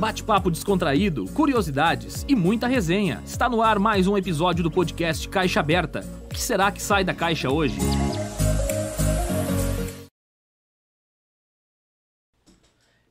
[0.00, 3.20] Bate-papo descontraído, curiosidades e muita resenha.
[3.22, 6.00] Está no ar mais um episódio do podcast Caixa Aberta.
[6.24, 7.76] O que será que sai da caixa hoje?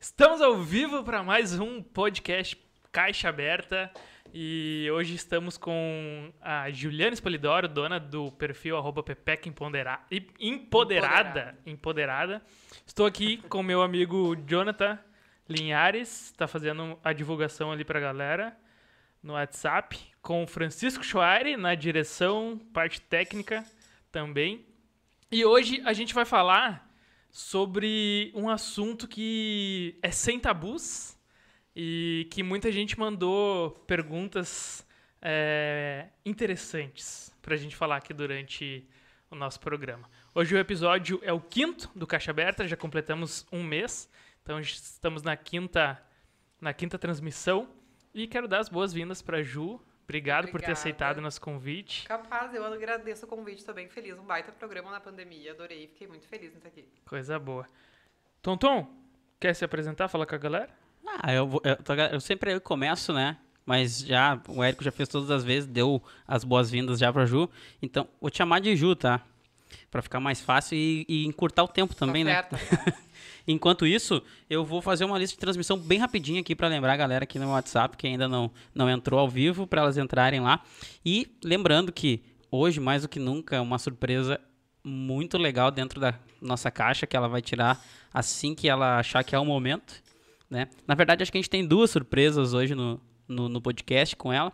[0.00, 2.60] Estamos ao vivo para mais um podcast
[2.90, 3.88] Caixa Aberta
[4.34, 10.02] e hoje estamos com a Juliana Spolidoro, dona do perfil arroba Pepeca Empoderada,
[10.40, 11.56] Empoderada.
[11.64, 12.42] Empoderada.
[12.84, 14.98] Estou aqui com meu amigo Jonathan
[15.50, 18.56] Linhares, está fazendo a divulgação ali para a galera
[19.20, 23.66] no WhatsApp, com Francisco Schwaire na direção, parte técnica
[24.10, 24.64] também.
[25.30, 26.88] E hoje a gente vai falar
[27.30, 31.18] sobre um assunto que é sem tabus
[31.74, 34.86] e que muita gente mandou perguntas
[35.22, 38.88] é, interessantes para a gente falar aqui durante
[39.30, 40.08] o nosso programa.
[40.34, 44.09] Hoje o episódio é o quinto do Caixa Aberta, já completamos um mês,
[44.42, 46.00] então estamos na quinta,
[46.60, 47.68] na quinta transmissão
[48.14, 49.80] e quero dar as boas-vindas para Ju.
[50.04, 50.50] Obrigado Obrigada.
[50.50, 52.06] por ter aceitado o nosso convite.
[52.08, 54.18] Capaz, eu agradeço o convite, estou bem feliz.
[54.18, 56.88] Um baita programa na pandemia, adorei, fiquei muito feliz em estar aqui.
[57.06, 57.64] Coisa boa.
[58.42, 58.88] Tonton,
[59.38, 60.70] quer se apresentar, falar com a galera?
[61.06, 63.38] Ah, eu, eu, eu sempre eu começo, né?
[63.64, 67.48] Mas já, o Érico já fez todas as vezes, deu as boas-vindas já pra Ju.
[67.80, 69.24] Então, vou te chamar de Ju, tá?
[69.90, 72.94] Pra ficar mais fácil e, e encurtar o tempo também, tá né?
[73.46, 76.96] Enquanto isso, eu vou fazer uma lista de transmissão bem rapidinho aqui para lembrar a
[76.96, 80.62] galera aqui no WhatsApp que ainda não, não entrou ao vivo, para elas entrarem lá.
[81.04, 84.40] E lembrando que hoje, mais do que nunca, é uma surpresa
[84.84, 89.34] muito legal dentro da nossa caixa que ela vai tirar assim que ela achar que
[89.34, 90.02] é o momento.
[90.48, 90.68] Né?
[90.86, 94.32] Na verdade, acho que a gente tem duas surpresas hoje no, no, no podcast com
[94.32, 94.52] ela.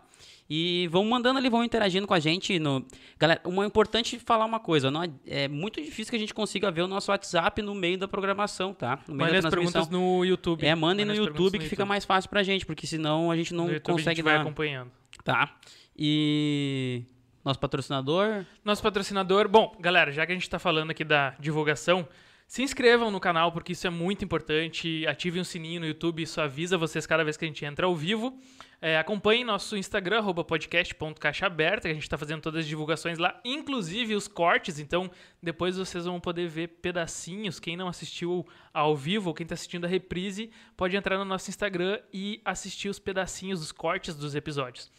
[0.49, 2.57] E vão mandando ali, vão interagindo com a gente.
[2.57, 2.85] No...
[3.19, 6.71] Galera, uma importante falar uma coisa: não, é, é muito difícil que a gente consiga
[6.71, 8.99] ver o nosso WhatsApp no meio da programação, tá?
[9.07, 10.65] No meio Mandem as perguntas no YouTube.
[10.65, 13.67] É, mandem no YouTube que fica mais fácil pra gente, porque senão a gente não
[13.67, 14.09] no consegue.
[14.09, 14.41] A gente vai dar...
[14.41, 14.91] acompanhando.
[15.23, 15.53] Tá.
[15.97, 17.03] E.
[17.43, 18.45] Nosso patrocinador?
[18.63, 19.47] Nosso patrocinador.
[19.47, 22.07] Bom, galera, já que a gente está falando aqui da divulgação,
[22.47, 25.05] se inscrevam no canal porque isso é muito importante.
[25.05, 27.95] Ativem o sininho no YouTube, isso avisa vocês cada vez que a gente entra ao
[27.95, 28.39] vivo.
[28.79, 34.15] É, acompanhem nosso Instagram, podcast.caixaaberta, que a gente está fazendo todas as divulgações lá, inclusive
[34.15, 34.79] os cortes.
[34.79, 35.11] Então,
[35.43, 37.59] depois vocês vão poder ver pedacinhos.
[37.59, 41.49] Quem não assistiu ao vivo ou quem está assistindo a reprise, pode entrar no nosso
[41.49, 44.89] Instagram e assistir os pedacinhos, os cortes dos episódios.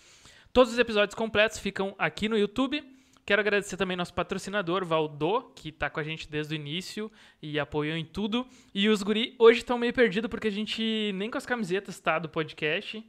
[0.53, 2.98] Todos os episódios completos ficam aqui no YouTube.
[3.29, 7.13] Quero agradecer também nosso patrocinador, Valdô, que está com a gente desde o início
[7.43, 8.47] e apoiou em tudo.
[8.75, 12.19] E os guri hoje estão meio perdidos porque a gente nem com as camisetas está
[12.19, 13.05] do podcast.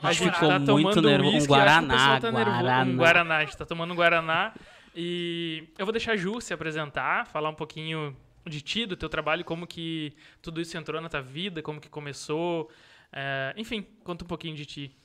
[0.00, 1.38] a gente ficou tá muito nervoso.
[1.38, 2.82] Um Guaraná, tá Guaraná.
[2.84, 4.54] Um Guaraná, a gente está tomando um Guaraná.
[4.94, 9.08] E eu vou deixar a Ju se apresentar, falar um pouquinho de ti, do teu
[9.08, 12.70] trabalho, como que tudo isso entrou na tua vida, como que começou.
[13.12, 14.96] É, enfim, conta um pouquinho de ti.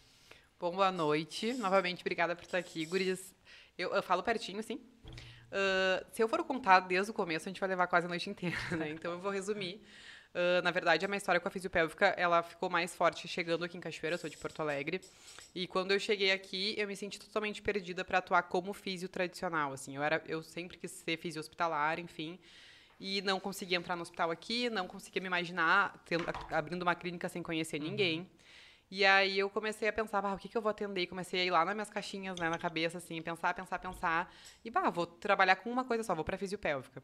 [0.59, 1.53] Bom, boa noite.
[1.53, 2.85] Novamente, obrigada por estar aqui.
[2.85, 3.33] Guris,
[3.79, 4.75] eu, eu falo pertinho, assim.
[4.75, 8.29] Uh, se eu for contar desde o começo, a gente vai levar quase a noite
[8.29, 8.89] inteira, né?
[8.91, 9.81] Então eu vou resumir.
[10.35, 13.77] Uh, na verdade, a minha história com a fisiopélvica, ela ficou mais forte chegando aqui
[13.77, 15.01] em Cachoeira, eu sou de Porto Alegre.
[15.55, 19.73] E quando eu cheguei aqui, eu me senti totalmente perdida para atuar como fisio tradicional,
[19.73, 19.95] assim.
[19.95, 22.37] Eu era eu sempre quis ser fisio hospitalar, enfim.
[22.99, 27.29] E não conseguia entrar no hospital aqui, não conseguia me imaginar tendo, abrindo uma clínica
[27.29, 27.87] sem conhecer uhum.
[27.87, 28.29] ninguém.
[28.91, 31.01] E aí eu comecei a pensar, ah, o que, que eu vou atender?
[31.01, 34.33] E comecei a ir lá nas minhas caixinhas, né, na cabeça, assim, pensar, pensar, pensar.
[34.65, 37.03] E, bah, vou trabalhar com uma coisa só, vou pra fisiopélvica.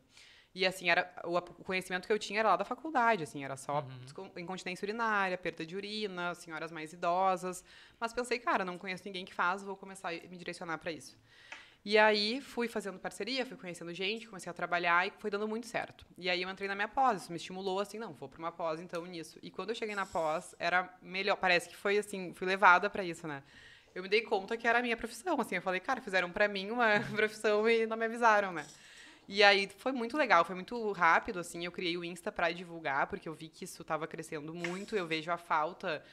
[0.53, 3.85] E, assim, era, o conhecimento que eu tinha era lá da faculdade, assim, era só
[4.17, 4.31] uhum.
[4.37, 7.63] incontinência urinária, perda de urina, senhoras mais idosas.
[7.99, 11.15] Mas pensei, cara, não conheço ninguém que faz, vou começar a me direcionar para isso.
[11.85, 15.67] E aí fui fazendo parceria, fui conhecendo gente, comecei a trabalhar e foi dando muito
[15.67, 16.03] certo.
[16.17, 18.51] E aí eu entrei na minha pós, isso me estimulou assim, não, vou para uma
[18.51, 19.37] pós então nisso.
[19.43, 23.03] E quando eu cheguei na pós, era melhor, parece que foi assim, fui levada para
[23.03, 23.43] isso, né?
[23.93, 26.47] Eu me dei conta que era a minha profissão, assim, eu falei, cara, fizeram para
[26.47, 28.65] mim uma profissão e não me avisaram, né?
[29.27, 33.05] E aí foi muito legal, foi muito rápido, assim, eu criei o Insta para divulgar,
[33.05, 36.03] porque eu vi que isso estava crescendo muito, eu vejo a falta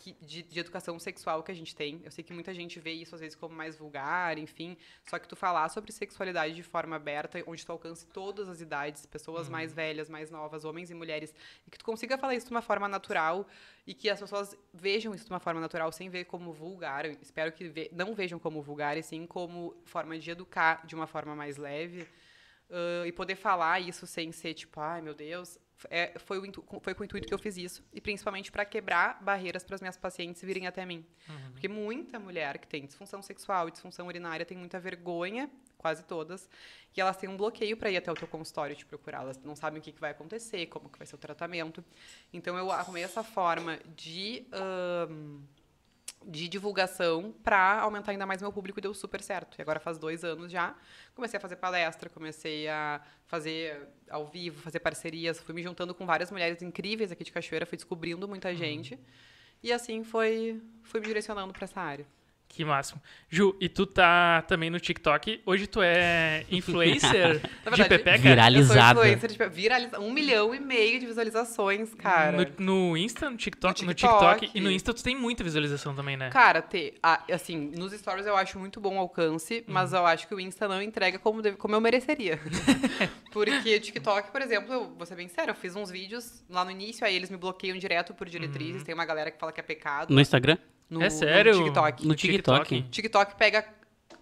[0.00, 2.00] que, de, de, educação sexual que a gente tem.
[2.02, 4.76] Eu sei que muita gente vê isso às vezes como mais vulgar, enfim.
[5.04, 9.04] Só que tu falar sobre sexualidade de forma aberta, onde tu alcance todas as idades,
[9.04, 9.52] pessoas uhum.
[9.52, 11.34] mais velhas, mais novas, homens e mulheres,
[11.66, 13.46] e que tu consiga falar isso de uma forma natural
[13.86, 17.04] e que as pessoas vejam isso de uma forma natural sem ver como vulgar.
[17.04, 20.94] Eu espero que ve não vejam como vulgar, e sim como forma de educar de
[20.94, 22.08] uma forma mais leve.
[22.70, 26.94] Uh, e poder falar isso sem ser tipo, ai meu Deus, é, foi, o foi
[26.94, 27.84] com o intuito que eu fiz isso.
[27.92, 31.04] E principalmente para quebrar barreiras para as minhas pacientes virem até mim.
[31.52, 36.48] Porque muita mulher que tem disfunção sexual e disfunção urinária tem muita vergonha, quase todas,
[36.94, 39.22] e elas têm um bloqueio para ir até o teu consultório te procurar.
[39.22, 41.84] Elas não sabem o que, que vai acontecer, como que vai ser o tratamento.
[42.32, 44.46] Então eu arrumei essa forma de.
[44.52, 45.40] ahn,
[46.26, 49.58] de divulgação para aumentar ainda mais meu público e deu super certo.
[49.58, 50.74] E agora faz dois anos já.
[51.14, 56.04] Comecei a fazer palestra, comecei a fazer ao vivo, fazer parcerias, fui me juntando com
[56.04, 58.98] várias mulheres incríveis aqui de Cachoeira, fui descobrindo muita gente.
[59.62, 62.06] E assim foi, fui me direcionando para essa área.
[62.52, 63.00] Que máximo.
[63.28, 65.40] Ju, e tu tá também no TikTok.
[65.46, 68.18] Hoje tu é influencer de verdade, Pepeca?
[68.18, 68.80] Viralizada.
[68.90, 72.36] Eu sou influencer, tipo, viraliza um milhão e meio de visualizações, cara.
[72.58, 74.40] No, no Insta, no TikTok, No no TikTok.
[74.40, 74.58] TikTok.
[74.58, 76.28] E no Insta tu tem muita visualização também, né?
[76.30, 80.26] Cara, ter, ah, assim, nos stories eu acho muito bom o alcance, mas eu acho
[80.26, 82.40] que o Insta não entrega como, deve- como eu mereceria.
[83.30, 86.64] Porque o TikTok, por exemplo, eu vou ser bem sério, eu fiz uns vídeos lá
[86.64, 89.60] no início, aí eles me bloqueiam direto por diretrizes, tem uma galera que fala que
[89.60, 90.12] é pecado.
[90.12, 90.58] No Instagram?
[90.90, 91.56] No, é sério?
[91.56, 92.06] No TikTok.
[92.08, 92.82] No TikTok.
[92.90, 93.64] TikTok pega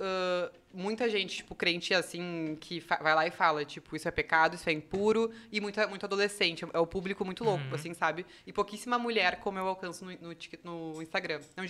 [0.00, 4.54] ah, muita gente, tipo, crente assim, que vai lá e fala, tipo, isso é pecado,
[4.54, 6.64] isso é impuro, e muita, muito adolescente.
[6.72, 7.74] É o público muito louco, Uhum.
[7.74, 8.24] assim, sabe?
[8.46, 11.40] E pouquíssima mulher como eu alcanço no, no, no Instagram.
[11.56, 11.64] Não,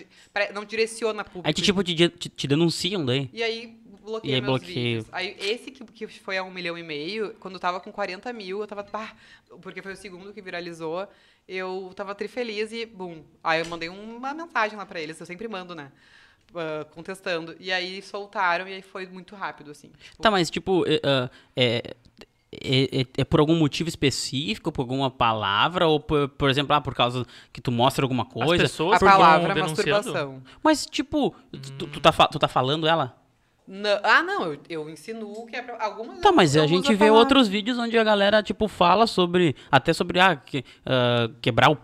[0.55, 1.47] não direciona público.
[1.47, 3.31] Aí, tipo, te, te, te denunciam daí.
[3.33, 3.79] E aí
[4.09, 4.75] bloqueia E aí meus bloqueia.
[4.75, 5.07] vídeos.
[5.13, 8.33] Aí esse que, que foi a um milhão e meio, quando eu tava com 40
[8.33, 8.83] mil, eu tava.
[8.85, 9.13] pá,
[9.63, 11.07] porque foi o segundo que viralizou,
[11.49, 13.23] eu tava trifeliz e bum.
[13.43, 15.91] Aí eu mandei uma mensagem lá pra eles, eu sempre mando, né?
[16.55, 17.55] ah, contestando.
[17.61, 19.91] E aí soltaram e aí foi muito rápido, assim.
[20.03, 21.95] Tipo, Tá, mas tipo, é, ah, é,
[22.51, 26.81] é, é- é por algum motivo específico, por alguma palavra, ou por, por exemplo, ah,
[26.81, 28.65] por causa que tu mostra alguma coisa?
[28.65, 29.91] As pessoas a palavra denunciando?
[29.91, 30.43] masturbação.
[30.63, 31.35] Mas, tipo,
[31.79, 33.15] tu, tu tá, tu tá falando ela?
[33.71, 36.21] Não- ah, não, eu, eu insinuo que é pra algumas.
[36.21, 37.19] Tá, mas a gente vê palavra.
[37.19, 39.55] outros vídeos onde a galera, tipo, fala sobre.
[39.71, 41.77] Até sobre, ah, que- ah, quebrar o.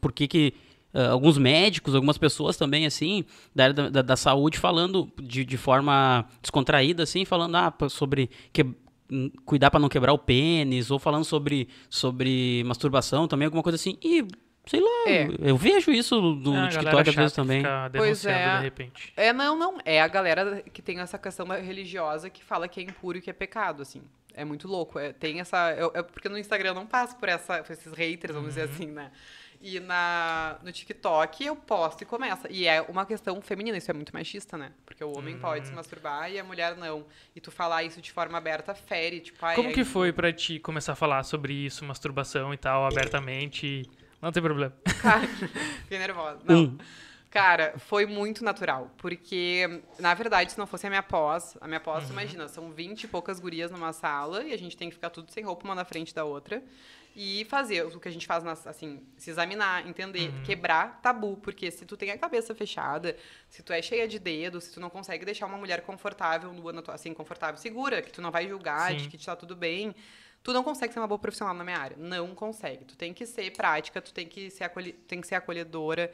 [0.00, 0.52] Por que que.
[0.92, 3.24] ah, alguns médicos, algumas pessoas também, assim,
[3.54, 8.28] da área da, da- da saúde, falando de, de forma descontraída, assim, falando ah, sobre
[8.52, 8.62] que,
[9.10, 13.76] hum, cuidar pra não quebrar o pênis, ou falando sobre, sobre masturbação também, alguma coisa
[13.76, 13.96] assim.
[14.04, 14.26] E,
[14.68, 15.28] sei lá, É.
[15.40, 17.62] eu vejo isso no, no a TikTok às vezes também.
[17.96, 18.56] Pois é.
[18.58, 19.12] de repente.
[19.16, 19.78] É, não, não.
[19.84, 23.30] É a galera que tem essa questão religiosa que fala que é impuro e que
[23.30, 24.02] é pecado, assim.
[24.34, 24.98] É muito louco.
[24.98, 25.70] É, tem essa.
[25.72, 28.62] É, é porque no Instagram eu não passo por, essa, por esses haters, vamos dizer
[28.70, 29.10] assim, né?
[29.60, 32.46] E na, no TikTok eu posto e começa.
[32.48, 34.70] E é uma questão feminina, isso é muito machista, né?
[34.86, 37.04] Porque o homem pode se masturbar e a mulher não.
[37.34, 39.92] E tu falar isso de forma aberta fere, tipo, ai, Como é que impuro.
[39.92, 43.82] foi pra ti começar a falar sobre isso, masturbação e tal, abertamente?
[44.20, 44.74] Não tem problema.
[45.00, 45.26] Cara,
[45.82, 46.40] fiquei nervosa.
[46.44, 46.64] Não.
[46.64, 46.78] Hum.
[47.30, 48.90] Cara, foi muito natural.
[48.96, 53.04] Porque, na verdade, se não fosse a minha pós, a minha pós, imagina, são 20
[53.04, 55.74] e poucas gurias numa sala e a gente tem que ficar tudo sem roupa uma
[55.74, 56.62] na frente da outra.
[57.14, 61.36] E fazer o que a gente faz, nas, assim, se examinar, entender, quebrar tabu.
[61.36, 63.16] Porque se tu tem a cabeça fechada,
[63.48, 66.72] se tu é cheia de dedos, se tu não consegue deixar uma mulher confortável, nua,
[66.72, 69.10] na tua, assim, confortável, segura, que tu não vai julgar, de Sim.
[69.10, 69.94] que tá tudo bem,
[70.42, 71.96] tu não consegue ser uma boa profissional na minha área.
[71.96, 72.84] Não consegue.
[72.84, 76.12] Tu tem que ser prática, tu tem que ser, acolhi tem que ser acolhedora.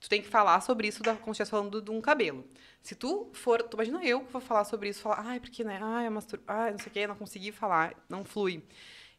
[0.00, 2.44] Tu tem que falar sobre isso da, como se estivesse falando de um cabelo.
[2.82, 3.62] Se tu for.
[3.62, 5.78] Tu imagina eu que vou falar sobre isso, falar, ai, porque, né?
[5.80, 6.40] Ai, é mastur...
[6.46, 8.64] ai, não sei o quê, não consegui falar, não flui.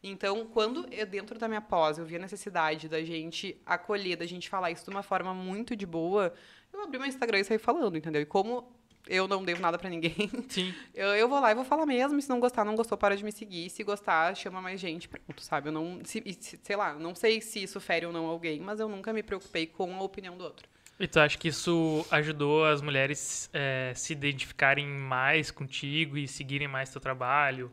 [0.02, 4.26] Então, quando eu, dentro da minha pós, eu vi a necessidade da gente acolher, da
[4.26, 6.34] gente falar isso de uma forma muito de boa,
[6.70, 8.20] eu abri meu Instagram e saí falando, entendeu?
[8.20, 8.70] E como
[9.06, 10.14] eu não devo nada pra ninguém,
[10.48, 10.74] Sim.
[10.94, 12.20] eu, eu vou lá e vou falar mesmo.
[12.20, 13.68] Se não gostar, não gostou, para de me seguir.
[13.70, 15.08] Se gostar, chama mais gente.
[15.08, 15.68] Pronto, sabe?
[15.68, 16.00] Eu não.
[16.04, 19.12] Se, se- sei lá, não sei se isso fere ou não alguém, mas eu nunca
[19.12, 20.68] me preocupei com a opinião do outro.
[20.98, 26.68] E tu acha que isso ajudou as mulheres eh, se identificarem mais contigo e seguirem
[26.68, 27.72] mais teu trabalho?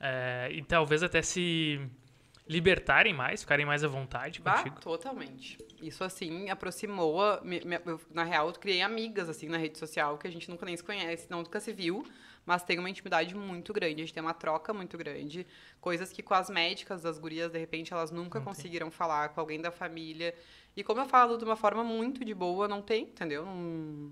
[0.00, 1.80] Eh, e talvez até se
[2.48, 4.80] libertarem mais, ficarem mais à vontade Bah, contigo?
[4.80, 5.58] totalmente.
[5.82, 7.20] Isso, assim, aproximou.
[7.20, 10.30] a- me- me- eu, na real, eu criei amigas, assim, na rede social, que a
[10.30, 12.04] gente nunca nem se conhece, não, nunca se viu,
[12.44, 13.94] mas tem uma intimidade muito grande.
[13.96, 15.44] A gente tem uma troca muito grande.
[15.80, 19.60] Coisas que com as médicas das gurias, de repente, elas nunca conseguiram falar com alguém
[19.60, 20.32] da família.
[20.76, 23.44] E como eu falo de uma forma muito de boa, não tem, entendeu?
[23.44, 23.54] Não,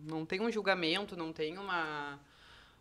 [0.08, 2.18] não tem um julgamento, não tem uma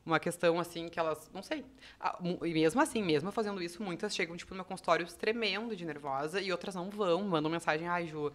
[0.06, 1.64] uma questão assim que elas, não sei.
[2.00, 5.86] Ah, E mesmo assim, mesmo fazendo isso, muitas chegam tipo no meu consultório tremendo de
[5.86, 8.32] nervosa e outras não vão, mandam mensagem, ai, Ju,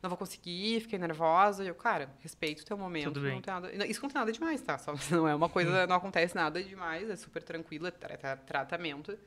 [0.00, 1.64] não vou conseguir, fiquei nervosa.
[1.64, 3.34] E eu, cara, respeito o teu momento, Tudo bem.
[3.34, 3.86] não tem nada.
[3.86, 4.78] Isso não tem nada demais, tá?
[4.78, 8.36] Só não é uma coisa, não acontece nada demais, é super tranquilo, é tra- tra-
[8.36, 9.18] tratamento.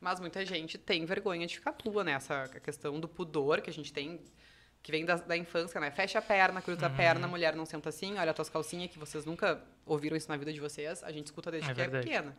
[0.00, 2.12] Mas muita gente tem vergonha de ficar nua, né?
[2.12, 4.20] Essa questão do pudor que a gente tem,
[4.82, 5.90] que vem da, da infância, né?
[5.90, 6.96] Fecha a perna, cruza a Uhum.
[6.96, 10.36] perna, mulher não senta assim, olha as tuas calcinhas, que vocês nunca ouviram isso na
[10.36, 11.02] vida de vocês.
[11.04, 12.06] A gente escuta desde É que é verdade.
[12.06, 12.36] pequena.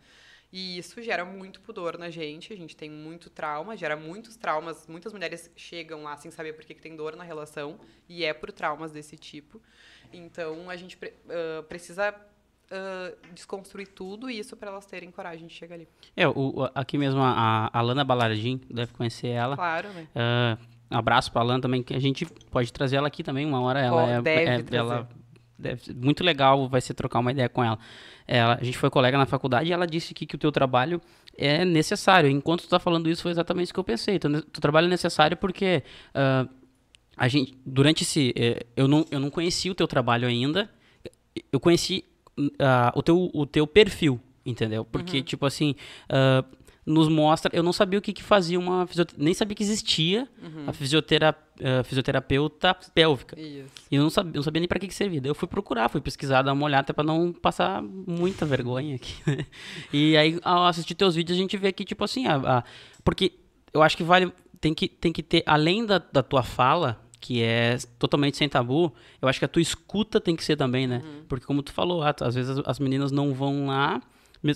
[0.51, 4.85] E isso gera muito pudor na gente, a gente tem muito trauma, gera muitos traumas.
[4.87, 8.33] Muitas mulheres chegam lá sem saber por que, que tem dor na relação, e é
[8.33, 9.59] por traumas desse tipo.
[10.11, 10.97] Então a gente
[11.29, 12.13] ah, precisa
[12.69, 15.87] ah, desconstruir tudo isso para elas terem coragem de chegar ali.
[16.15, 19.55] É, o, aqui mesmo a, a Alana Balardim, deve conhecer ela.
[19.55, 20.07] Claro, né?
[20.13, 20.57] Ah,
[20.93, 23.79] um abraço pra Alana também, que a gente pode trazer ela aqui também uma hora.
[23.79, 25.09] Ela é, deve é- ela
[25.57, 27.77] deve muito legal, vai ser trocar uma ideia com ela.
[28.27, 31.01] Ela- a gente foi colega na faculdade e ela disse aqui que o teu trabalho
[31.37, 32.29] é necessário.
[32.29, 34.19] Enquanto tu tá falando isso, foi exatamente isso que eu pensei.
[34.19, 35.83] Tu, tu trabalho é necessário porque
[36.13, 36.47] ah,
[37.17, 40.69] a gente, durante esse, eh, eu não, eu não conheci o teu trabalho ainda.
[41.51, 42.03] Eu conheci
[42.59, 44.83] ah, o, teu, o teu perfil, entendeu?
[44.85, 45.75] Porque, tipo assim,
[46.09, 46.43] ah,
[46.85, 47.49] nos mostra.
[47.55, 49.23] Eu não sabia o que, que fazia uma fisioterapeuta.
[49.23, 50.27] Nem sabia que existia
[50.67, 53.39] a fisiotera, ah, fisioterapeuta pélvica.
[53.39, 53.69] Isso.
[53.91, 55.21] E eu não sabia, não sabia nem pra que, que servia.
[55.21, 58.95] Daí eu fui procurar, fui pesquisar, dar uma olhada até pra não passar muita vergonha
[58.95, 59.13] aqui.
[59.25, 59.45] né?
[59.91, 62.63] e aí, ao assistir teus vídeos, a gente vê que, tipo assim, a, a-
[63.03, 63.33] porque
[63.73, 64.31] eu acho que vale.
[64.59, 68.93] Tem que, tem que ter, além da, da tua fala, que é totalmente sem tabu,
[69.21, 71.01] eu acho que a tua escuta tem que ser também, né?
[71.27, 74.01] Porque como tu falou, às vezes as, as meninas não vão lá,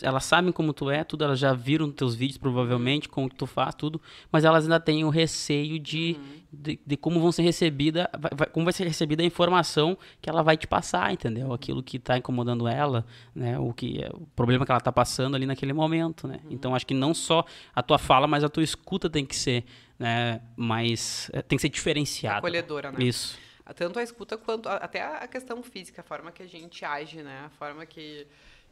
[0.04, 3.46] elas sabem como tu é, tudo, elas já viram teus vídeos provavelmente, como que tu
[3.46, 4.02] faz, tudo,
[4.32, 6.18] mas elas ainda têm o receio de,
[6.52, 10.44] de, de como vão ser recebida, vai- como vai ser recebida a informação que ela
[10.44, 11.54] vai te passar, entendeu?
[11.54, 13.58] Aquilo que está incomodando ela, né?
[13.60, 16.40] O que é- o problema que ela está passando ali naquele momento, né?
[16.50, 19.64] Então acho que não só a tua fala, mas a tua escuta tem que ser,
[19.98, 20.42] né?
[20.56, 22.40] Mais eh, tem que ser diferenciada.
[22.40, 23.04] Acolhedora, né?
[23.04, 23.38] Isso.
[23.76, 27.22] Tanto a escuta quanto a- até a questão física, a forma que a gente age,
[27.22, 27.44] né?
[27.46, 28.26] A forma que,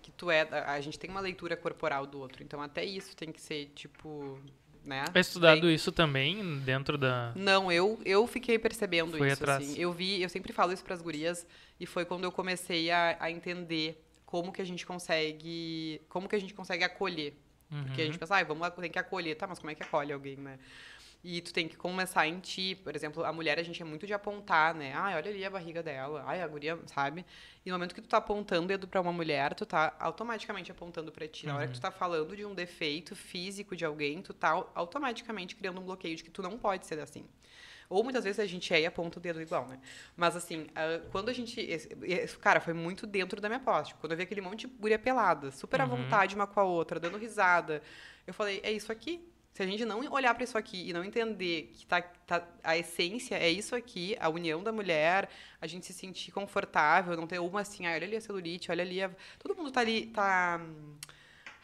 [0.05, 0.41] que tu é.
[0.67, 2.43] A, gente tem uma leitura corporal do outro.
[2.43, 4.39] Então até isso tem que ser, tipo.
[4.83, 5.03] Né?
[5.15, 7.33] É estudado isso também dentro da.
[7.35, 9.41] Não, eu, eu fiquei percebendo Foi isso.
[9.41, 9.63] atrás.
[9.63, 9.81] Assim.
[9.81, 11.47] Eu vi, eu sempre falo isso pras gurias,
[11.79, 15.99] e foi quando eu comecei a, a entender como que a gente consegue.
[16.07, 17.33] Como que a gente consegue acolher.
[17.67, 19.83] Porque a gente pensa, ah, vamos lá, tem que acolher, tá, mas como é que
[19.83, 20.59] acolhe alguém, né?
[21.27, 22.75] E tu tem que começar em ti.
[22.83, 24.93] Por exemplo, a mulher, a gente é muito de apontar, né?
[24.93, 26.23] Ai, olha ali a barriga dela.
[26.27, 27.25] Ai, a guria, sabe?
[27.65, 30.71] E no momento que tu tá apontando o dedo pra uma mulher, tu tá automaticamente
[30.71, 31.47] apontando pra ti.
[31.47, 34.71] Na hora que tu tá falando de um defeito físico de alguém, tu tá au-
[34.75, 37.25] automaticamente criando um bloqueio de que tu não pode ser assim.
[37.89, 39.79] Ou muitas vezes a gente é e aponta o dedo igual, né?
[40.15, 41.59] Mas assim, ah, quando a gente.
[41.59, 43.89] esse- esse- Cara, foi muito dentro da minha posse.
[43.89, 46.63] Tipo, Quando eu vi aquele monte de guria pelada, super à vontade uma com a
[46.63, 47.81] outra, dando risada,
[48.27, 49.27] eu falei, é isso aqui.
[49.55, 52.75] Se a gente não olhar para isso aqui e não entender que tá, tá- a
[52.75, 55.29] essência é isso aqui, a união da mulher,
[55.61, 58.83] a gente se sentir confortável, não ter uma assim, ah, olha ali a celulite, olha
[58.83, 59.09] ali a...
[59.39, 60.59] Todo mundo tá ali, tá...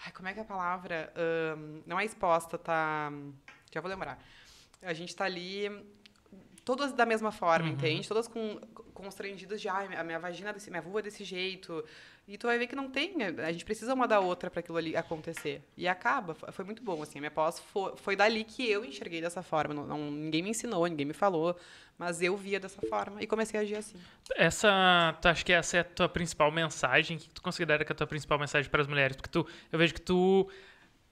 [0.05, 1.11] Ai, como é que é a palavra?
[1.17, 3.11] Ahn, não é exposta, tá...
[3.73, 4.23] Já vou lembrar.
[4.81, 5.69] A gente tá ali
[6.63, 8.07] todas da mesma forma, entende?
[8.07, 8.57] Todas com
[8.93, 11.83] constrangidas de, ai, a minha vagina, desse, minha vulva é desse jeito.
[12.27, 14.77] E tu vai ver que não tem, a gente precisa uma da outra para aquilo
[14.77, 15.61] ali acontecer.
[15.75, 18.85] E acaba, Foi- foi muito bom, assim, a minha pós foi, foi dali que eu
[18.85, 19.73] enxerguei dessa forma.
[19.73, 21.57] Não, não- ninguém me ensinou, ninguém me falou,
[21.97, 23.95] mas eu via dessa forma e comecei a agir assim.
[24.35, 27.17] Essa, tu acha que essa é a tua principal mensagem?
[27.17, 29.17] O que tu considera que é a tua principal mensagem para as mulheres?
[29.17, 30.49] Porque tu, eu vejo que tu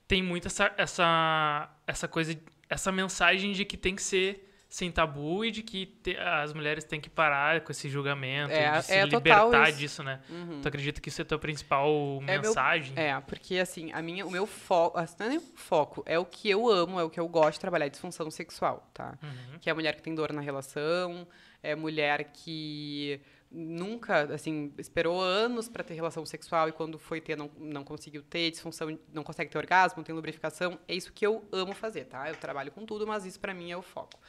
[0.07, 2.39] tem muito essa, essa, essa coisa,
[2.69, 6.83] essa mensagem de que tem que ser sem tabu e de que te- as mulheres
[6.83, 9.79] têm que parar com esse julgamento, É, de se é libertar isso.
[9.79, 10.21] disso, né?
[10.29, 10.61] Uhum.
[10.61, 11.89] Tu acredita que isso é a tua principal
[12.27, 12.93] É meu- mensagem?
[12.95, 16.19] É, porque assim, a minha, o meu foco, assim, não é nem o foco, é
[16.19, 19.17] o que eu amo, é o que eu gosto de trabalhar, é disfunção sexual, tá?
[19.23, 19.57] Uhum.
[19.59, 21.27] Que é a mulher que tem dor na relação,
[21.63, 23.19] é mulher que
[23.51, 28.21] nunca, assim, esperou anos para ter relação sexual e quando foi ter não, não conseguiu
[28.21, 30.77] ter, disfunção, não consegue ter orgasmo, não tem lubrificação.
[30.87, 32.29] É isso que eu amo fazer, tá?
[32.29, 34.19] Eu trabalho com tudo, mas isso para mim é o foco.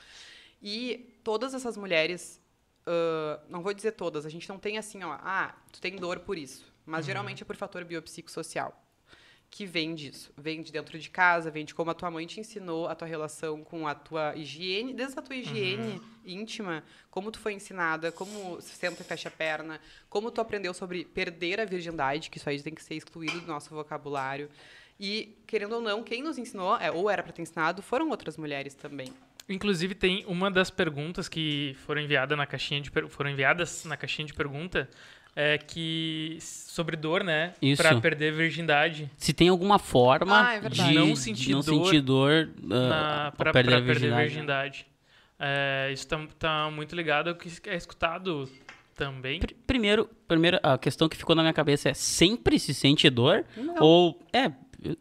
[0.62, 2.40] E todas essas mulheres,
[2.86, 6.20] ah, não vou dizer todas, a gente não tem assim, ó, ah, tu tem dor
[6.20, 6.70] por isso.
[6.84, 8.76] Mas geralmente é por fator biopsicossocial.
[9.48, 10.32] Que vem disso.
[10.36, 13.06] Vem de dentro de casa, vem de como a tua mãe te ensinou a tua
[13.06, 18.60] relação com a tua higiene, desde a tua higiene íntima, como tu foi ensinada, como
[18.60, 22.62] senta e fecha a perna, como tu aprendeu sobre perder a virgindade, que isso aí
[22.62, 24.48] tem que ser excluído do nosso vocabulário.
[24.98, 28.36] E, querendo ou não, quem nos ensinou, é, ou era para ter ensinado, foram outras
[28.36, 29.12] mulheres também.
[29.50, 34.26] Inclusive tem uma das perguntas que foram enviadas na caixinha de foram enviadas na caixinha
[34.26, 34.88] de pergunta
[35.36, 37.54] é que sobre dor, né?
[37.62, 37.80] Isso.
[37.82, 41.84] Pra perder virgindade Se tem alguma forma Ah, é de Não de sentir não dor
[41.86, 44.16] sentir dor na, pra, ao perder pra a virgindade.
[44.16, 44.22] né?
[44.24, 44.86] virgindade.
[45.38, 48.50] É, isso tá, tá muito ligado ao que é escutado
[48.94, 49.40] também.
[49.40, 53.44] Pr- Primeiro, primeiro, a questão que ficou na minha cabeça é sempre se sente dor?
[53.56, 53.74] Não.
[53.80, 54.50] Ou, é,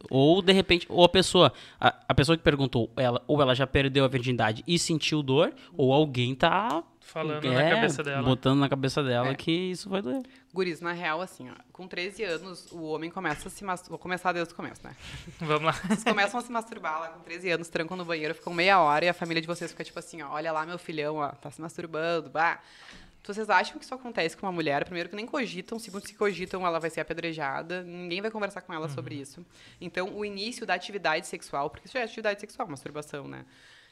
[0.10, 3.66] ou de repente, ou a pessoa, a, a pessoa que perguntou, ela, ou ela já
[3.68, 8.22] perdeu a virgindade e sentiu dor, ou alguém tá Falando é, na cabeça dela.
[8.22, 9.34] botando na cabeça dela É.
[9.36, 10.22] que isso vai doer.
[10.54, 13.90] Guris, na real, assim, ó, com 13 anos, o homem começa a se masturbar.
[13.92, 14.96] Vou começar desde o começo, né?
[15.42, 15.72] Vamos lá.
[15.72, 19.06] Vocês começam a se masturbar lá com 13 anos, trancam no banheiro, ficam meia hora
[19.06, 21.50] e a família de vocês fica tipo assim, ó, olha lá meu filhão, ó, tá
[21.50, 22.60] se masturbando, bah.
[23.24, 24.84] Vocês acham que isso acontece com uma mulher?
[24.86, 28.74] Primeiro que nem cogitam, segundo se cogitam, ela vai ser apedrejada, ninguém vai conversar com
[28.74, 29.46] ela sobre isso.
[29.80, 33.46] Então, o início da atividade sexual, porque isso já é atividade sexual, masturbação, né?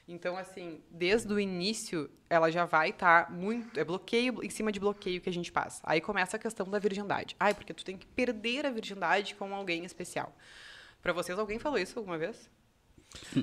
[0.08, 3.78] Então, assim, desde o início, ela já vai estar muito.
[3.78, 5.82] É bloqueio em cima de bloqueio que a gente passa.
[5.84, 7.36] Aí começa a questão da virgindade.
[7.38, 10.34] Ai, porque tu tem que perder a virgindade com alguém especial.
[11.02, 12.50] Pra vocês, alguém falou isso alguma vez?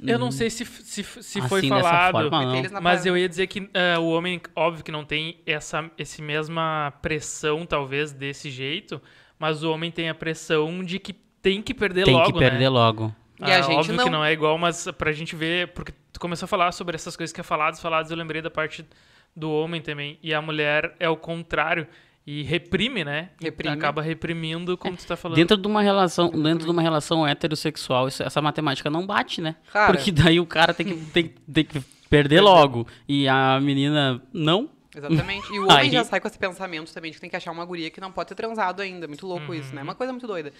[0.06, 2.12] Eu não sei se, se, se foi Assim, dessa falado.
[2.30, 6.22] forma, Mas eu ia dizer que eh, o homem, óbvio que não tem essa esse
[6.22, 9.00] mesma pressão, talvez, desse jeito,
[9.38, 12.58] mas o homem tem a pressão de que tem que perder Tem logo, que perder
[12.60, 12.68] né?
[12.68, 13.14] logo.
[13.40, 14.04] E a Ah, gente óbvio não.
[14.04, 17.16] que não é igual, mas pra gente ver, porque tu começou a falar sobre essas
[17.16, 18.84] coisas que é faladas, faladas, eu lembrei da parte
[19.36, 21.86] do homem também, e a mulher é o contrário,
[22.26, 23.30] e reprime, né?
[23.40, 23.74] E Reprime.
[23.74, 25.36] Acaba reprimindo, como tu tá falando.
[25.36, 29.56] Dentro de uma relação, dentro de uma relação heterossexual, isso- essa matemática não bate, né?
[29.72, 29.92] Cara.
[29.92, 34.70] Porque daí o cara tem que, tem, tem que perder logo e a menina não.
[34.96, 35.52] Exatamente.
[35.52, 37.50] E o homem Aí- já sai com esse pensamento também de que tem que achar
[37.50, 39.06] uma guria que não pode ter transado ainda.
[39.08, 39.82] Muito louco isso, né?
[39.82, 40.52] Uma coisa muito doida.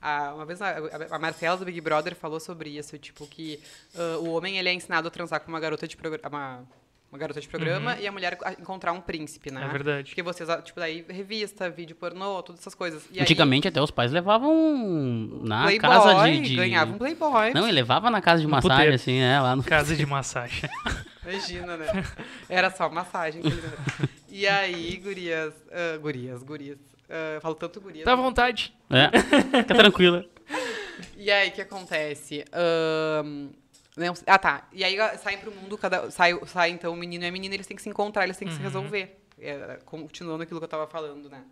[0.00, 0.76] Ah, uma vez a,
[1.10, 3.58] a- Marcela do Big Brother falou sobre isso, tipo, que
[3.94, 6.62] ah, o homem ele é ensinado a transar com uma garota de programa.
[7.10, 9.64] Uma, garota de programa e a mulher encontrar um príncipe, né?
[9.64, 10.10] É verdade.
[10.10, 13.04] Porque vocês, tipo, daí revista, vídeo pornô, todas essas coisas.
[13.10, 14.54] E aí, Antigamente até os pais levavam
[15.42, 16.56] na Playboy, casa de, de...
[16.56, 17.52] ganhava um Playboy.
[17.52, 18.94] Não, ele levava na casa de massagem, puteiro.
[18.94, 19.40] assim, né?
[19.40, 19.64] Lá no...
[19.64, 20.70] Casa de massagem.
[21.26, 21.86] Imagina, né?
[22.48, 23.42] Era só massagem.
[24.28, 25.52] e aí, gurias.
[25.72, 26.78] ah, gurias, gurias.
[27.08, 28.04] ah, eu falo tanto gurias.
[28.04, 28.72] Tá à vontade.
[28.88, 29.10] É,
[29.62, 30.24] fica tranquila.
[31.16, 32.44] E aí, o que acontece?
[32.52, 33.50] Ahn,
[33.96, 34.68] não- ah, tá.
[34.72, 37.54] E aí ah, saem pro mundo, cada, sai, sai então o menino e a menina,
[37.54, 39.16] eles têm que se encontrar, eles têm que se resolver.
[39.38, 41.42] É, continuando aquilo que eu tava falando, né?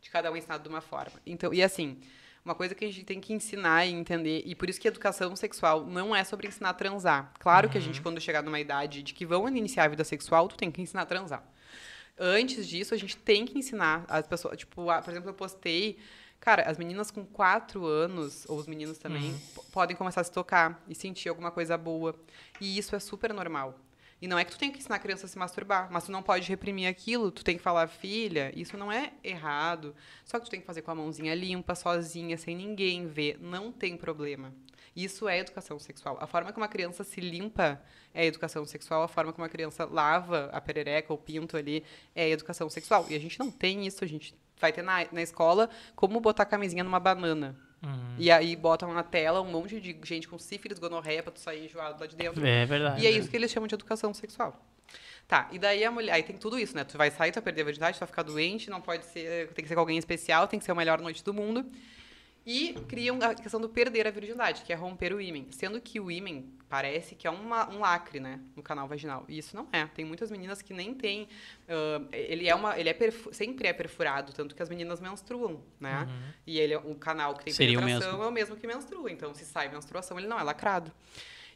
[0.00, 1.20] De cada um ensinado de uma forma.
[1.26, 1.98] Então, e assim,
[2.44, 5.34] uma coisa que a gente tem que ensinar e entender, e por isso que educação
[5.36, 7.32] sexual não é sobre ensinar a transar.
[7.38, 10.48] Claro que a gente, quando chegar numa idade de que vão iniciar a vida sexual,
[10.48, 11.44] tu tem que ensinar a transar.
[12.18, 14.56] Antes disso, a gente tem que ensinar as pessoas.
[14.56, 15.98] Tipo, por exemplo, eu postei.
[16.44, 20.32] Cara, as meninas com 4 anos, ou os meninos também, p- podem começar a se
[20.32, 22.16] tocar e sentir alguma coisa boa.
[22.60, 23.78] E isso é super normal.
[24.20, 26.10] E não é que tu tem que ensinar a criança a se masturbar, mas tu
[26.10, 29.94] não pode reprimir aquilo, tu tem que falar, filha, isso não é errado.
[30.24, 33.38] Só que tu tem que fazer com a mãozinha limpa, sozinha, sem ninguém ver.
[33.40, 34.52] Não tem problema.
[34.96, 36.18] Isso é educação sexual.
[36.20, 37.80] A forma que uma criança se limpa
[38.12, 41.84] é educação sexual, a forma como uma criança lava a perereca, o pinto ali,
[42.16, 43.06] é educação sexual.
[43.08, 46.46] E a gente não tem isso, a gente vai ter na, na escola como botar
[46.46, 47.54] camisinha numa banana.
[48.16, 51.64] E aí botam na tela um monte de gente com sífilis, gonorreia pra tu sair
[51.64, 52.46] enjoado lá de dentro.
[52.46, 53.02] É verdade.
[53.02, 54.64] E é isso que eles chamam de educação sexual.
[55.26, 56.12] Tá, e daí a mulher.
[56.12, 56.84] Aí tem tudo isso, né?
[56.84, 59.48] Tu vai sair, tu vai perder a virgindade, tu vai ficar doente, não pode ser.
[59.48, 61.64] Tem que ser com alguém especial, tem que ser a melhor noite do mundo.
[62.44, 65.46] E criam a questão do perder a virgindade, que é romper o ímen.
[65.50, 68.40] Sendo que o ímen parece que é uma, um lacre, né?
[68.56, 69.24] No canal vaginal.
[69.28, 69.86] E isso não é.
[69.86, 71.28] Tem muitas meninas que nem tem.
[71.68, 72.78] ah, ele é uma.
[72.78, 72.96] Ele é
[73.30, 76.08] sempre é perfurado, tanto que as meninas menstruam, né?
[76.46, 78.24] E ele é um canal que tem Seria o penetração, mesmo.
[78.24, 79.10] é o mesmo que menstrua.
[79.10, 80.90] Então, se sai menstruação, ele não é lacrado.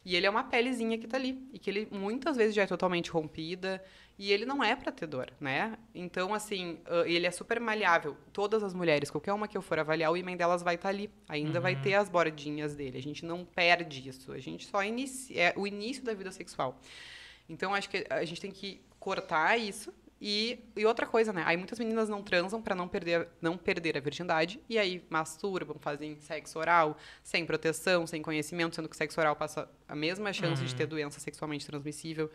[0.04, 1.48] E ele é uma pelezinha que tá ali.
[1.52, 3.82] E que ele muitas vezes já é totalmente rompida.
[4.18, 5.76] E ele não é pra ter dor, né?
[5.94, 8.16] Então, assim, ah, ele é super maleável.
[8.32, 11.10] Todas as mulheres, qualquer uma que eu for avaliar, o ímã delas vai estar ali.
[11.28, 12.96] Ainda vai ter as bordinhas dele.
[12.96, 14.32] A gente não perde isso.
[14.32, 15.48] A gente só inicia.
[15.48, 16.80] É o início da vida sexual.
[17.48, 19.92] Então, acho que a gente tem que cortar isso.
[20.18, 21.42] E, e outra coisa, né?
[21.44, 24.58] Aí muitas meninas não transam pra não perder, não perder a virgindade.
[24.66, 29.68] E aí masturbam, fazem sexo oral, sem proteção, sem conhecimento, sendo que sexo oral passa
[29.86, 32.30] a mesma chance de ter doença sexualmente transmissível.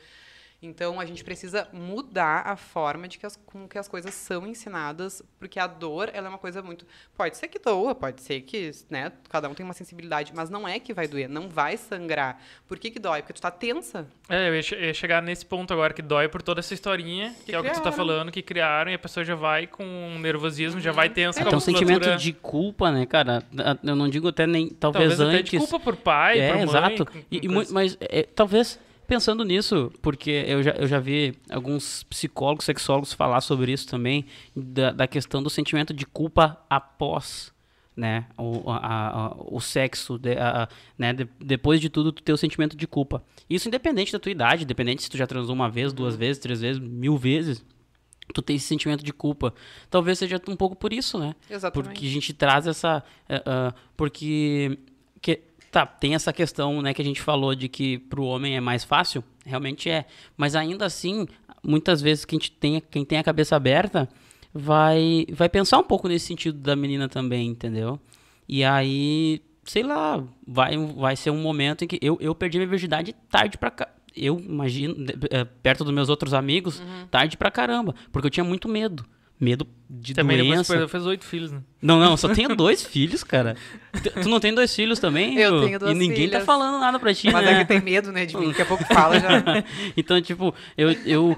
[0.63, 4.45] Então, a gente precisa mudar a forma de que as, com que as coisas são
[4.45, 6.85] ensinadas, porque a dor, ela é uma coisa muito...
[7.17, 10.67] Pode ser que doa, pode ser que, né, cada um tem uma sensibilidade, mas não
[10.67, 12.39] é que vai doer, não vai sangrar.
[12.67, 13.21] Por que que dói?
[13.23, 14.05] Porque tu tá tensa.
[14.29, 17.33] É, eu ia, che- ia chegar nesse ponto agora que dói por toda essa historinha,
[17.39, 19.65] que, Que é o que tu tá falando, que criaram, e a pessoa já vai
[19.65, 23.41] com um nervosismo, já vai tensa com a Então, um sentimento de culpa, né, cara?
[23.83, 25.51] Eu não digo até nem, talvez, Talvez até antes.
[25.51, 26.63] de culpa por pai, é, por mãe.
[26.65, 27.05] exato.
[27.07, 27.73] com- E, com e coisa.
[27.73, 33.41] mas é, talvez pensando nisso, porque eu já, eu já vi alguns psicólogos, sexólogos falar
[33.41, 37.51] sobre isso também, da, da questão do sentimento de culpa após
[37.95, 38.77] né, o, a-
[39.27, 42.87] a- o sexo, de- a- né, de- depois de tudo, tu ter o sentimento de
[42.87, 43.21] culpa.
[43.49, 46.61] Isso independente da tua idade, independente se tu já transou uma vez, duas vezes, três
[46.61, 47.63] vezes, mil vezes,
[48.33, 49.53] tu tem esse sentimento de culpa.
[49.89, 51.35] Talvez seja um pouco por isso, né?
[51.49, 51.89] Exatamente.
[51.89, 53.03] Porque a gente traz essa.
[53.27, 54.79] eh, ah, porque.
[55.21, 58.61] Que, tá, tem essa questão né, que a gente falou de que pro homem é
[58.61, 59.23] mais fácil.
[59.45, 60.05] Realmente é.
[60.35, 61.25] Mas ainda assim,
[61.63, 64.09] muitas vezes quem tem, quem tem a cabeça aberta
[64.53, 67.99] vai, vai pensar um pouco nesse sentido da menina também, entendeu?
[68.47, 72.69] E aí, sei lá, vai, vai ser um momento em que eu, eu perdi minha
[72.69, 73.87] virgindade tarde pra cá.
[74.13, 77.07] Eu imagino, é, perto dos meus outros amigos, uhum.
[77.09, 77.95] tarde pra caramba.
[78.11, 79.05] Porque eu tinha muito medo.
[79.41, 80.71] Medo de também doença.
[80.71, 81.63] Também fez oito filhos, né?
[81.81, 83.57] Não, não, só tenho dois filhos, cara.
[84.21, 85.35] Tu não tem dois filhos também?
[85.35, 86.39] Eu tenho duas E ninguém tá filhas.
[86.41, 87.53] tá falando nada pra ti, Mas né?
[87.53, 88.49] é que tem medo, né, de mim.
[88.49, 89.43] Daqui a pouco fala já.
[89.97, 91.37] então, tipo, eu, eu,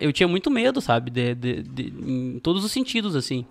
[0.00, 1.10] eu tinha muito medo, sabe?
[1.10, 3.44] De, de, de, em todos os sentidos, assim.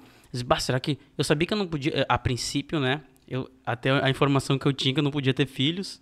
[0.48, 0.98] Bah, será que...
[1.16, 2.04] Eu sabia que eu não podia...
[2.10, 3.02] A princípio, né?
[3.28, 6.02] Eu, até a informação que eu tinha que eu não podia ter filhos.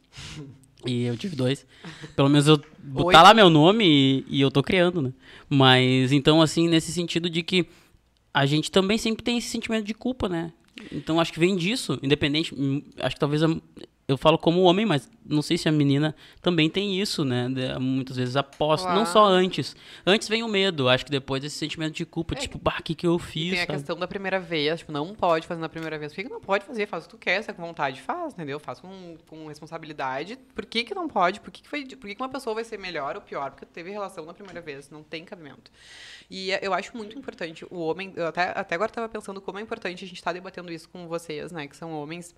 [0.85, 1.67] E eu tive dois.
[2.15, 5.11] Pelo menos eu botar lá meu nome e, e, eu tô criando, né?
[5.49, 7.67] Mas então, assim, nesse sentido de que
[8.39, 10.53] a gente também sempre tem esse sentimento de culpa, né?
[10.93, 12.55] Então acho que vem disso, independente.
[12.97, 13.41] Acho que talvez
[14.09, 17.47] eu falo como homem, mas não sei se a menina também tem isso, né?
[17.79, 19.75] Muitas vezes após, não só antes.
[20.03, 22.83] Antes vem o medo, acho que depois esse sentimento de culpa, é, tipo, bah, o
[22.83, 23.51] que, que eu fiz?
[23.51, 23.77] Tem a sabe?
[23.77, 26.11] questão da primeira vez, tipo, não pode fazer na primeira vez.
[26.11, 26.87] Por que, que não pode fazer?
[26.87, 28.59] Faz o que tu quer, se é com vontade, faz, entendeu?
[28.59, 30.39] Faz com, com responsabilidade.
[30.55, 31.39] Por que, que não pode?
[31.39, 33.51] Por que, que, foi, por que, que uma pessoa vai ser melhor ou pior?
[33.51, 35.71] Porque teve relação na primeira vez, não tem cabimento.
[36.31, 39.61] E eu acho muito importante o homem, eu até, até agora estava pensando como é
[39.61, 42.35] importante a gente estar tá debatendo isso com vocês, né, que são homens,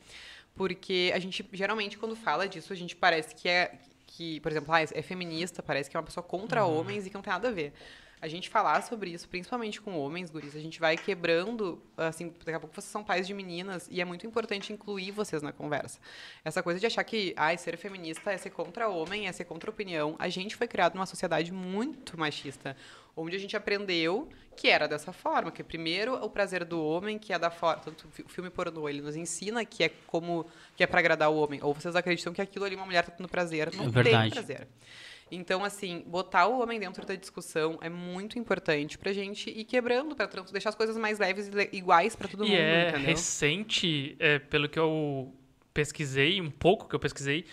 [0.56, 4.74] porque a gente, geralmente, quando fala disso, a gente parece que é, que, por exemplo,
[4.74, 6.80] ah, é feminista, parece que é uma pessoa contra uhum.
[6.80, 7.74] homens e que não tem nada a ver.
[8.22, 12.52] A gente falar sobre isso, principalmente com homens, guris, a gente vai quebrando, assim, daqui
[12.52, 16.00] a pouco vocês são pais de meninas e é muito importante incluir vocês na conversa.
[16.46, 19.72] Essa coisa de achar que, ah, ser feminista é ser contra homem, é ser contra
[19.72, 20.16] opinião.
[20.20, 22.78] A gente foi criado numa sociedade muito machista,
[23.16, 27.34] onde a gente aprendeu que era dessa forma, que primeiro o prazer do homem, que
[27.34, 30.46] é da forma, tanto o filme pornô, ele nos ensina que é como
[30.76, 33.12] que é para agradar o homem, ou vocês acreditam que aquilo ali uma mulher tá
[33.12, 34.68] tendo prazer, não é tem prazer.
[35.32, 40.14] Então, assim, botar o homem dentro da discussão é muito importante pra gente ir quebrando,
[40.14, 43.08] pra deixar as coisas mais leves e iguais para todo e mundo, é entendeu?
[43.08, 45.34] recente, é, pelo que eu
[45.74, 47.46] pesquisei, um pouco que eu pesquisei,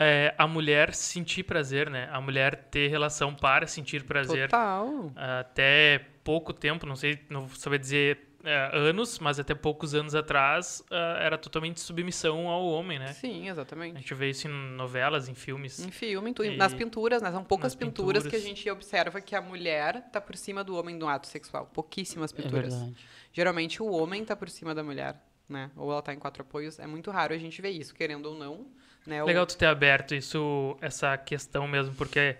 [0.00, 2.08] é, a mulher sentir prazer, né?
[2.10, 4.48] A mulher ter relação para sentir prazer.
[4.48, 5.12] Total.
[5.14, 10.14] Até pouco tempo, não sei, não vou saber dizer é, anos, mas até poucos anos
[10.14, 13.12] atrás uh, era totalmente submissão ao homem, né?
[13.12, 13.96] Sim, exatamente.
[13.96, 15.78] A gente vê isso em novelas, em filmes.
[15.80, 17.30] Em filme, em nas pinturas, né?
[17.30, 20.74] São poucas pinturas, pinturas, que a gente observa que a mulher tá por cima do
[20.76, 21.66] homem no ato sexual.
[21.66, 22.72] Pouquíssimas pinturas.
[22.72, 22.90] É
[23.34, 25.70] Geralmente o homem tá por cima da mulher, né?
[25.76, 26.78] Ou ela tá em quatro apoios.
[26.78, 28.66] É muito raro a gente ver isso, querendo ou não.
[29.06, 29.22] Né?
[29.22, 32.36] Legal tu ter aberto isso, essa questão mesmo, porque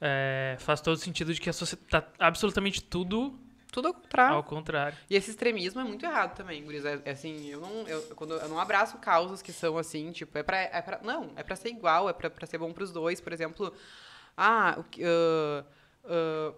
[0.00, 3.38] é, faz todo sentido de que a sociedade tá absolutamente tudo
[3.72, 4.36] tudo ao contrário.
[4.36, 4.98] Ao contrário.
[5.08, 6.84] E esse extremismo é muito errado também, Guris.
[6.84, 10.36] É, é, assim, eu não, eu, quando, eu não abraço causas que são assim, tipo,
[10.36, 12.92] é pra, é pra não, é pra ser igual, é pra, pra ser bom pros
[12.92, 13.18] dois.
[13.18, 13.72] Por exemplo,
[14.36, 15.64] ah, uh,
[16.04, 16.54] uh,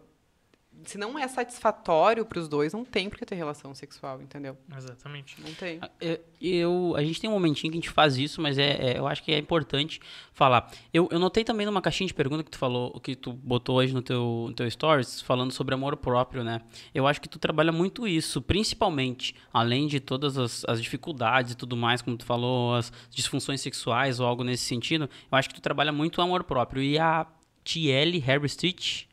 [0.84, 4.56] se não é satisfatório para os dois, não tem por que ter relação sexual, entendeu?
[4.76, 5.40] Exatamente.
[5.40, 5.80] Não tem.
[6.40, 9.06] Eu, a gente tem um momentinho que a gente faz isso, mas é, é eu
[9.06, 10.00] acho que é importante
[10.32, 10.70] falar.
[10.92, 13.94] Eu, eu notei também numa caixinha de pergunta que tu falou, que tu botou hoje
[13.94, 16.60] no teu, no teu stories, falando sobre amor próprio, né?
[16.94, 21.56] Eu acho que tu trabalha muito isso, principalmente, além de todas as, as dificuldades e
[21.56, 25.54] tudo mais, como tu falou, as disfunções sexuais ou algo nesse sentido, eu acho que
[25.54, 26.82] tu trabalha muito o amor próprio.
[26.82, 27.26] E a
[27.64, 28.18] T.L.
[28.18, 29.06] Harry Street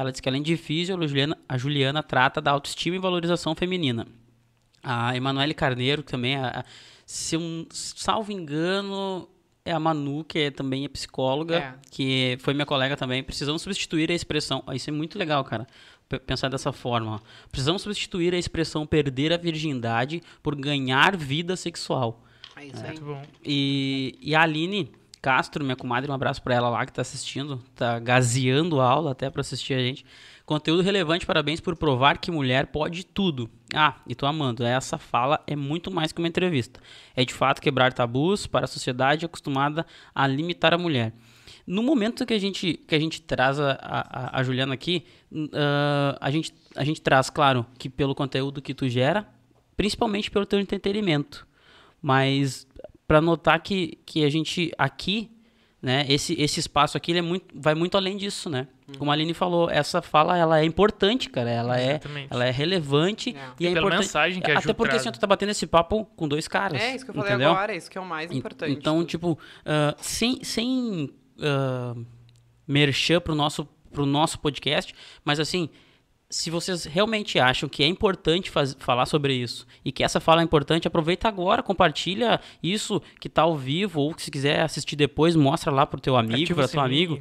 [0.00, 3.54] ela diz que além de físio, a Juliana, a Juliana trata da autoestima e valorização
[3.54, 4.06] feminina.
[4.82, 6.64] A Emanuele Carneiro também, a,
[7.04, 9.28] se eu salvo engano,
[9.64, 11.74] é a Manu, que é, também é psicóloga, É.
[11.90, 13.22] que foi minha colega também.
[13.22, 14.64] Precisamos substituir a expressão.
[14.72, 15.66] Isso é muito legal, cara.
[16.26, 17.16] Pensar dessa forma.
[17.16, 17.20] ó.
[17.52, 22.24] Precisamos substituir a expressão perder a virgindade por ganhar vida sexual.
[22.56, 22.86] É isso aí.
[22.88, 23.22] Muito bom.
[23.44, 24.90] E, e a Aline
[25.22, 29.12] Castro, minha comadre, um abraço pra ela lá que tá assistindo, tá gazeando a aula
[29.12, 30.04] até pra assistir a gente.
[30.46, 33.48] Conteúdo relevante, parabéns por provar que mulher pode tudo.
[33.74, 36.80] Ah, e tô amando, essa fala é muito mais que uma entrevista.
[37.14, 41.12] É de fato quebrar tabus para a sociedade acostumada a limitar a mulher.
[41.66, 46.16] No momento que a gente, que a gente traz a, a, a Juliana aqui, uh,
[46.20, 49.28] a, gente, a gente traz, claro, que pelo conteúdo que tu gera,
[49.76, 51.46] principalmente pelo teu entretenimento.
[52.02, 52.66] Mas
[53.10, 55.32] para notar que, que a gente aqui,
[55.82, 58.68] né, esse, esse espaço aqui ele é muito, vai muito além disso, né?
[58.86, 58.94] Uhum.
[58.98, 61.50] Como a Aline falou, essa fala ela é importante, cara.
[61.50, 63.32] Ela é, ela é relevante É.
[63.58, 64.02] e, é pela importante.
[64.02, 66.80] mensagem que Até porque assim, tu tá batendo esse papo com dois caras.
[66.80, 67.50] É isso que eu falei entendeu?
[67.50, 68.70] agora, isso que é o mais importante.
[68.70, 72.06] Então, tipo, ah, sem, sem uh,
[72.64, 74.94] merchan pro nosso, pro nosso podcast,
[75.24, 75.68] mas assim,
[76.32, 80.40] se vocês realmente acham que é importante faz- falar sobre isso e que essa fala
[80.40, 84.94] é importante, aproveita agora, compartilha isso que tá ao vivo ou que se quiser assistir
[84.94, 87.18] depois, mostra lá pro teu amigo, Ativa para o teu amigo.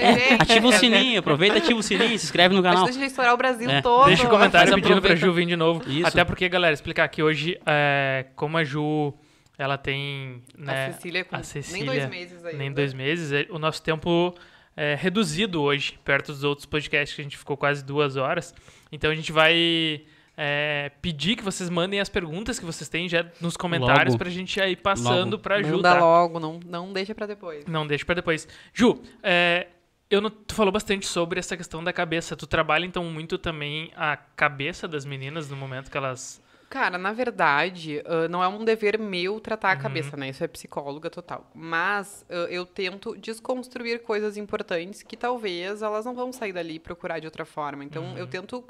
[0.00, 2.84] É, ativa o sininho, aproveita, ativa o sininho, se inscreve no canal.
[2.84, 3.82] Ajuda a gente a estourar o Brasil É.
[3.82, 4.06] todo.
[4.06, 5.82] Deixa o comentário Mas pedindo pra aproveita- Ju vir de novo.
[5.90, 6.06] Isso.
[6.06, 9.12] Até porque, galera, explicar que hoje, é, como a Ju,
[9.58, 12.56] ela tem, né, A Cecília com a Cecília, nem dois meses aí.
[12.56, 14.34] nem dois meses, é, o nosso tempo
[14.76, 18.54] é reduzido hoje, perto dos outros podcasts que a gente ficou quase duas horas.
[18.92, 20.02] Então a gente vai
[20.36, 24.18] é, pedir que vocês mandem as perguntas que vocês têm já nos comentários Logo.
[24.18, 25.42] pra gente ir passando Logo.
[25.42, 26.00] pra Ju, Manda tá?
[26.00, 27.64] logo, não, não deixa pra depois.
[27.66, 28.46] Não, deixa pra depois.
[28.74, 29.68] Ju, é,
[30.10, 32.36] eu não- tu falou bastante sobre essa questão da cabeça.
[32.36, 36.44] Tu trabalha, então, muito também a cabeça das meninas no momento que elas...
[36.68, 39.78] Cara, na verdade, ah, não é um dever meu tratar a Uhum.
[39.82, 40.28] cabeça, né?
[40.30, 41.48] Isso é psicóloga total.
[41.54, 46.78] Mas ah, eu tento desconstruir coisas importantes que talvez elas não vão sair dali e
[46.80, 47.84] procurar de outra forma.
[47.84, 48.18] Então, Uhum.
[48.18, 48.64] eu tento,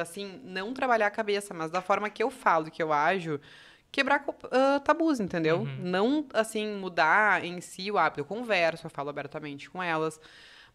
[0.00, 3.40] assim, não trabalhar a cabeça, mas da forma que eu falo, que eu ajo,
[3.90, 5.58] quebrar ah, tabus, entendeu?
[5.62, 5.76] Uhum.
[5.78, 8.20] Não, assim, mudar em si o hábito.
[8.20, 10.20] Eu converso, eu falo abertamente com elas.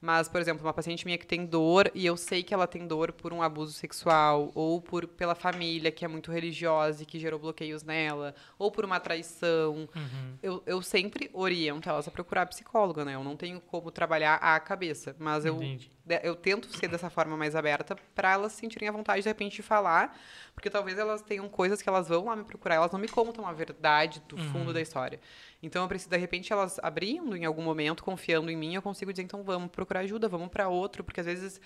[0.01, 2.87] Mas, por exemplo, uma paciente minha que tem dor e eu sei que ela tem
[2.87, 7.19] dor por um abuso sexual, ou por pela família que é muito religiosa e que
[7.19, 10.37] gerou bloqueios nela, ou por uma traição, Uhum.
[10.41, 13.15] eu, eu sempre oriento elas a procurar psicóloga, né?
[13.15, 15.91] Eu não tenho como trabalhar a cabeça, mas eu, Entendi.
[16.23, 19.61] Eu tento ser dessa forma mais aberta para elas sentirem a vontade de repente de
[19.61, 20.17] falar,
[20.53, 23.45] porque talvez elas tenham coisas que elas vão lá me procurar, elas não me contam
[23.45, 24.73] a verdade do fundo Uhum.
[24.73, 25.19] da história.
[25.61, 29.11] Então eu preciso de repente elas abrindo em algum momento, confiando em mim, eu consigo
[29.11, 31.61] dizer então vamos procurar ajuda, vamos para outro, porque às vezes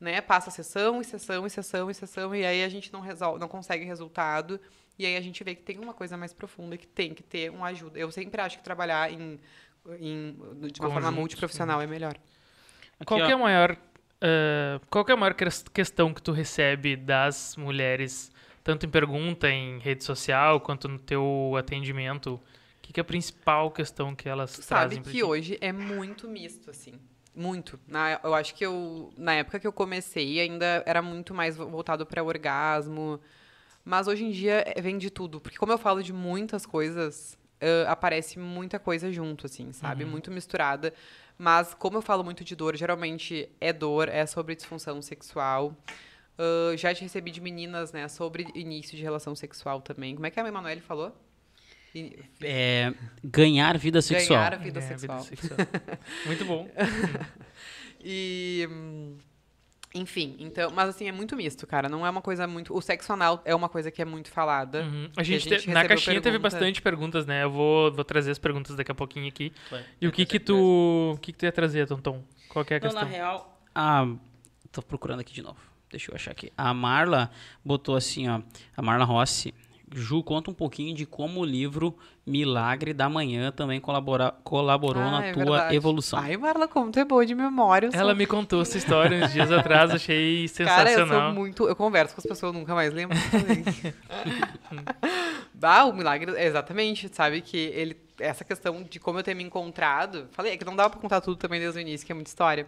[0.00, 3.40] né, passa sessão e sessão e sessão e sessão e aí a gente não resolve,
[3.40, 4.60] não consegue resultado.
[4.98, 7.50] E aí a gente vê que tem uma coisa mais profunda que tem que ter
[7.50, 7.98] uma ajuda.
[7.98, 9.38] Eu sempre acho que trabalhar em,
[10.00, 10.32] em
[10.70, 12.16] de uma forma Conjunto, multiprofissional é melhor.
[13.00, 13.24] Aqui, Qual ó.
[13.26, 13.76] é a maior,
[14.90, 18.30] qual que é a maior ques- questão que tu recebe das mulheres,
[18.64, 22.34] tanto em pergunta em rede social, quanto no teu atendimento?
[22.34, 22.40] O
[22.82, 25.22] que, que é a principal questão que elas Tu trazem sabe que ti?
[25.22, 26.94] hoje é muito misto, assim.
[27.34, 27.78] Muito.
[27.86, 31.68] Na, eu acho que eu, na época que eu comecei, ainda era muito mais vo-
[31.68, 33.20] voltado para orgasmo.
[33.84, 35.40] Mas hoje em dia é- vem de tudo.
[35.40, 40.02] Porque como eu falo de muitas coisas, ãh, aparece muita coisa junto, assim, sabe?
[40.04, 40.10] Uhum.
[40.10, 40.92] Muito misturada.
[41.38, 45.72] Mas como eu falo muito de dor, geralmente é dor, é sobre disfunção sexual.
[46.38, 50.14] Ãh, já te recebi de meninas, né, sobre início de relação sexual também.
[50.14, 51.14] Como é que a Emanuele falou?
[52.42, 52.92] É,
[53.24, 54.38] ganhar vida sexual.
[54.38, 55.20] Ganhar vida É, sexual.
[55.22, 55.58] sexual.
[56.26, 56.68] Muito bom.
[58.00, 58.64] E.
[58.70, 59.16] hum,
[59.94, 60.70] Enfim, então.
[60.70, 61.88] Mas assim, é muito misto, cara.
[61.88, 62.76] Não é uma coisa muito.
[62.76, 64.82] O sexo anal é uma coisa que é muito falada.
[64.82, 65.06] Uhum.
[65.06, 66.40] A que a gente, gente te- na caixinha teve pergunta.
[66.50, 67.42] bastante perguntas, né?
[67.44, 69.52] Eu vou, vou trazer as perguntas daqui a pouquinho aqui.
[69.70, 69.84] Vai.
[70.00, 72.22] E o que que tu, o que que tu ia trazer, Tonton?
[72.50, 73.02] Qual que é a Não, questão?
[73.02, 74.06] na real, a...
[74.70, 75.58] tô procurando aqui de novo.
[75.90, 76.52] Deixa eu achar aqui.
[76.56, 77.30] A Marla
[77.64, 78.42] botou assim, ó.
[78.76, 79.54] A Marla Rossi.
[79.94, 81.96] Ju, conta um pouquinho de como o livro
[82.26, 84.32] Milagre da Manhã também colabora...
[84.44, 85.76] colaborou Ah, na é tua verdade.
[85.76, 86.18] evolução.
[86.18, 87.88] Ai, Marla, como tu é boa de memória.
[87.92, 91.32] Ela sou- me contou essa história uns dias atrás, achei Cara, eu sensacional.
[91.32, 91.68] sou muito.
[91.68, 93.16] Eu converso com as pessoas, eu nunca mais lembro.
[93.30, 93.64] também.
[95.54, 96.30] bah, o milagre.
[96.40, 97.40] Exatamente, sabe?
[97.40, 97.96] Que ele.
[98.20, 100.26] Essa questão de como eu ter me encontrado.
[100.32, 102.28] Falei, é que não dava pra contar tudo também desde o início, que é muita
[102.30, 102.66] história.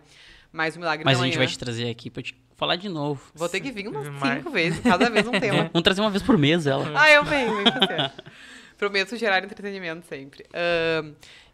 [0.52, 1.46] Mas o milagre Mas da a gente manhã.
[1.46, 3.20] vai te trazer aqui pra te falar de novo.
[3.34, 5.64] Vou ter que vir umas cinco vezes, cada vez um tema.
[5.72, 6.84] Vamos trazer uma vez por mês ela.
[6.94, 8.12] Ah, eu venho, vem fazer.
[8.76, 10.46] Prometo gerar entretenimento sempre.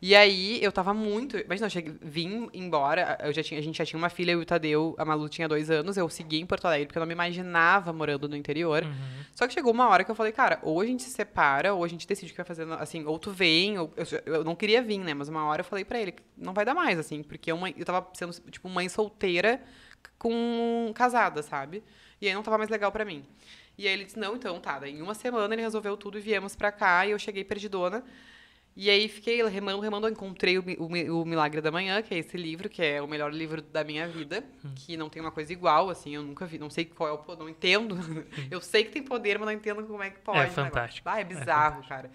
[0.01, 1.37] E aí, eu tava muito.
[1.39, 3.19] Imagina, eu cheguei, vim embora.
[3.25, 4.95] Eu já tinha, a gente já tinha uma filha, eu e o Tadeu.
[4.99, 5.97] A Malu tinha dois anos.
[5.97, 8.85] Eu segui em Porto Alegre, porque eu não me imaginava morando no interior.
[8.85, 8.93] Uhum.
[9.35, 11.83] Só que chegou uma hora que eu falei, cara, ou a gente se separa, ou
[11.83, 12.65] a gente decide o que vai fazer.
[12.75, 13.93] Assim, ou tu vem, ou.
[13.97, 15.13] Eu, eu não queria vir, né?
[15.15, 17.75] Mas uma hora eu falei pra ele, não vai dar mais, assim, porque eu, mãe-
[17.77, 19.61] eu tava sendo, tipo, mãe solteira
[20.19, 21.83] com casada, sabe?
[22.21, 23.25] E aí não tava mais legal pra mim.
[23.79, 24.79] E aí ele disse, não, então tá.
[24.79, 28.03] Daí em uma semana ele resolveu tudo e viemos pra cá, e eu cheguei perdidona.
[28.75, 32.19] E aí fiquei remando, remando, eu encontrei o, o o Milagre da Manhã, que é
[32.19, 35.51] esse livro, que é o melhor livro da minha vida, que não tem uma coisa
[35.51, 37.97] igual, assim, eu nunca vi, não sei qual é o poder, não entendo.
[38.51, 40.39] eu sei que tem poder, mas não entendo como é que pode.
[40.39, 40.63] o negócio.
[40.63, 41.09] fantástico.
[41.09, 42.11] Ah, é bizarro, cara.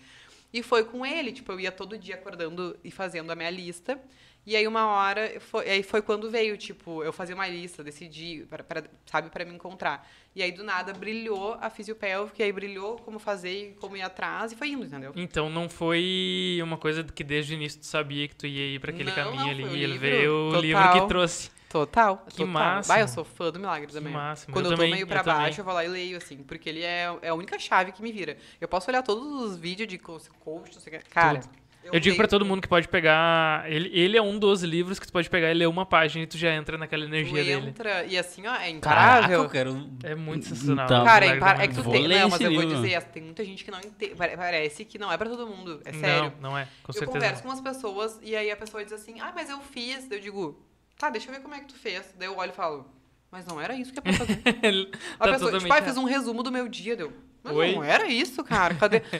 [0.54, 4.00] E foi com ele, tipo, eu ia todo dia acordando e fazendo a minha lista.
[4.46, 8.44] E aí uma hora, foi, aí foi quando veio, tipo, eu fazia uma lista, decidi,
[8.50, 10.10] pra, pra- sabe, para me encontrar.
[10.36, 14.52] E aí do nada brilhou a fisiopélvica, e aí brilhou como fazer, como ir atrás,
[14.52, 15.12] e foi indo, entendeu?
[15.16, 18.80] Então não foi uma coisa que desde o início tu sabia que tu ia ir
[18.80, 19.64] pra aquele Não, caminho não, ali.
[19.64, 20.62] o Ele livro, veio o total.
[20.62, 21.52] livro que trouxe.
[21.70, 22.18] Total.
[22.28, 22.48] Que total.
[22.48, 22.94] máximo.
[22.94, 24.14] Vai, eu sou fã do Milagre Manhã.
[24.18, 24.54] máximo.
[24.54, 25.40] Quando Eu eu, tô também, meio pra eu também.
[25.44, 28.02] baixo, eu vou lá e leio, assim, porque ele é, é a única chave que
[28.02, 28.36] me vira.
[28.60, 31.10] Eu posso olhar todos os vídeos de co- coach, não sei o que.
[31.10, 31.40] Cara,
[31.84, 33.70] Eu digo pra todo mundo que pode pegar.
[33.70, 36.28] Ele, ele é um dos livros que tu pode pegar e ler uma página e
[36.28, 37.68] tu já entra naquela Tu energia dele.
[37.70, 39.44] entra, e assim, ó, é Caraca, imparável.
[39.44, 39.90] eu quero...
[40.04, 40.86] É muito sensacional.
[40.86, 41.60] Então, Cara, é, impar...
[41.60, 42.08] é que tu Vou tem.
[42.08, 42.82] ler Não, mas esse eu vou livro.
[42.84, 44.16] dizer, tem muita gente que não entende.
[44.16, 45.82] Parece que não é pra todo mundo.
[45.84, 46.34] É Não, sério.
[46.40, 46.66] não é.
[46.84, 47.12] Com eu certeza.
[47.12, 47.52] converso não.
[47.52, 50.08] com as pessoas e aí a pessoa diz assim, ah, mas eu fiz.
[50.08, 50.62] Daí Eu digo,
[50.98, 52.14] tá, deixa eu ver como é que tu fez.
[52.18, 52.86] Daí eu olho e falo,
[53.32, 54.40] mas não era isso que é pra fazer.
[55.20, 57.12] A Tá pessoa, tipo, ah, fiz um resumo do meu dia, deu.
[57.44, 57.74] Mas Oi?
[57.76, 58.76] não era isso, cara.
[58.76, 59.02] Cadê?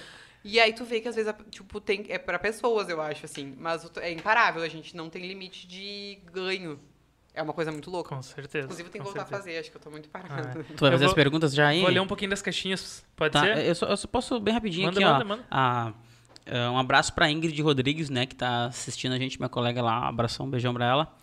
[0.44, 3.26] e aí tu vê que às vezes, a- tipo, tem, é pra pessoas, eu acho,
[3.26, 3.54] assim.
[3.58, 6.80] Mas é imparável, a gente não tem limite de ganho.
[7.34, 8.14] É uma coisa muito louca.
[8.14, 8.66] Com certeza.
[8.66, 9.44] Inclusive, eu tenho que voltar a certeza.
[9.44, 10.64] fazer, acho que eu tô muito Ah, parada.
[10.66, 11.80] Tu vai fazer vou- as perguntas já aí?
[11.82, 13.06] Vou ler um pouquinho das caixinhas.
[13.16, 13.66] Pode Tá, ser?
[13.66, 15.28] eu só, eu só posso bem rapidinho Manda, aqui, manda, ó.
[15.28, 15.46] manda.
[15.50, 15.94] A-
[16.46, 20.02] é, um abraço pra Ingrid Rodrigues, né, que tá assistindo a gente, minha colega lá.
[20.02, 21.16] Um abração, um beijão pra ela.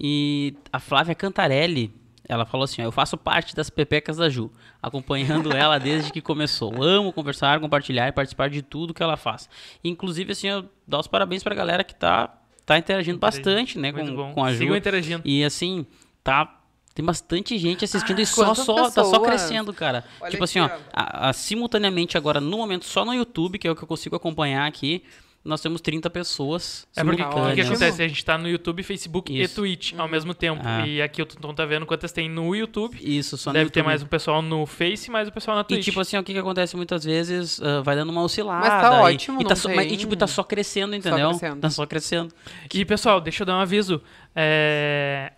[0.00, 1.92] E a Flávia Cantarelli,
[2.28, 4.50] ela falou assim, ó, eu faço parte das pepecas da Ju,
[4.82, 6.82] acompanhando ela desde que começou.
[6.82, 9.48] Amo conversar, compartilhar e participar de tudo que ela faz.
[9.82, 12.34] Inclusive, assim, eu dou os parabéns pra galera que tá,
[12.66, 14.32] tá interagindo bastante, né, Muito com, bom.
[14.34, 14.58] com a Ju.
[14.58, 15.22] Sigam interagindo.
[15.24, 15.86] E assim,
[16.22, 16.54] tá.
[16.94, 20.04] Tem bastante gente assistindo Ah, e só, só, tá só crescendo, cara.
[20.20, 20.70] Olha tipo assim, ó, ó.
[20.92, 24.16] a- a- simultaneamente agora, no momento, só no YouTube, que é o que eu consigo
[24.16, 25.04] acompanhar aqui,
[25.48, 28.02] nós temos 30 pessoas É porque o que, acontece?
[28.02, 29.52] A gente tá no YouTube, Facebook Isso.
[29.52, 30.62] e Twitch ao mesmo tempo.
[30.64, 30.86] Ah.
[30.86, 32.96] E aqui o Tonton tá vendo quantas tem no YouTube.
[33.00, 35.62] Isso, só no Deve ter mais um pessoal no Face e mais um pessoal na
[35.62, 35.84] E Twitch.
[35.84, 38.68] tipo assim, o que, que acontece muitas vezes, ah, vai dando uma oscilada.
[38.68, 41.30] Mas tá e- ótimo, e, tá não só, mas, e tipo, tá só crescendo, entendeu?
[41.30, 41.60] crescendo.
[41.60, 42.34] Tá só crescendo.
[42.72, 44.02] E pessoal, deixa eu dar um aviso.
[44.36, 45.32] É,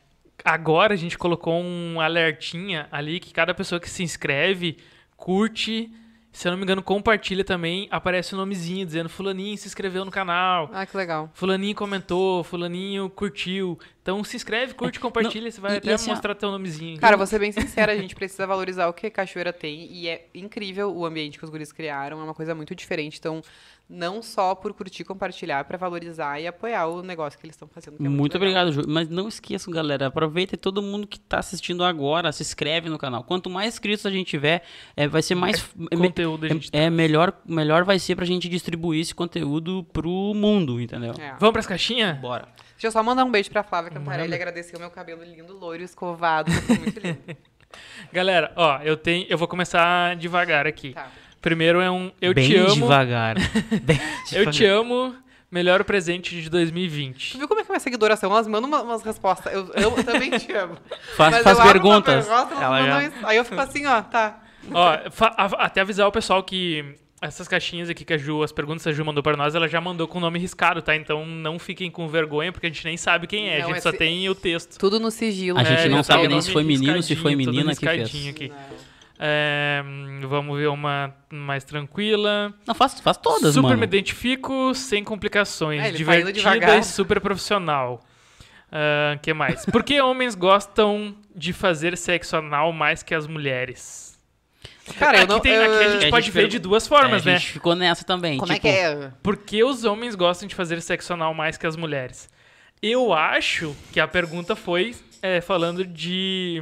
[0.45, 4.79] Agora a gente colocou um alertinha ali que cada pessoa que se inscreve,
[5.17, 5.91] curte,
[6.33, 10.11] se eu não me engano, compartilha também, aparece o nomezinho dizendo Fulaninho se inscreveu no
[10.11, 10.71] canal.
[10.73, 11.29] Ah, que legal.
[11.35, 13.79] Fulaninho comentou, fulaninho curtiu.
[14.03, 16.99] Então se inscreve, curte, compartilha, você vai e- até e assim, mostrar teu nomezinho.
[17.01, 20.09] Cara, vou ser bem sincera, a gente precisa valorizar o que a Cachoeira tem e
[20.09, 23.19] é incrível o ambiente que os guris criaram, é uma coisa muito diferente.
[23.19, 23.43] Então,
[23.93, 27.97] não só por curtir, compartilhar, pra valorizar e apoiar o negócio que eles estão fazendo.
[27.99, 28.63] é Muito, legal.
[28.65, 28.83] obrigado, Ju.
[28.89, 30.07] Mas não esqueçam, galera.
[30.07, 33.25] Aproveita e todo mundo que tá assistindo agora, se inscreve no canal.
[33.25, 34.63] Quanto mais inscritos a gente tiver,
[34.97, 35.59] é, vai ser mais.
[35.91, 39.15] é me- conteúdo a gente é, é melhor, melhor vai ser pra gente distribuir esse
[39.15, 41.13] conteúdo pro mundo, entendeu?
[41.19, 41.35] É.
[41.41, 42.17] Vamos pras caixinhas?
[42.19, 42.47] Bora.
[42.73, 45.53] Deixa eu só mandar um beijo pra Flávia Cantarelli e agradecer o meu cabelo lindo,
[45.59, 46.51] loiro, escovado.
[46.79, 47.19] Muito lindo.
[48.13, 50.93] Galera, ó, eu tenho, eu vou começar devagar aqui.
[50.93, 51.09] Tá.
[51.41, 53.37] Primeiro é um eu Bem te amo, devagar.
[53.83, 54.01] Bem
[54.33, 54.79] eu te devagar.
[54.81, 55.15] amo,
[55.51, 57.33] melhor presente de 2020.
[57.33, 58.31] Tu viu como é que minha seguidora são?
[58.31, 59.53] Elas mandam uma- umas respostas.
[59.53, 60.77] Eu, eu, também te amo.
[61.17, 62.27] Faz, Mas faz eu abro uma perguntas.
[62.27, 63.17] pergunta, elas Ela mandam já- isso.
[63.27, 64.41] Aí eu fico assim, ó, tá.
[64.73, 64.99] Ó,
[65.59, 66.85] até avisar o pessoal que
[67.23, 69.67] essas caixinhas aqui que a Ju, as perguntas que a Ju mandou pra nós, ela
[69.69, 70.95] já mandou com o nome riscado, tá?
[70.95, 73.79] Então não fiquem com vergonha, porque a gente nem sabe quem é, Não, a gente
[73.79, 74.79] é só tem o texto.
[74.79, 75.59] Tudo no sigilo.
[75.59, 78.09] A gente É, não sabe nem se foi menino, se foi menina que fez.
[78.09, 78.53] aqui.
[78.53, 78.90] É,
[79.85, 82.53] hum, vamos ver uma mais tranquila.
[82.67, 83.79] Não, faz, faz todas, super mano.
[83.79, 85.81] me identifico, sem complicações.
[85.81, 88.01] É, tá indo divertida e super profissional.
[88.73, 89.65] O que mais?
[89.67, 94.09] Por que homens gostam de fazer sexo anal mais que as mulheres?
[94.99, 95.41] Cara, eu aqui, não...
[95.41, 97.31] tem- aqui a eu- gente a gente pode ver pergun- de duas É, formas, a
[97.31, 97.39] né?
[97.39, 98.39] gente ficou nessa também.
[98.39, 99.11] Como é tipo, que é?
[99.23, 102.29] Por que os homens gostam de fazer sexo anal mais que as mulheres?
[102.83, 106.61] Eu acho que a pergunta foi é, falando de.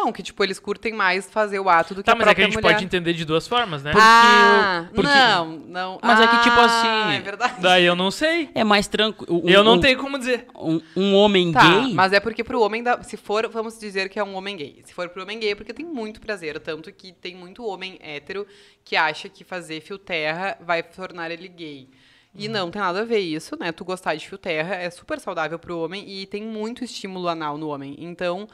[0.00, 2.34] Não, que tipo, eles curtem mais fazer o ato do que Tá, a mas é
[2.34, 2.72] que a gente mulher.
[2.72, 3.92] pode entender de duas formas, né?
[3.96, 5.98] ah, porque- não, não.
[6.00, 6.64] Mas é que, tipo Ah,
[7.08, 7.54] assim, É verdade.
[7.60, 8.48] Daí eu não sei.
[8.54, 9.42] É mais tranquilo.
[9.50, 10.46] eu não tenho como dizer.
[10.54, 11.94] Um, um homem Tá, gay.
[11.94, 14.80] mas é porque pro homem, dá, se for, vamos dizer que é um homem gay.
[14.84, 16.60] Se for pro homem gay é porque tem muito prazer.
[16.60, 18.46] Tanto que tem muito homem hétero
[18.84, 21.88] que acha que fazer fio terra vai tornar ele gay.
[22.36, 23.72] E não tem nada a ver isso, né?
[23.72, 27.58] Tu gostar de fio terra é super saudável pro homem e tem muito estímulo anal
[27.58, 27.96] no homem.
[27.98, 28.46] Então,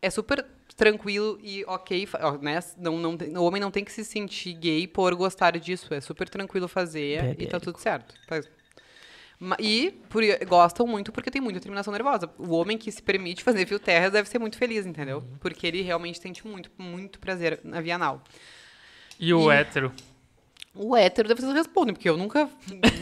[0.00, 0.46] é super
[0.78, 2.08] tranquilo e ok,
[2.40, 2.60] né?
[2.78, 5.92] Não, não, o homem não tem que se sentir gay por gostar disso.
[5.92, 8.14] É super tranquilo fazer e tá tudo certo.
[9.60, 12.28] E por- gostam muito porque tem muita terminação nervosa.
[12.38, 15.22] O homem que se permite fazer fio terra deve ser muito feliz, entendeu?
[15.40, 18.22] Porque ele realmente sente muito, muito prazer na via anal.
[19.18, 19.92] E o E- hétero?
[20.74, 22.48] O hétero deve vocês respondem, porque eu nunca,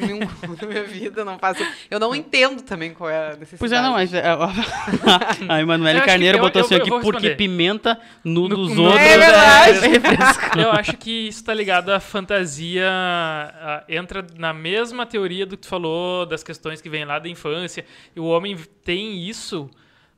[0.00, 0.20] nenhum,
[0.60, 1.62] na minha vida, não faço.
[1.90, 3.58] Eu não entendo também qual é a necessidade.
[3.58, 4.22] Pois é, não, mas é,
[5.48, 8.74] a Eu Emanuele Carneiro eu- botou eu- assim eu aqui, porque pimenta no, No- dos
[8.74, 9.80] no- outros É verdade.
[9.88, 10.58] refrescante.
[10.58, 12.88] Eu acho que isso tá ligado à fantasia.
[12.88, 17.28] ah, entra na mesma teoria do que tu falou, das questões que vêm lá da
[17.28, 17.84] infância.
[18.14, 19.68] E o homem tem isso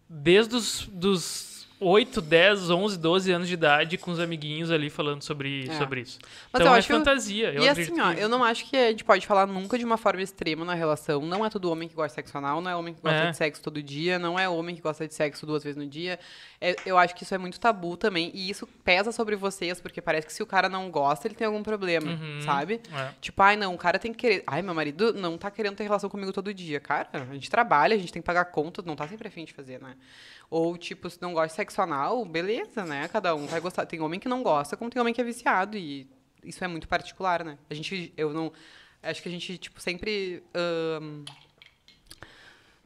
[0.09, 1.48] desde os dos
[1.81, 5.79] 8, 10, 11, 12 anos de idade com os amiguinhos ali falando sobre, É.
[5.79, 6.19] sobre isso.
[6.53, 7.53] Mas então eu é acho- fantasia.
[7.53, 9.85] Eu e assim, ó, que- eu não acho que a gente pode falar nunca de
[9.85, 11.21] uma forma extrema na relação.
[11.23, 13.31] Não é todo homem que gosta de sexo anal, não é homem que gosta É.
[13.31, 16.19] de sexo todo dia, não é homem que gosta de sexo duas vezes no dia.
[16.61, 18.31] É- eu acho que isso é muito tabu também.
[18.35, 21.47] E isso pesa sobre vocês, porque parece que se o cara não gosta, ele tem
[21.47, 22.41] algum problema, Uhum.
[22.43, 22.81] sabe?
[22.93, 23.11] É.
[23.21, 24.43] Tipo, ai, não, o cara tem que querer.
[24.47, 26.81] Ai, meu marido não tá querendo ter relação comigo todo dia.
[26.81, 29.53] Cara, a gente trabalha, a gente tem que pagar conta, não tá sempre afim de
[29.53, 29.95] fazer, né?
[30.51, 33.07] Ou, tipo, se não gosta de sexo anal, beleza, né?
[33.09, 33.85] Cada um vai gostar.
[33.87, 35.77] Tem homem que não gosta, como tem homem que é viciado.
[35.77, 36.09] E
[36.43, 37.59] isso é muito particular, né?
[37.69, 38.53] A gente, eu não.
[39.03, 40.43] Acho que a gente, tipo, sempre.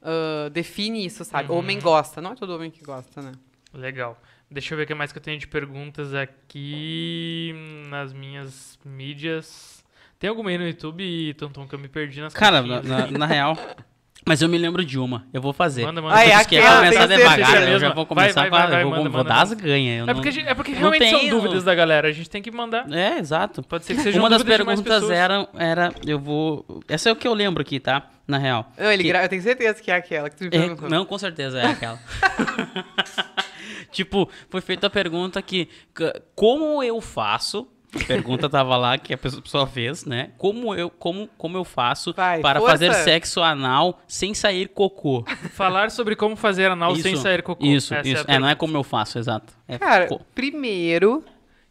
[0.03, 1.51] ah, define isso, sabe?
[1.51, 1.59] Uhum.
[1.59, 3.33] Homem gosta, não é todo homem que gosta, né?
[3.73, 4.21] Legal.
[4.51, 7.55] Deixa eu ver o que mais que eu tenho de perguntas aqui
[7.89, 9.83] nas minhas mídias.
[10.19, 13.27] Tem alguma aí no YouTube, Tonton, que eu me perdi nas Cara, na, na- na
[13.27, 13.57] real.
[14.25, 15.27] Mas eu me lembro de uma.
[15.33, 15.85] Eu vou fazer.
[15.85, 16.15] Manda, manda.
[16.15, 18.71] Ah, é que aquela, começar tenho devagar, certeza eu já vou Vai, começar vai, vai,
[18.71, 19.63] vai, eu vou, manda, vou manda, dar as manda.
[19.63, 19.99] ganhas.
[19.99, 22.07] eu É não- porque, é porque não realmente são tenho- dúvidas da galera.
[22.09, 22.89] A gente tem que mandar.
[22.93, 23.63] É, exato.
[23.65, 26.65] Pode ser que seja Uma das perguntas era, era, eu vou...
[26.89, 28.07] Essa é o que eu lembro aqui, tá?
[28.29, 28.71] Na real.
[28.79, 30.89] Não, ele Que- gra- Eu tenho certeza que é aquela que tu me É, perguntou.
[30.89, 31.99] não, com certeza é aquela.
[33.91, 35.69] tipo, foi feita a pergunta que,
[36.35, 37.67] como eu faço?
[37.95, 40.31] A pergunta tava lá que a pessoa pessoa fez, né?
[40.39, 42.73] Como eu, como, como eu faço Vai, para força.
[42.79, 45.25] fazer sexo anal sem sair cocô?
[45.53, 47.65] Falar sobre como fazer anal sem sair cocô.
[47.65, 48.25] Isso, Essa isso.
[48.27, 49.53] a É, não é como eu faço, exato.
[49.69, 51.23] É Cara, co- primeiro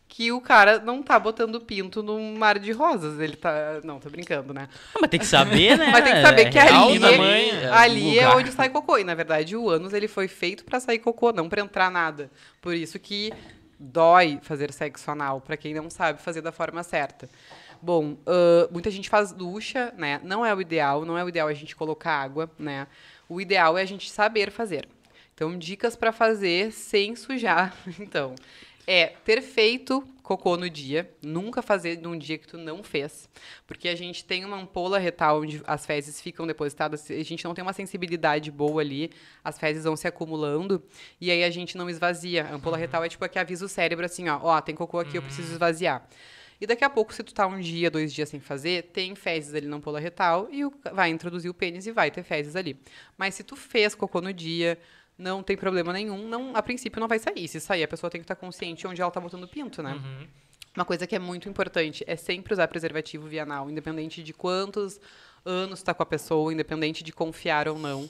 [0.08, 3.20] que o cara não tá botando pinto num mar de rosas.
[3.20, 3.80] Ele tá.
[3.84, 4.68] Não, tô brincando, né?
[5.00, 5.88] Mas tem que saber, né?
[5.94, 7.52] Mas tem que saber É que real, ali, né, é, mãe?
[7.72, 8.98] ali é onde sai cocô.
[8.98, 12.30] E na verdade o ânus ele foi feito pra sair cocô, não pra entrar nada.
[12.62, 13.32] Por isso que
[13.82, 17.28] dói fazer sexo anal, pra quem não sabe fazer da forma certa.
[17.82, 20.22] Bom, ãh, muita gente faz ducha, né?
[20.24, 22.88] Não é o ideal, não é o ideal a gente colocar água, né?
[23.28, 24.88] O ideal é a gente saber fazer.
[25.34, 27.74] Então, dicas pra fazer sem sujar.
[28.00, 28.36] Então,
[28.88, 33.30] é ter feito cocô no dia, nunca fazer num dia que tu não fez,
[33.68, 37.54] porque a gente tem uma ampola retal onde as fezes ficam depositadas, a gente não
[37.54, 39.12] tem uma sensibilidade boa ali,
[39.44, 40.82] as fezes vão se acumulando
[41.20, 42.46] e aí a gente não esvazia.
[42.46, 45.00] A ampola retal é tipo a que avisa o cérebro assim, ó, ó, tem cocô
[45.00, 46.08] aqui, eu preciso esvaziar.
[46.62, 49.56] E daqui a pouco, se tu tá um dia, dois dias sem fazer, tem fezes
[49.56, 50.62] ali na ampola retal e
[50.94, 52.80] vai introduzir o pênis e vai ter fezes ali.
[53.18, 54.78] Mas se tu fez cocô no dia,
[55.22, 57.48] não tem problema nenhum, não, a princípio não vai sair.
[57.48, 59.94] Se sair, a pessoa tem que estar consciente onde ela tá botando pinto, né?
[59.94, 60.28] Uhum.
[60.76, 65.00] Uma coisa que é muito importante é sempre usar preservativo via anal, independente de quantos
[65.46, 68.10] anos está com a pessoa, independente de confiar ou não.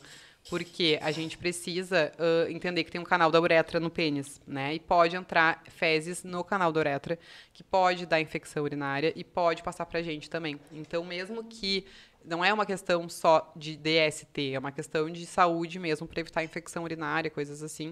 [0.49, 4.73] Porque a gente precisa ãh, entender que tem um canal da uretra no pênis, né?
[4.73, 7.19] E pode entrar fezes no canal da uretra,
[7.53, 10.59] que pode dar infecção urinária e pode passar pra gente também.
[10.71, 11.85] Então, mesmo que
[12.25, 16.43] não é uma questão só de DST, é uma questão de saúde mesmo, para evitar
[16.43, 17.91] infecção urinária, coisas assim.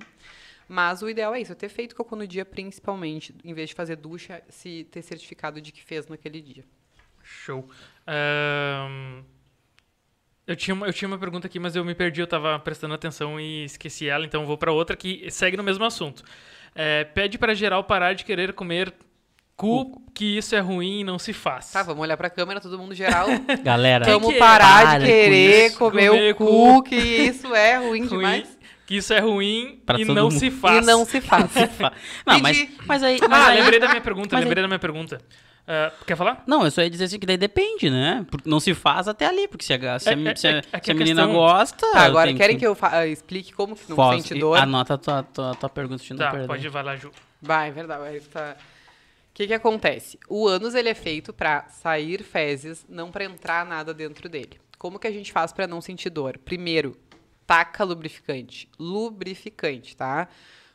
[0.67, 3.75] Mas o ideal é isso, é ter feito cocô no dia, principalmente, em vez de
[3.75, 6.63] fazer ducha, se ter certificado de que fez naquele dia.
[7.23, 7.67] Show.
[8.05, 9.23] Ahn,
[10.45, 12.93] eu, tinha uma, eu tinha uma pergunta aqui, mas eu me perdi, eu tava prestando
[12.93, 16.23] atenção e esqueci ela, então vou pra outra que segue no mesmo assunto.
[16.75, 18.93] É, pede pra geral parar de querer comer
[19.59, 21.71] cu, que isso é ruim e não se faz.
[21.71, 23.27] Tá, vamos olhar pra câmera, todo mundo geral.
[23.63, 24.39] Galera, vamos que é?
[24.39, 25.77] parar Para de com querer isso.
[25.77, 26.45] comer, Comer o cu.
[26.45, 28.57] cu, que isso é ruim, Ruim, demais.
[28.87, 30.39] que isso é ruim Pra e não mundo.
[30.39, 30.83] se faz.
[30.83, 31.49] E não se faz.
[32.25, 33.19] não, mas, mas aí...
[33.21, 35.21] Mas Ah, aí- lembrei da minha pergunta, mas lembrei da minha pergunta.
[35.71, 36.41] Ah, quer falar?
[36.47, 38.25] Não, eu só ia dizer assim que daí depende, né?
[38.31, 40.51] Porque não se faz até ali, porque se a, se a, É- é- se a-
[40.51, 41.91] é- é que se a a menina questão- gosta...
[41.91, 44.57] Tá, agora querem que eu fa- ah, explique como que não Posso- sente dor?
[44.57, 46.47] Anota a tua, tua, tua pergunta, se não Tá, perder.
[46.47, 47.11] pode vai lá, Ju.
[47.39, 48.01] Vai, é verdade.
[48.01, 48.55] vai, tá.
[49.39, 50.19] Que que acontece?
[50.27, 54.59] O ânus ele é feito para sair fezes, não para entrar nada dentro dele.
[54.77, 56.37] Como que a gente faz para não sentir dor?
[56.37, 56.97] Primeiro,
[57.47, 58.69] taca lubrificante.
[58.77, 60.27] Lubrificante, tá?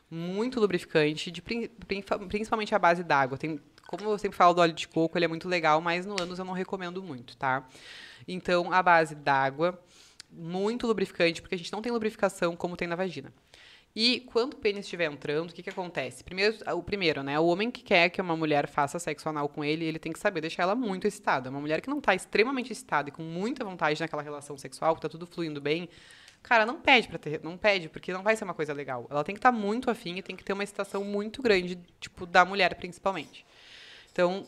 [0.09, 3.37] Muito lubrificante, de, prin- prin- principalmente a base d'água.
[3.37, 6.19] Tem, como eu sempre falo do óleo de coco, ele é muito legal, mas no
[6.19, 7.67] ânus eu não recomendo muito, tá?
[8.27, 9.79] Então, a base d'água,
[10.31, 13.31] muito lubrificante, porque a gente não tem lubrificação como tem na vagina.
[13.95, 16.21] E quando o pênis estiver entrando, o que, que acontece?
[16.21, 17.39] Primeiro, o primeiro, né?
[17.39, 20.19] O homem que quer que uma mulher faça sexo anal com ele, ele tem que
[20.19, 21.49] saber deixar ela muito excitada.
[21.49, 25.01] Uma mulher que não tá extremamente excitada e com muita vontade naquela relação sexual, que
[25.01, 25.87] tá tudo fluindo bem,
[26.43, 29.07] cara, não pede para ter, não pede, porque não vai ser uma coisa legal.
[29.09, 32.25] Ela tem que estar muito afim e tem que ter uma excitação muito grande, tipo,
[32.25, 33.45] da mulher principalmente.
[34.11, 34.45] Então,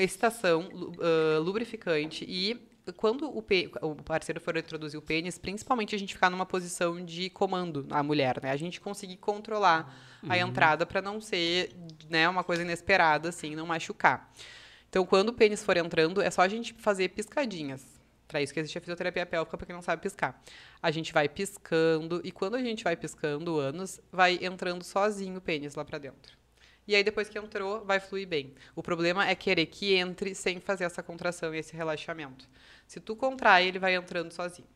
[0.00, 0.68] excitação,
[1.00, 3.44] ah, lubrificante e quando o,
[3.82, 8.02] o parceiro for introduzir o pênis, principalmente a gente ficar numa posição de comando, a
[8.02, 8.50] mulher, né?
[8.50, 9.94] A gente conseguir controlar
[10.28, 11.70] a entrada para não ser,
[12.08, 14.32] né, uma coisa inesperada, assim, não machucar.
[14.88, 17.98] Então, quando o pênis for entrando, é só a gente fazer piscadinhas.
[18.26, 20.42] Para isso que existe a fisioterapia pélvica, para quem não sabe piscar.
[20.82, 25.38] A gente vai piscando, e quando a gente vai piscando o ânus, vai entrando sozinho
[25.38, 26.36] o pênis lá para dentro.
[26.86, 28.54] E aí, depois que entrou, vai fluir bem.
[28.74, 32.48] O problema é querer que entre sem fazer essa contração e esse relaxamento.
[32.88, 34.66] Se tu contrai, ele vai entrando sozinho.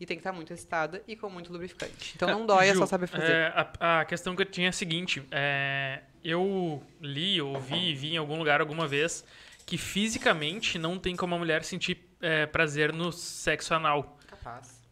[0.00, 2.12] E tem que estar muito excitada e com muito lubrificante.
[2.16, 3.30] Então não dói, é Ju, só saber fazer.
[3.32, 3.46] é,
[3.78, 8.16] a, a questão que eu tinha é a seguinte: é, eu li, ouvi, vi em
[8.16, 9.24] algum lugar alguma vez
[9.64, 14.18] que fisicamente não tem como a mulher sentir é, prazer no sexo anal.
[14.26, 14.82] Capaz.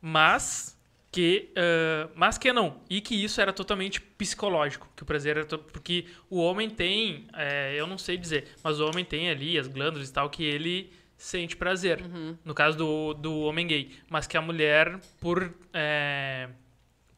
[0.00, 0.76] Mas
[1.10, 1.50] que.
[1.56, 2.80] ah, mas que não.
[2.90, 4.86] E que isso era totalmente psicológico.
[4.94, 5.46] Que o prazer era.
[5.46, 7.26] to- Porque o homem tem.
[7.34, 10.44] é, eu não sei dizer, mas o homem tem ali as glândulas e tal que
[10.44, 12.00] ele sente prazer.
[12.44, 13.90] No caso do, do homem gay.
[14.08, 15.52] Mas que a mulher, por.
[15.74, 16.48] é,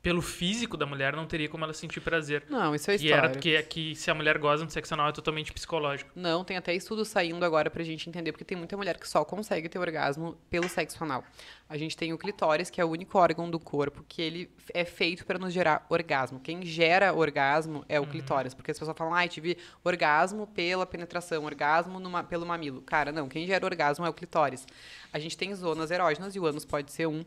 [0.03, 2.45] pelo físico da mulher, não teria como ela sentir prazer.
[2.49, 3.29] Não, isso é Que história.
[3.29, 6.11] era que, que se a mulher goza no sexo anal é totalmente psicológico.
[6.15, 9.25] Não, tem até estudo saindo agora pra gente entender, porque tem muita mulher que só
[9.25, 11.23] consegue ter orgasmo pelo sexo anal.
[11.69, 14.85] A gente tem o clitóris, que é o único órgão do corpo que ele é
[14.85, 16.41] feito para nos gerar orgasmo.
[16.41, 21.45] Quem gera orgasmo é o clitóris, porque as pessoas falam, ai, tive orgasmo pela penetração,
[21.45, 22.81] orgasmo numa- pelo mamilo.
[22.83, 24.67] Cara, não, quem gera orgasmo é o clitóris.
[25.13, 27.25] A gente tem zonas erógenas e o ânus pode ser um.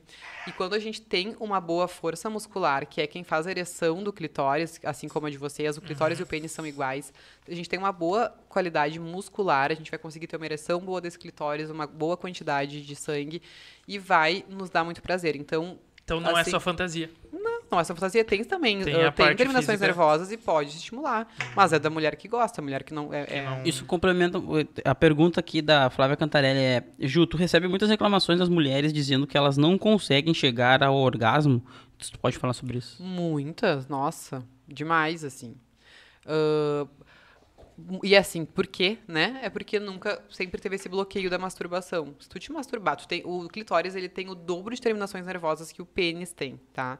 [0.47, 4.03] E quando a gente tem uma boa força muscular, que é quem faz a ereção
[4.03, 7.11] do clitóris, assim como a de vocês, o clitóris e o pênis são iguais.
[7.47, 11.01] A gente tem uma boa qualidade muscular, a gente vai conseguir ter uma ereção boa
[11.01, 13.41] desse clitóris, uma boa quantidade de sangue
[13.87, 15.35] e vai nos dar muito prazer.
[15.35, 17.09] Então, Então não é Assim- só fantasia.
[17.73, 19.87] Não, essa fantasia tem também, Tem a tem terminações física.
[19.87, 21.27] nervosas e pode estimular.
[21.55, 23.21] Mas é da mulher que gosta, a mulher que não é.
[23.23, 24.39] É- Isso complementa.
[24.85, 29.25] A pergunta aqui da Flávia Cantarelli é: Ju, tu recebe muitas reclamações das mulheres dizendo
[29.25, 31.63] que elas não conseguem chegar ao orgasmo.
[31.97, 33.01] Tu pode falar sobre isso?
[33.01, 35.55] Muitas, nossa, demais, assim.
[36.25, 36.85] Ah,
[38.03, 39.39] e assim, por quê, né?
[39.41, 42.13] É porque nunca, sempre teve esse bloqueio da masturbação.
[42.19, 45.71] Se tu te masturbar, tu tem, o clitóris, ele tem o dobro de terminações nervosas
[45.71, 46.99] que o pênis tem, tá?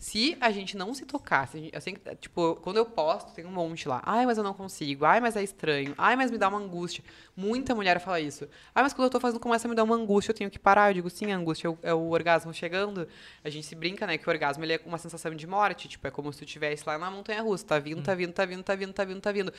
[0.00, 3.50] Se a gente não se tocasse, a gente- eu tipo, quando eu posto, tem um
[3.50, 4.00] monte lá.
[4.06, 5.04] Ai, mas eu não consigo.
[5.04, 5.92] Ai, mas é estranho.
[5.98, 7.02] Ai, mas me dá uma angústia.
[7.36, 8.48] Muita mulher fala isso.
[8.72, 10.58] Ai, mas quando eu tô fazendo, começa a me dar uma angústia, eu tenho que
[10.58, 10.90] parar.
[10.90, 13.08] Eu digo, sim, a angústia é o, é o orgasmo chegando.
[13.42, 15.88] A gente se brinca, né, que o orgasmo ele é uma sensação de morte.
[15.88, 17.66] Tipo, é como se tu estivesse lá na montanha russa.
[17.66, 19.52] Tá vindo, tá vindo, tá vindo, tá vindo, tá vindo, tá vindo.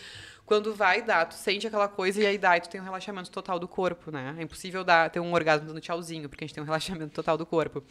[0.45, 3.29] Quando vai dar, tu sente aquela coisa e aí dá, e tu tem um relaxamento
[3.29, 4.33] total do corpo, né?
[4.39, 7.37] É impossível dar, ter um orgasmo dando tchauzinho, porque a gente tem um relaxamento total
[7.37, 7.83] do corpo.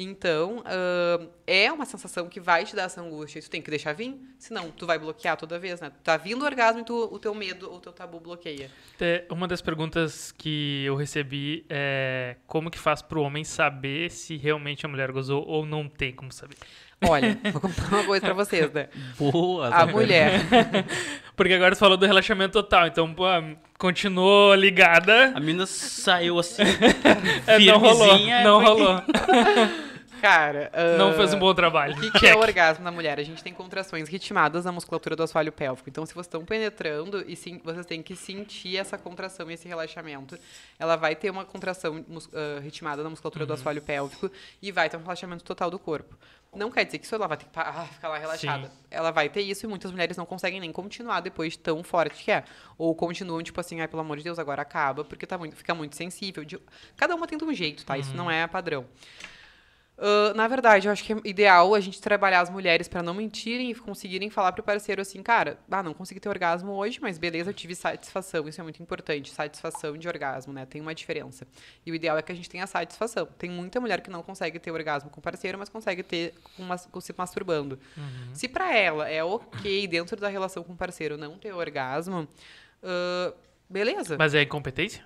[0.00, 3.40] Então, ahn, é uma sensação que vai te dar essa angústia.
[3.40, 5.90] E tu tem que deixar vir, senão tu vai bloquear toda vez, né?
[6.04, 8.70] Tá vindo o orgasmo e tu, o teu medo, o teu tabu bloqueia.
[9.00, 14.36] É, Uma das perguntas que eu recebi é como que faz pro homem saber se
[14.36, 16.56] realmente a mulher gozou ou não tem como saber.
[17.08, 18.88] Olha, vou contar uma coisa pra vocês, né?
[19.18, 19.68] Boa!
[19.68, 20.32] A mulher.
[21.36, 23.24] Porque agora você falou do relaxamento total, então pô,
[23.78, 25.32] continuou ligada.
[25.34, 26.62] A menina saiu assim.
[27.46, 29.02] É, não rolou, não foi- rolou.
[30.20, 30.70] Cara.
[30.98, 31.96] Não ah, fez um bom trabalho.
[31.96, 33.18] O que, que é o orgasmo na mulher?
[33.18, 35.88] A gente tem contrações ritmadas na musculatura do assoalho pélvico.
[35.88, 39.68] Então, se vocês estão penetrando, e sim, vocês têm que sentir essa contração e esse
[39.68, 40.38] relaxamento.
[40.78, 42.04] Ela vai ter uma contração
[42.34, 46.16] ah, ritmada na musculatura do assoalho pélvico e vai ter um relaxamento total do corpo.
[46.54, 48.68] Não quer dizer que isso ela vai ter que ah, ficar lá relaxada.
[48.68, 48.72] Sim.
[48.90, 52.24] Ela vai ter isso e muitas mulheres não conseguem nem continuar depois de tão forte
[52.24, 52.42] que é.
[52.78, 55.74] Ou continuam, tipo assim, ai, pelo amor de Deus, agora acaba, porque tá muito, fica
[55.74, 56.44] muito sensível.
[56.96, 57.98] Cada uma tem um jeito, tá?
[57.98, 58.86] Isso não é padrão.
[60.00, 63.12] Ah, na verdade, eu acho que é ideal a gente trabalhar as mulheres para não
[63.12, 67.18] mentirem e conseguirem falar pro parceiro assim, cara, ah, não consegui ter orgasmo hoje, mas
[67.18, 68.48] beleza, eu tive satisfação.
[68.48, 70.64] Isso é muito importante, satisfação de orgasmo, né?
[70.66, 71.46] Tem uma diferença.
[71.84, 73.26] E o ideal é que a gente tenha satisfação.
[73.36, 76.62] Tem muita mulher que não consegue ter orgasmo com o parceiro, mas consegue ter com,
[76.62, 77.78] mas- com se masturbando.
[78.32, 82.28] Se para ela é ok dentro da relação com o parceiro não ter orgasmo,
[82.84, 83.32] ah,
[83.68, 84.16] beleza.
[84.16, 85.04] Mas é incompetência?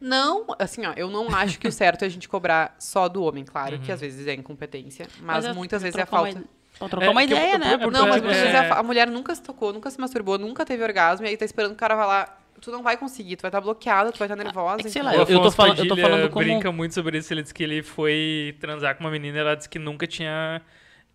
[0.00, 3.22] Não, assim, ó, eu não acho que o certo é a gente cobrar só do
[3.24, 3.44] homem.
[3.44, 6.30] Claro que às vezes é incompetência, mas, é muitas vezes é uma falta.
[6.30, 6.44] ide-
[6.78, 7.74] Pra trocar uma É, que eu- ideia, eu- né?
[7.80, 8.20] eu- Não, mas É.
[8.20, 10.80] muitas vezes é a, fa- a mulher nunca se tocou, nunca se masturbou, nunca teve
[10.84, 12.38] orgasmo, e aí tá esperando que o cara vá lá.
[12.60, 14.80] Tu não vai conseguir, tu vai estar bloqueada, tu vai estar nervosa.
[14.80, 17.18] é que sei lá, O eu tô falando- eu tô falando como- brinca muito sobre
[17.18, 17.32] isso.
[17.32, 20.62] Ele disse que ele foi transar com uma menina e ela disse que nunca tinha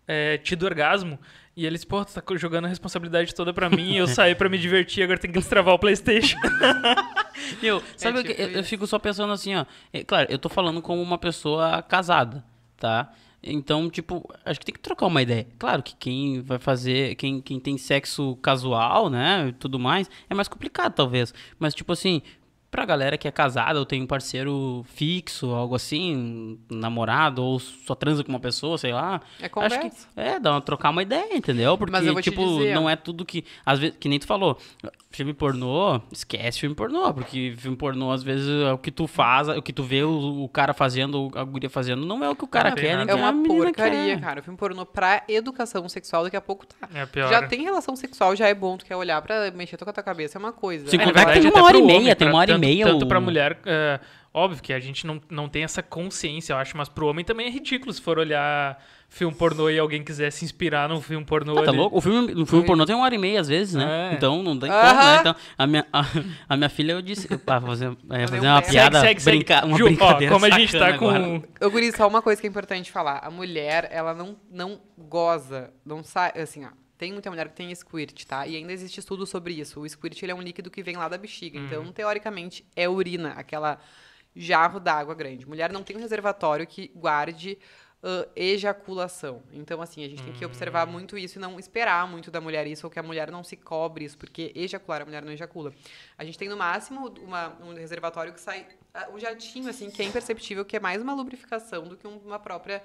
[0.06, 1.18] é, tido orgasmo.
[1.56, 4.48] E ele disse, pô, tu tá jogando a responsabilidade toda pra mim, eu saí pra
[4.48, 6.36] me divertir, agora tem que destravar o Playstation.
[7.62, 8.30] Meu, sabe o que?
[8.30, 9.64] tipo Eu, eu fico só pensando assim, ó.
[9.92, 12.44] É, claro, eu tô falando como uma pessoa casada,
[12.76, 13.12] tá?
[13.40, 15.46] Então, tipo, acho que tem que trocar uma ideia.
[15.58, 20.34] Claro que quem vai fazer, quem, quem tem sexo casual, né, e tudo mais, é
[20.34, 21.32] mais complicado, talvez.
[21.58, 22.22] Mas, tipo assim,
[22.74, 27.60] pra galera que é casada ou tem um parceiro fixo, algo assim, um namorado, ou
[27.60, 29.20] só transa com uma pessoa, sei lá.
[29.40, 30.08] É Acho conversa.
[30.12, 31.78] que é, dá uma trocar uma ideia, entendeu?
[31.78, 33.44] Porque, Mas eu vou te tipo, dizer, não é tudo que.
[33.64, 34.58] Às vezes, que nem tu falou,
[35.12, 39.46] filme pornô, esquece filme pornô, porque filme pornô, às vezes, é o que tu faz,
[39.48, 42.44] o que tu vê o, o cara fazendo, a guria fazendo, não é o que
[42.44, 43.08] o cara Não quer, nem.
[43.08, 44.20] É a uma porcaria, quer.
[44.20, 44.40] cara.
[44.40, 46.88] O filme pornô pra educação sexual daqui a pouco tá.
[46.92, 47.28] É pior.
[47.28, 50.02] Já tem relação sexual, já é bom, tu quer olhar pra mexer com a tua
[50.02, 50.88] cabeça, é uma coisa.
[50.88, 52.63] Sim, É, É, contar que tem uma hora e meia, tem uma hora e tanto,
[52.66, 54.00] meia Tanto o- pra mulher, é,
[54.32, 57.46] óbvio que a gente não, não tem essa consciência, eu acho, mas pro homem também
[57.46, 61.52] é ridículo se for olhar filme pornô e alguém quiser se inspirar num filme pornô
[61.58, 61.78] Ah, tá ali.
[61.78, 61.96] louco?
[61.98, 64.10] O filme, o filme pornô tem uma hora e meia, às vezes, né?
[64.10, 64.14] É.
[64.16, 64.80] Então não tem Aham.
[64.88, 65.16] como, né?
[65.20, 66.04] Então, a minha, a,
[66.48, 67.28] a minha filha, eu disse...
[67.38, 69.36] Pá, fazer, é, fazer um uma segue, piada, segue, segue.
[69.38, 71.08] brinca, uma Ju, ó, brincadeira como a gente tá com...
[71.10, 71.42] agora.
[71.60, 73.20] Ô, Guri, só uma coisa que é importante falar.
[73.22, 76.68] A mulher, ela não, não goza, não sai, assim, ó.
[76.96, 78.46] Tem muita mulher que tem squirt, tá?
[78.46, 79.80] E ainda existe estudo sobre isso.
[79.80, 81.58] O squirt, ele é um líquido que vem lá da bexiga.
[81.58, 83.80] Então, teoricamente, é urina, aquela
[84.34, 85.46] jarro d'água grande.
[85.46, 87.58] Mulher não tem um reservatório que guarde
[88.06, 89.42] ãh, ejaculação.
[89.52, 92.66] Então, assim, a gente tem que observar muito isso e não esperar muito da mulher
[92.66, 95.72] isso, ou que a mulher não se cobre isso, porque ejacular, a mulher não ejacula.
[96.18, 100.02] A gente tem, no máximo, uma- um reservatório que sai ah, um jatinho, assim, que
[100.02, 102.80] é imperceptível, que é mais uma lubrificação do que um- uma própria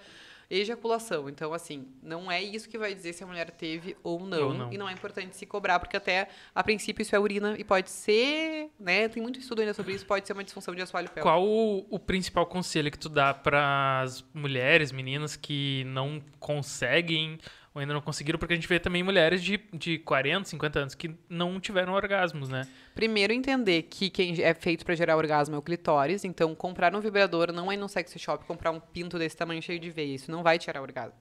[0.49, 1.29] ejaculação.
[1.29, 4.47] Então, assim, não é isso que vai dizer se a mulher teve ou não.
[4.47, 4.73] Ou não.
[4.73, 7.89] E não é importante se cobrar, porque até, a princípio, isso é urina e pode
[7.89, 9.07] ser, né?
[9.07, 11.27] Tem muito estudo ainda sobre isso, pode ser uma disfunção de assoalho pélvico.
[11.27, 17.37] Qual o, o principal conselho que tu dá para as mulheres, meninas que não conseguem
[17.79, 18.37] ou ainda não conseguiram?
[18.37, 22.49] Porque a gente vê também mulheres de, de 40, 50 anos que não tiveram orgasmos,
[22.49, 22.67] né?
[22.93, 26.23] Primeiro, entender que quem é feito pra gerar orgasmo é o clitóris.
[26.23, 29.61] Então, comprar um vibrador não é ir num sex shop comprar um pinto desse tamanho
[29.61, 30.15] cheio de veia.
[30.15, 31.19] Isso não vai te gerar orgasmo.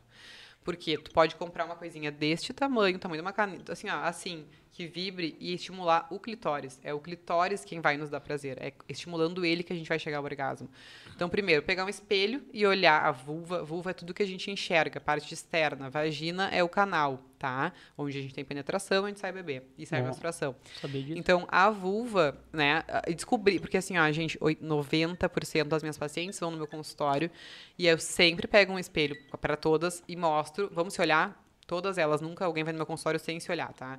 [0.65, 4.45] Porque tu pode comprar uma coisinha deste tamanho, tamanho de uma caneta, assim, ó, assim,
[4.79, 6.79] que vibre e estimular o clitóris.
[6.85, 8.57] É o clitóris quem vai nos dar prazer.
[8.63, 10.71] É estimulando ele que a gente vai chegar ao orgasmo.
[11.17, 13.65] Então, primeiro, pegar um espelho e olhar a vulva.
[13.65, 15.91] Vulva é tudo que a gente enxerga, parte externa.
[15.91, 17.73] Vagina é o canal, tá?
[17.97, 19.65] Onde a gente tem penetração, a gente sai bebê.
[19.77, 20.07] E sai Bom.
[20.07, 20.55] menstruação.
[20.81, 21.19] Sabia disso?
[21.19, 22.85] Então, a vulva, né,
[23.17, 27.29] descobri, porque assim, ó, a gente, oi- 90% das minhas pacientes vão no meu consultório
[27.77, 32.21] e eu sempre pego um espelho para todas e mostro, vamos se olhar, todas elas,
[32.21, 33.99] nunca alguém vai no meu consultório sem se olhar, tá?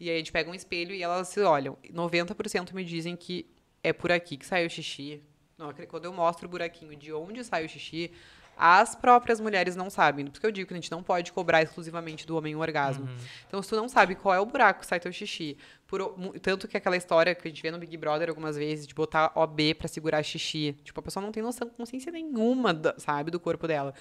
[0.00, 1.76] E aí a gente pega um espelho e elas se olham.
[1.92, 3.46] 90% me dizem que
[3.84, 5.22] é por aqui que sai o xixi.
[5.58, 8.10] Não, quando eu mostro o buraquinho de onde sai o xixi,
[8.56, 10.26] as próprias mulheres não sabem.
[10.26, 12.60] Por isso que eu digo que a gente não pode cobrar exclusivamente do homem o
[12.60, 13.08] orgasmo.
[13.46, 15.56] Então, se tu não sabe qual é o buraco que sai teu xixi,
[15.90, 18.94] por tanto que aquela história que a gente vê no Big Brother algumas vezes, de
[18.94, 20.76] botar OB pra segurar xixi.
[20.84, 23.92] Tipo, a pessoa não tem noção, consciência nenhuma, da- sabe, do corpo dela.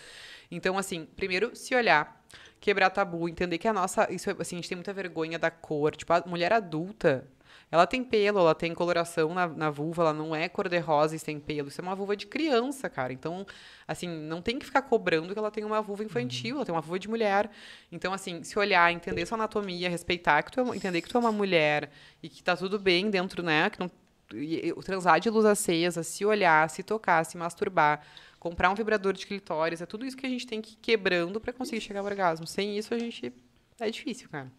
[0.52, 2.24] Então, assim, primeiro, se olhar,
[2.60, 4.08] quebrar tabu, entender que a nossa.
[4.14, 5.96] Isso, é- assim, a gente tem muita vergonha da cor.
[5.96, 7.28] Tipo, a mulher adulta.
[7.72, 11.40] Ela tem pelo, ela tem coloração na, na vulva, ela não é cor-de-rosa e sem
[11.40, 11.68] pelo.
[11.68, 13.14] Isso é uma vulva de criança, cara.
[13.14, 13.46] Então,
[13.88, 16.82] assim, não tem que ficar cobrando que ela tem uma vulva infantil, ela tem uma
[16.82, 17.50] vulva de mulher.
[17.92, 21.20] Então, assim, se olhar, entender sua anatomia, respeitar que tu é, entender que tu é
[21.20, 21.92] uma mulher
[22.24, 23.70] e que tá tudo bem dentro, né?
[23.70, 23.92] Que não,
[24.34, 28.02] e- o transar de luz acesa, se olhar, se tocar, se masturbar,
[28.40, 31.40] comprar um vibrador de clitóris, é tudo isso que a gente tem que ir quebrando
[31.40, 32.48] pra conseguir chegar ao orgasmo.
[32.48, 33.32] Sem isso, a gente.
[33.80, 34.52] É difícil, cara.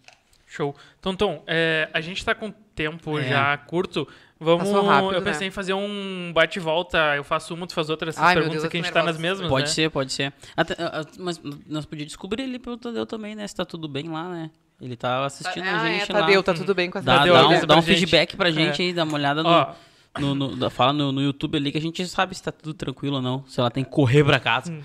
[0.50, 0.74] Show.
[0.98, 3.28] Então, Tom, é, a gente tá com tempo É.
[3.28, 4.06] já curto.
[4.38, 4.68] Vamos.
[4.68, 5.46] Rápido, eu pensei né?
[5.46, 6.98] em fazer um bate-volta.
[7.14, 8.08] Eu faço uma, tu faz outra.
[8.08, 9.48] Essas Ai, meu perguntas Deus, eu aqui a gente tá nas mesmas.
[9.48, 9.72] Pode né?
[9.72, 10.32] ser, pode ser.
[10.56, 13.46] Até, ah, ah, mas nós podíamos descobrir ali pelo Tadeu também, né?
[13.46, 14.50] Se tá tudo bem lá, né?
[14.80, 16.20] Ele tá assistindo ah, a é, gente lá.
[16.20, 17.98] Tadeu, tá tudo bem com essa Dá, Tadeu, dá um, dá um gente.
[17.98, 18.86] feedback pra gente É.
[18.86, 19.74] aí, dá uma olhada no, Ó,
[20.18, 23.16] no, no- fala no, no YouTube ali que a gente sabe se tá tudo tranquilo
[23.16, 23.44] ou não.
[23.46, 24.76] Se ela tem que correr pra casa.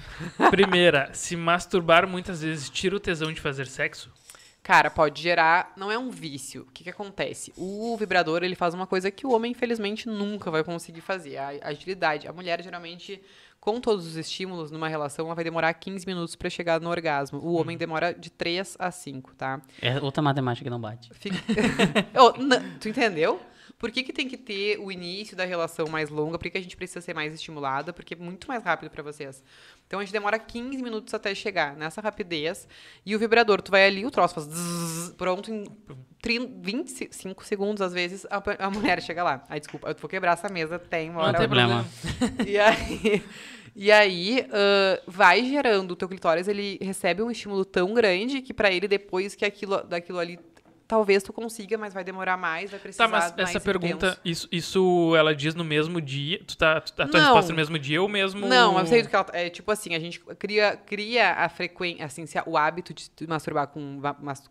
[0.52, 4.12] primeira, se masturbar muitas vezes tira o tesão de fazer sexo?
[4.66, 5.74] Cara, pode gerar.
[5.78, 6.64] Não é um vício.
[6.64, 7.54] O que, que acontece?
[7.56, 11.50] O vibrador ele faz uma coisa que o homem, infelizmente, nunca vai conseguir fazer: a
[11.68, 12.28] agilidade.
[12.28, 13.22] A mulher, geralmente,
[13.60, 17.38] com todos os estímulos numa relação, ela vai demorar 15 minutos pra chegar no orgasmo.
[17.44, 19.62] O homem demora de 3 a 5, tá?
[19.80, 21.12] É outra matemática que não bate.
[21.14, 21.38] Fica-
[22.42, 23.40] na- tu entendeu?
[23.78, 26.38] Por que, que tem que ter o início da relação mais longa?
[26.38, 27.92] Por que, que a gente precisa ser mais estimulada?
[27.92, 29.44] Porque é muito mais rápido pra vocês.
[29.86, 32.68] Então a gente demora 15 minutos até chegar nessa rapidez.
[33.06, 35.66] E o vibrador, tu vai ali, o troço faz zzz, pronto em
[36.22, 39.44] 30, 25 segundos, às vezes, a, a mulher chega lá.
[39.50, 41.86] Ai, desculpa, eu vou quebrar essa mesa, tem uma Não tem problema.
[42.48, 43.24] E aí,
[43.76, 48.54] e aí ah, vai gerando, o teu clitóris, ele recebe um estímulo tão grande que
[48.54, 50.40] pra ele, depois que aquilo, daquilo ali,
[50.88, 54.20] talvez tu consiga, mas vai demorar mais, vai precisar Tá, mas essa pergunta, intenso.
[54.24, 56.40] isso, isso ela diz no mesmo dia?
[56.46, 57.26] Tu tá, tu, a tua Não.
[57.28, 58.46] resposta no mesmo dia ou mesmo.
[58.48, 62.06] Não, eu sei do que ela, é tipo assim, a gente cria, cria a frequência,
[62.06, 64.00] assim, o hábito de masturbar com,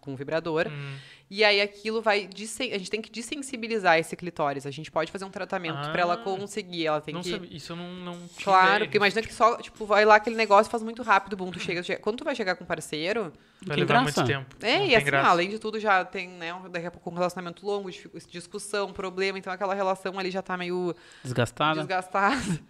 [0.01, 0.68] com vibrador.
[0.68, 0.97] Hum.
[1.31, 2.29] E aí aquilo vai.
[2.29, 4.66] A gente tem que dessensibilizar esse clitóris.
[4.66, 6.18] A gente pode fazer um tratamento pra ela Ah.
[6.18, 6.87] conseguir.
[6.87, 7.31] Ela tem Não que.
[7.31, 10.16] sabia- isso eu não, não tinha Claro, ideia porque imagina que só, tipo, vai lá
[10.16, 12.66] aquele negócio faz muito rápido, bum, tu chega, chega- Quando tu vai chegar com um
[12.66, 13.33] parceiro,
[13.66, 14.20] Vai Tem levar graça.
[14.20, 14.57] muito tempo.
[14.66, 15.29] é, Não e assim, graça.
[15.31, 17.89] além de tudo, já tem, né, um- daqui a pouco um relacionamento longo,
[18.31, 21.79] discussão, problema, então aquela relação ali já tá meio Desgastada?
[21.81, 22.61] desgastada.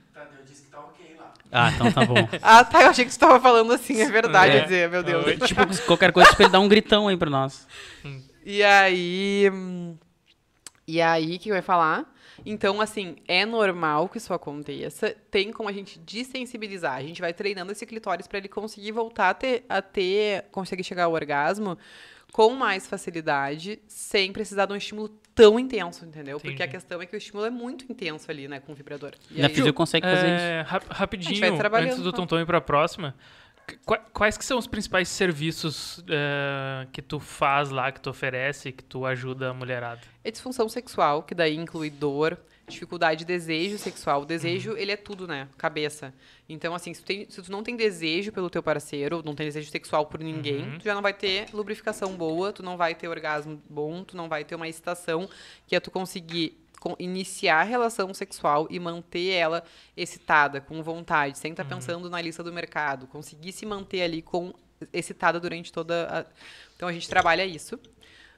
[1.50, 2.14] Ah, então tá bom.
[2.42, 4.60] Ah, tá, eu achei que tu tava falando assim, é verdade, É.
[4.62, 5.24] dizer, meu Deus.
[5.48, 7.66] Tipo, qualquer coisa pra ele dar um gritão aí pra nós.
[8.44, 9.50] E aí.
[10.86, 12.12] E aí, o que eu ia falar?
[12.44, 15.14] Então, assim, é normal que isso aconteça.
[15.30, 16.94] Tem como a gente desensibilizar.
[16.96, 20.44] A gente vai treinando esse clitóris para ele conseguir voltar a ter, a ter.
[20.50, 21.78] conseguir chegar ao orgasmo
[22.32, 26.40] com mais facilidade, sem precisar de um estímulo tão intenso, entendeu?
[26.40, 29.12] Porque a questão é que o estímulo é muito intenso ali, né, com o vibrador.
[29.30, 30.44] E Na aí- consegue fazer isso.
[30.44, 31.40] É, rap- rapidinho,
[31.70, 33.16] vai antes do Tonton ir pra próxima, qu-
[34.12, 38.82] quais que são os principais serviços é, que tu faz lá, que tu oferece, que
[38.84, 40.00] tu ajuda a mulherada?
[40.22, 44.22] É disfunção sexual, que daí inclui dor, dificuldade de desejo sexual.
[44.22, 44.76] O desejo, Uhum.
[44.78, 45.48] ele é tudo, né?
[45.58, 46.14] Cabeça.
[46.48, 49.46] Então, assim, se tu, tem- se tu não tem desejo pelo teu parceiro, não tem
[49.46, 50.78] desejo sexual por ninguém, Uhum.
[50.78, 54.28] tu já não vai ter lubrificação boa, tu não vai ter orgasmo bom, tu não
[54.30, 55.28] vai ter uma excitação,
[55.66, 56.58] que é tu conseguir
[56.98, 59.64] iniciar a relação sexual e manter ela
[59.96, 64.52] excitada, com vontade, sem estar pensando na lista do mercado, conseguir se manter ali com
[64.92, 66.24] excitada durante toda a...
[66.76, 67.78] Então a gente trabalha isso.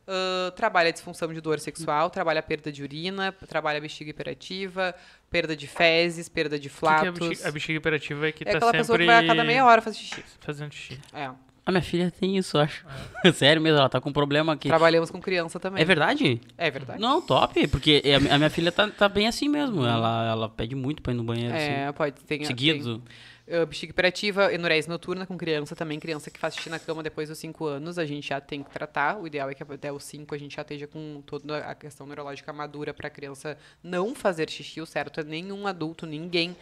[0.06, 4.10] Ah, trabalha a disfunção de dor sexual, trabalha a perda de urina, trabalha a bexiga
[4.10, 4.94] hiperativa,
[5.28, 7.08] perda de fezes, perda de O que, que é flatos.
[7.08, 9.26] a bexiga, a bexiga hiperativa é que é tá aquela sempre pessoa que vai a
[9.26, 10.24] cada meia hora fazer xixi.
[10.40, 11.00] fazendo xixi.
[11.12, 11.30] É.
[11.66, 12.86] A minha filha tem isso, eu acho.
[13.34, 14.68] Sério mesmo, ela tá com um problema aqui.
[14.68, 15.82] Trabalhamos com criança também.
[15.82, 16.40] É verdade?
[16.56, 17.00] É verdade.
[17.00, 19.84] Não, top, porque a mi- a minha filha tá, tá bem assim mesmo.
[19.84, 22.20] Ela, ela pede muito pra ir no banheiro, É, pode.
[22.24, 22.46] Tem, assim.
[22.46, 23.02] Seguido.
[23.44, 25.98] Tem, uh, bexiga hiperativa, enurese noturna com criança também.
[25.98, 28.70] Criança que faz xixi na cama depois dos 5 anos, a gente já tem que
[28.70, 29.18] tratar.
[29.18, 32.06] O ideal é que até os 5 a gente já esteja com toda a questão
[32.06, 34.80] neurológica madura pra criança não fazer xixi.
[34.80, 36.56] O certo é nenhum adulto, ninguém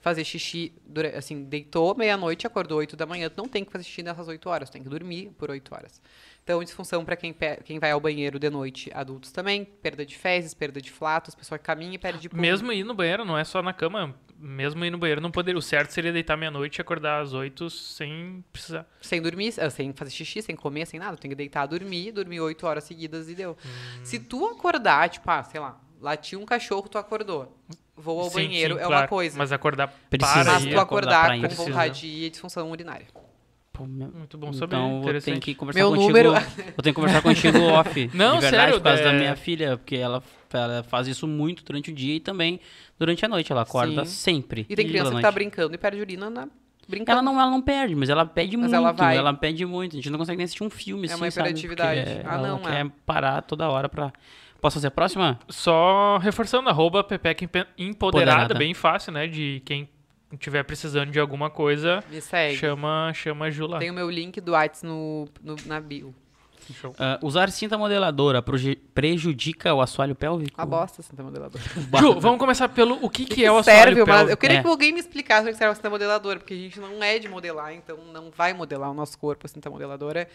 [0.00, 0.72] fazer xixi,
[1.16, 4.48] assim, deitou meia-noite, acordou 8 da manhã, tu não tem que fazer xixi nessas 8
[4.48, 6.00] horas, tu tem que dormir por 8 horas.
[6.42, 10.54] Então, disfunção para quem, quem vai ao banheiro de noite, adultos também, perda de fezes,
[10.54, 12.42] perda de flatos, pessoa que caminha e perde pulmão.
[12.42, 14.14] Mesmo ir no banheiro, não é só na cama.
[14.36, 15.58] Mesmo ir no banheiro, não poderia.
[15.58, 18.88] O certo seria deitar meia-noite e acordar às oito sem precisar.
[19.02, 21.14] Sem dormir, ah, sem fazer xixi, sem comer, sem nada.
[21.16, 23.56] Tu tem que deitar, dormir, dormir oito horas seguidas e deu.
[23.64, 24.00] Hum.
[24.02, 27.54] Se tu acordar, tipo, ah, sei lá, latiu um cachorro, tu acordou.
[28.00, 29.34] Vou ao Sim, banheiro, sim, é uma claro, coisa.
[29.38, 31.64] Mas, Mas acordar Precisa para tu acordar acordar, com Precisa.
[31.64, 33.06] vontade de ir, é disfunção urinária.
[33.72, 34.74] Pô, meu- Muito bom saber.
[34.76, 35.40] Então vou ter interessante.
[35.40, 36.08] que conversar Meu contigo.
[36.08, 36.32] número-
[36.76, 38.10] Vou ter que conversar contigo off.
[38.12, 40.22] Não, de verdade, sério, por causa da é- minha filha, porque ela,
[40.52, 42.60] ela faz isso muito durante o dia e também
[42.98, 43.50] durante a noite.
[43.52, 44.10] Ela acorda Sim.
[44.10, 44.66] sempre.
[44.68, 46.48] E tem criança que tá brincando e perde urina na...
[46.86, 47.12] brincando.
[47.12, 48.74] Ela não, ela não perde, mas ela pede Mas muito.
[48.74, 49.16] ela vai.
[49.16, 49.92] Ela pede muito.
[49.94, 51.48] A gente não consegue nem assistir um filme É assim, uma sabe?
[51.48, 52.00] hiperatividade.
[52.16, 52.90] Porque Ah, ela não, quer é.
[53.06, 54.12] parar toda hora pra...
[54.60, 55.38] Posso fazer a próxima?
[55.48, 58.54] Só reforçando, arroba Pepeca Empe- Empoderada, Empoderada.
[58.54, 59.26] bem fácil, né?
[59.26, 59.88] De quem
[60.32, 62.56] estiver precisando de alguma coisa, Me segue.
[62.56, 63.78] chama, chama a Ju lá.
[63.78, 66.14] Tem o meu link do Whats no, no, na bio.
[66.72, 66.94] Show.
[67.00, 68.40] Ah, usar cinta modeladora
[68.94, 70.56] prejudica o assoalho pélvico?
[70.60, 71.64] Uma bosta, Santa Modeladora.
[71.98, 74.30] Ju, vamos começar pelo o que, que, é o assoalho serve, pélvico.
[74.30, 74.62] eu queria É.
[74.62, 77.18] que alguém me explicasse o que serve a cinta modeladora, porque a gente não é
[77.18, 80.28] de modelar, então não vai modelar o nosso corpo a cinta modeladora.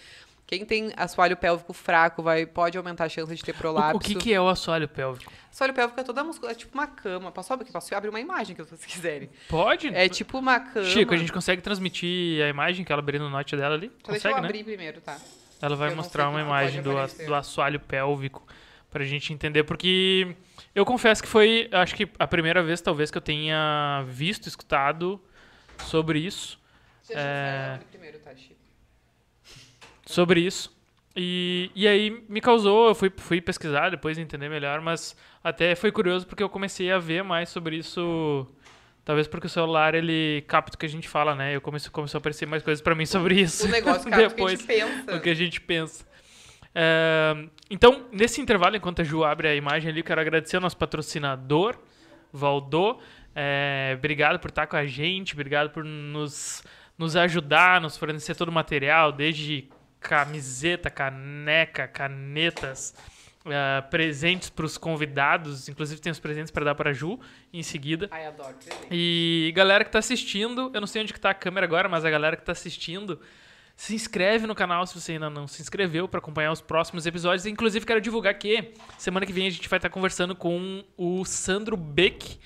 [0.48, 3.98] Quem tem assoalho pélvico fraco vai, pode aumentar a chance de ter O, prolapso.
[3.98, 5.32] o que, que é o assoalho pélvico?
[5.52, 7.32] Assoalho pélvico é toda musculatura, é tipo uma cama.
[7.32, 9.30] Posso, abrir- posso abrir uma imagem que vocês quiserem.
[9.50, 9.88] Pode?
[9.88, 10.86] É tipo uma cama.
[10.86, 13.88] Chico, a gente consegue transmitir a imagem que ela abriu no note dela ali?
[13.88, 14.48] Então, deixa eu Consegue, né?
[14.48, 15.18] abrir primeiro, tá?
[15.62, 16.92] Ela vai Eu mostrar uma imagem do,
[17.26, 18.46] do assoalho pélvico
[18.92, 20.36] pra gente entender, porque
[20.76, 25.20] eu confesso que foi, acho que a primeira vez, talvez, que eu tenha visto, escutado
[25.86, 26.60] sobre isso.
[27.08, 27.68] Deixa É.
[27.70, 28.55] eu abrir primeiro, tá, Chico?
[30.16, 30.74] Sobre isso.
[31.16, 35.92] E, e aí me causou, eu fui, fui pesquisar depois entender melhor, mas até foi
[35.92, 38.48] curioso porque eu comecei a ver mais sobre isso.
[39.04, 41.56] Talvez porque o celular ele capta o que a gente fala, né?
[41.56, 43.66] Eu comecei, começou a aparecer mais coisas pra mim sobre isso.
[43.68, 45.16] O negócio cara, que a depois gente pensa.
[45.16, 46.06] o que a gente pensa.
[46.74, 50.62] É, então, nesse intervalo, enquanto a Ju abre a imagem ali, eu quero agradecer ao
[50.62, 51.78] nosso patrocinador,
[52.34, 53.00] Valdô.
[53.34, 56.64] É, obrigado por estar com a gente, obrigado por nos,
[56.98, 59.70] nos ajudar, nos fornecer todo o material, desde
[60.06, 62.94] camiseta, caneca, canetas,
[63.46, 65.68] é, presentes para os convidados.
[65.68, 67.20] Inclusive, tem os presentes para dar para a Ju
[67.52, 68.08] em seguida.
[68.12, 68.54] Ai, adoro.
[68.54, 68.88] presente.
[68.92, 72.06] E galera que tá assistindo, eu não sei onde que tá a câmera agora, mas
[72.06, 73.20] a galera que tá assistindo,
[73.76, 77.48] se inscreve no canal se você ainda não se inscreveu para acompanhar os próximos episódios.
[77.48, 81.76] Inclusive quero divulgar que semana que vem a gente vai estar conversando com o Sandro
[81.76, 82.40] Beck.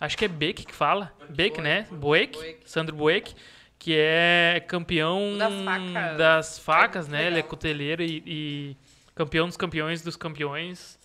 [0.00, 1.12] Acho que é Beck que fala.
[1.28, 1.86] Beck, né?
[1.90, 2.56] Boeck.
[2.64, 3.34] Sandro Boeck,
[3.82, 6.16] que é campeão Das facas.
[6.18, 7.26] das facas, né?
[7.26, 8.76] Ele é cuteleiro e, e
[9.12, 10.96] campeão dos campeões dos campeões.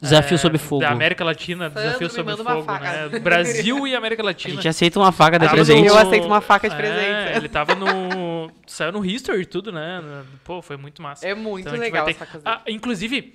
[0.00, 0.80] Desafio é, sob fogo.
[0.80, 3.18] Da América Latina, Sandro desafio sob fogo, né?
[3.20, 4.54] Brasil e América A Latina.
[4.54, 5.86] gente aceita uma faca de Tava presente.
[5.86, 7.36] Eu aceito uma faca de É, presente.
[7.36, 8.50] ele tava no.
[8.66, 10.02] Saiu no History e tudo, né?
[10.42, 11.28] Pô, foi muito massa.
[11.28, 12.56] É muito Então a legal ter- facas dele.
[12.56, 13.34] Ah, inclusive,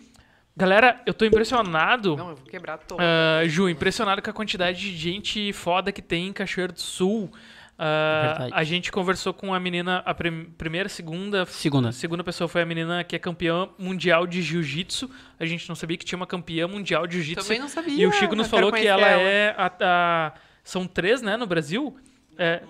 [0.58, 2.18] galera, eu tô impressionado.
[2.18, 3.00] Não, eu vou quebrar todo.
[3.00, 7.32] Ah, Ju, impressionado com a quantidade de gente foda que tem em Cachoeiro do Sul.
[7.80, 8.52] Verdade.
[8.54, 11.92] a gente conversou com a menina, a prim- primeira, segunda, Segunda.
[11.92, 15.10] segunda pessoa foi a menina que é campeã mundial de jiu-jitsu.
[15.40, 17.44] A gente não sabia que tinha uma campeã mundial de jiu-jitsu.
[17.44, 17.94] Também não sabia.
[18.04, 21.46] E o Chico nos falou que conhecer ela, é a, a- São três, né, no
[21.46, 21.96] Brasil?
[22.38, 22.64] É,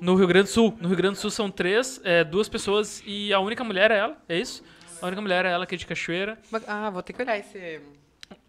[0.00, 0.76] no Rio Grande do Sul.
[0.80, 3.98] No Rio Grande do Sul são três, é, duas pessoas e a única mulher é
[3.98, 4.62] ela, é isso?
[5.02, 6.38] A única mulher é ela que é de Cachoeira.
[6.66, 7.80] Ah, vou ter que olhar esse.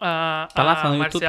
[0.00, 1.20] A, Tá lá, a tá no YouTube.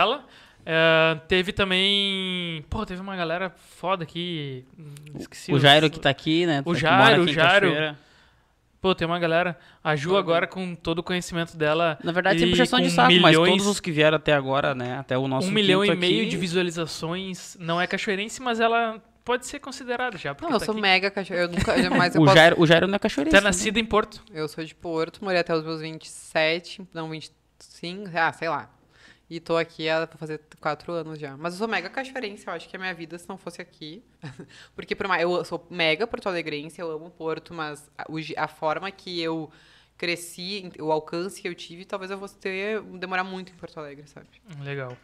[0.70, 2.62] É, teve também.
[2.70, 4.66] Pô, teve uma galera foda aqui.
[4.78, 5.50] hum, Esqueci.
[5.52, 6.62] O os- Jairo que tá aqui, né?
[6.66, 7.68] O que Jairo, o Jairo.
[7.70, 7.98] Cachoeira.
[8.82, 9.58] Pô, tem uma galera.
[9.82, 11.98] A Ju agora com todo o conhecimento dela.
[12.04, 14.76] Na verdade, e sem puxação de saco, mas milhões- todos os que vieram até agora,
[14.76, 14.98] né?
[15.00, 17.56] Até o nosso um milhão e meio aqui, de visualizações.
[17.60, 20.36] Não é cachoeirense, mas ela pode ser considerada já.
[20.42, 20.82] Não, eu tá sou aqui.
[20.82, 21.40] mega cachorro.
[21.40, 21.82] Eu nunca.
[21.82, 22.36] Jamais eu O posso.
[22.38, 23.36] Jairo, o Jairo não é cachoeirense.
[23.36, 23.48] Tá né?
[23.48, 24.22] nascida em Porto.
[24.34, 28.70] Eu sou de Porto, morei até os meus 27, não, 25, ah, sei lá.
[29.30, 31.36] E tô aqui há, fazer quatro anos já.
[31.36, 34.02] Mas eu sou mega cachoeirense, eu acho que a minha vida se não fosse aqui.
[34.74, 38.06] Porque por mais, eu sou mega porto-alegrense, eu amo Porto, mas a,
[38.38, 39.52] a forma que eu
[39.98, 44.08] cresci, o alcance que eu tive, talvez eu fosse ter, demorar muito em Porto Alegre,
[44.08, 44.28] sabe?
[44.62, 44.96] Legal.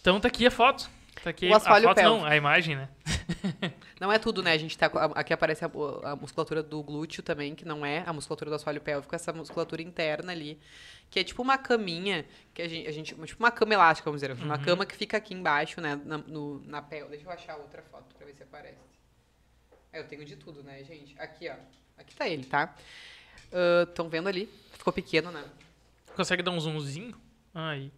[0.00, 0.90] Então tá aqui a foto.
[1.22, 2.26] Tá aqui O a assoalho foto, não, pélvico.
[2.32, 2.88] a imagem, né?
[4.00, 4.52] Não é tudo, né?
[4.52, 4.86] A gente tá.
[4.86, 5.70] a- Aqui aparece a,
[6.04, 9.82] a musculatura do glúteo também, que não é a musculatura do assoalho pélvico, essa musculatura
[9.82, 10.58] interna ali.
[11.10, 12.88] Que é tipo uma caminha, que a gente.
[12.88, 14.32] A gente tipo uma cama elástica, vamos dizer.
[14.42, 16.00] Uma cama que fica aqui embaixo, né?
[16.02, 17.10] Na, no, na pel.
[17.10, 18.78] Deixa eu achar outra foto pra ver se aparece.
[19.92, 21.14] É, eu tenho de tudo, né, gente?
[21.20, 21.54] Aqui, ó.
[21.98, 22.74] Aqui tá ele, tá?
[23.86, 24.48] Estão vendo ali?
[24.72, 25.44] Ficou pequeno, né?
[26.16, 27.14] Consegue dar um zoomzinho?
[27.54, 27.92] Aí.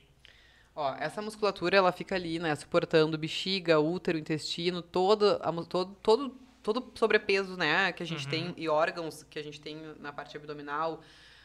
[0.74, 6.30] Ó, essa musculatura, ela fica ali, né, suportando bexiga, útero, intestino, todo, a todo, todo,
[6.62, 10.36] todo sobrepeso, né, que a gente tem e órgãos que a gente tem na parte
[10.36, 11.02] abdominal.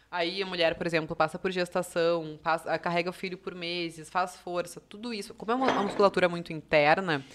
[0.09, 4.09] Aí a mulher, por exemplo, passa por gestação, passa, ah, carrega o filho por meses,
[4.09, 5.33] faz força, tudo isso.
[5.33, 7.25] Como é uma, musculatura muito interna,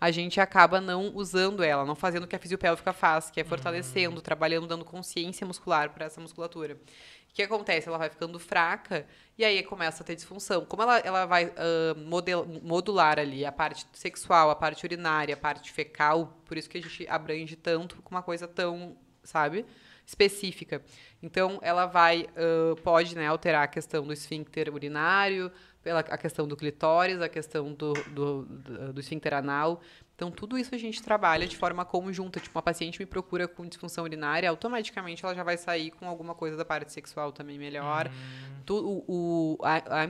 [0.00, 3.44] a gente acaba não usando ela, não fazendo o que a fisiopélvica faz, que é
[3.44, 6.78] fortalecendo, trabalhando, dando consciência muscular para essa musculatura.
[7.32, 7.88] O que acontece?
[7.88, 9.06] Ela vai ficando fraca
[9.38, 10.66] e aí começa a ter disfunção.
[10.66, 11.50] Como ela, ela vai
[12.04, 16.76] model- modular ali a parte sexual, a parte urinária, a parte fecal, por isso que
[16.76, 19.64] a gente abrange tanto com uma coisa tão, sabe,
[20.04, 20.82] específica.
[21.22, 25.50] Então, ela vai, ah, pode né, alterar a questão do esfíncter urinário,
[25.82, 29.80] pela, a questão do clitóris, a questão do, do, do, do esfíncter anal.
[30.22, 32.38] Então, tudo isso a gente trabalha de forma conjunta.
[32.38, 36.32] Tipo, uma paciente me procura com disfunção urinária, automaticamente ela já vai sair com alguma
[36.32, 38.08] coisa da parte sexual também melhor.
[38.64, 40.04] Tu- o, o- a, a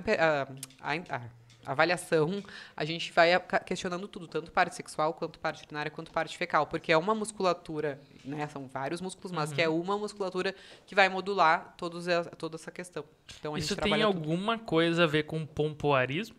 [0.82, 1.20] a- a-
[1.64, 2.42] avaliação,
[2.76, 3.30] a gente vai
[3.64, 6.66] questionando tudo, tanto parte sexual, quanto parte urinária, quanto parte fecal.
[6.66, 8.46] Porque é uma musculatura, né?
[8.48, 10.54] São vários músculos, mas que é uma musculatura
[10.84, 12.04] que vai modular todos
[12.36, 13.02] toda essa questão.
[13.40, 14.04] Então, Isso tem tudo.
[14.04, 16.36] alguma coisa a ver com pompoarismo?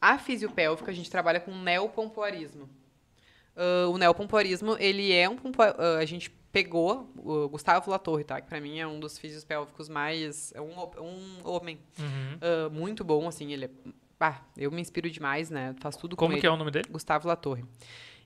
[0.00, 2.70] A fisiopélvica, a gente trabalha com neopompoarismo.
[3.60, 5.62] Ah, o neopompoarismo, ele é um pompo...
[5.62, 8.40] ah, a gente pegou o Gustavo Latorre, tá?
[8.40, 10.50] Que pra mim é um dos fisiopélvicos mais...
[10.54, 12.38] É um, um homem Uhum.
[12.40, 13.70] ah, muito bom, assim, ele é...
[14.18, 15.74] Ah, eu me inspiro demais, né?
[15.80, 16.40] Faz tudo com Como ele.
[16.40, 16.88] que é o nome dele?
[16.90, 17.64] Gustavo Latorre.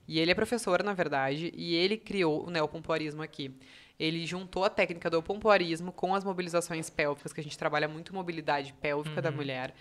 [0.09, 3.55] E ele é professor, na verdade, e ele criou o neopompoarismo aqui.
[3.99, 8.12] Ele juntou a técnica do pompoarismo com as mobilizações pélvicas, que a gente trabalha muito
[8.12, 9.72] mobilidade pélvica da mulher,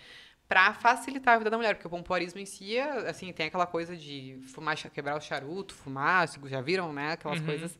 [0.48, 3.96] para facilitar a vida da mulher, porque o pompoarismo em si, assim, tem aquela coisa
[3.96, 7.46] de fumar, quebrar o charuto, fumar, já viram, né, aquelas Uhum.
[7.46, 7.78] coisas.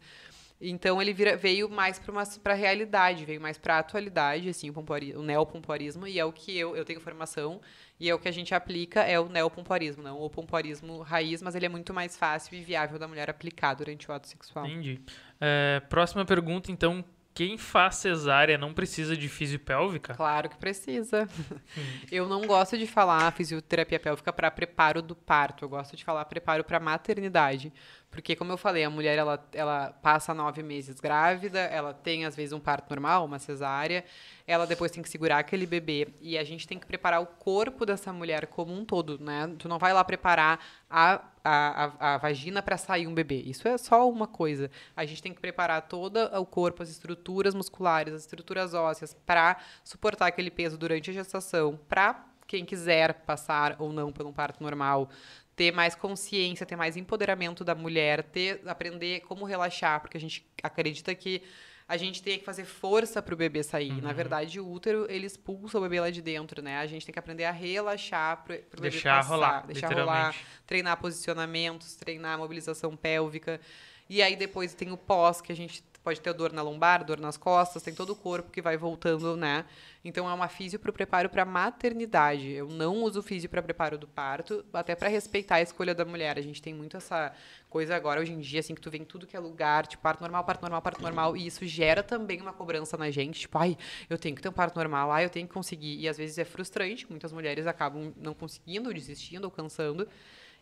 [0.60, 2.00] Então ele vira- veio mais
[2.42, 6.24] para a realidade, veio mais para a atualidade, assim, o, pompoari- o neopompoarismo, e é
[6.24, 7.60] o que eu, eu tenho formação,
[8.00, 11.54] e é o que a gente aplica, é o neopompoarismo, não o pompoarismo raiz, mas
[11.54, 14.66] ele é muito mais fácil e viável da mulher aplicar durante o ato sexual.
[14.66, 15.00] Entendi.
[15.40, 17.04] É, próxima pergunta, então.
[17.34, 20.14] Quem faz cesárea não precisa de fisiopélvica?
[20.14, 21.28] Claro que precisa.
[22.10, 25.64] Eu não gosto de falar fisioterapia pélvica para preparo do parto.
[25.64, 27.72] Eu gosto de falar preparo para maternidade.
[28.14, 32.36] Porque, como eu falei, a mulher ela, ela passa nove meses grávida, ela tem, às
[32.36, 34.04] vezes, um parto normal, uma cesárea,
[34.46, 36.06] ela depois tem que segurar aquele bebê.
[36.20, 39.52] E a gente tem que preparar o corpo dessa mulher como um todo, né?
[39.58, 43.42] Tu não vai lá preparar a, a, a, a vagina para sair um bebê.
[43.44, 44.70] Isso é só uma coisa.
[44.96, 49.56] A gente tem que preparar todo o corpo, as estruturas musculares, as estruturas ósseas, para
[49.82, 54.62] suportar aquele peso durante a gestação, para quem quiser passar ou não por um parto
[54.62, 55.08] normal,
[55.56, 60.44] ter mais consciência, ter mais empoderamento da mulher, ter aprender como relaxar, porque a gente
[60.62, 61.42] acredita que
[61.86, 64.00] a gente tem que fazer força pro bebê sair.
[64.00, 66.78] Na verdade, o útero, ele expulsa o bebê lá de dentro, né?
[66.78, 70.34] A gente tem que aprender a relaxar pro, pro bebê Deixar passar, rolar, deixar rolar,
[70.66, 73.60] treinar posicionamentos, treinar mobilização pélvica.
[74.08, 77.18] E aí depois tem o pós, que a gente pode ter dor na lombar, dor
[77.18, 79.64] nas costas, tem todo o corpo que vai voltando, né?
[80.04, 82.50] Então é uma físio para o preparo para maternidade.
[82.50, 86.38] Eu não uso físio para preparo do parto, até para respeitar a escolha da mulher.
[86.38, 87.32] A gente tem muito essa
[87.70, 90.02] coisa agora hoje em dia assim que tu vem em tudo que é lugar, tipo
[90.02, 93.56] parto normal, parto normal, parto normal, e isso gera também uma cobrança na gente, tipo,
[93.56, 93.76] ai,
[94.10, 95.98] eu tenho que ter um parto normal, ai, eu tenho que conseguir.
[95.98, 100.06] E às vezes é frustrante, muitas mulheres acabam não conseguindo, desistindo ou cansando.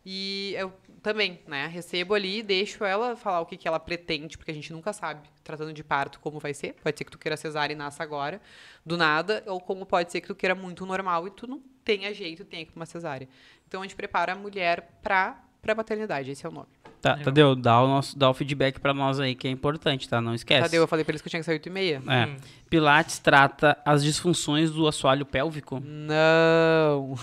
[0.04, 0.72] E eu
[1.02, 4.54] também, né, recebo ali e deixo ela falar o que, que ela pretende, porque a
[4.54, 6.74] gente nunca sabe, tratando de parto, como vai ser.
[6.82, 8.40] Pode ser que tu queira cesárea e nasça agora,
[8.86, 12.14] do nada, ou como pode ser que tu queira muito normal e tu não tenha
[12.14, 13.28] jeito, tenha que ir pra uma cesárea.
[13.66, 16.68] Então a gente prepara a mulher pra, pra maternidade, esse é o nome.
[17.00, 20.20] Tá, Tadeu, dá o, nosso, dá o feedback pra nós aí, que é importante, tá?
[20.20, 20.62] Não esquece.
[20.62, 22.02] Tadeu, eu falei pra eles que eu tinha que sair 8 e meia.
[22.06, 22.26] É.
[22.26, 22.36] Hum.
[22.70, 25.82] Pilates trata as disfunções do assoalho pélvico.
[25.84, 27.16] Não.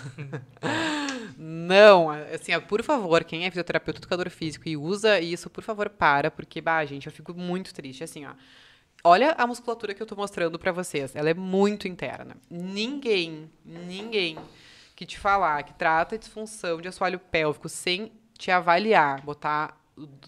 [1.41, 5.89] Não, assim, ó, por favor, quem é fisioterapeuta educador físico e usa isso, por favor,
[5.89, 8.31] para, porque, bah, gente, eu fico muito triste, assim, ó.
[9.05, 12.35] Olha a musculatura que eu tô mostrando pra vocês, ela é muito interna.
[12.49, 14.37] Ninguém, ninguém
[14.97, 19.77] que te falar que trata disfunção de assoalho pélvico sem te avaliar, botar,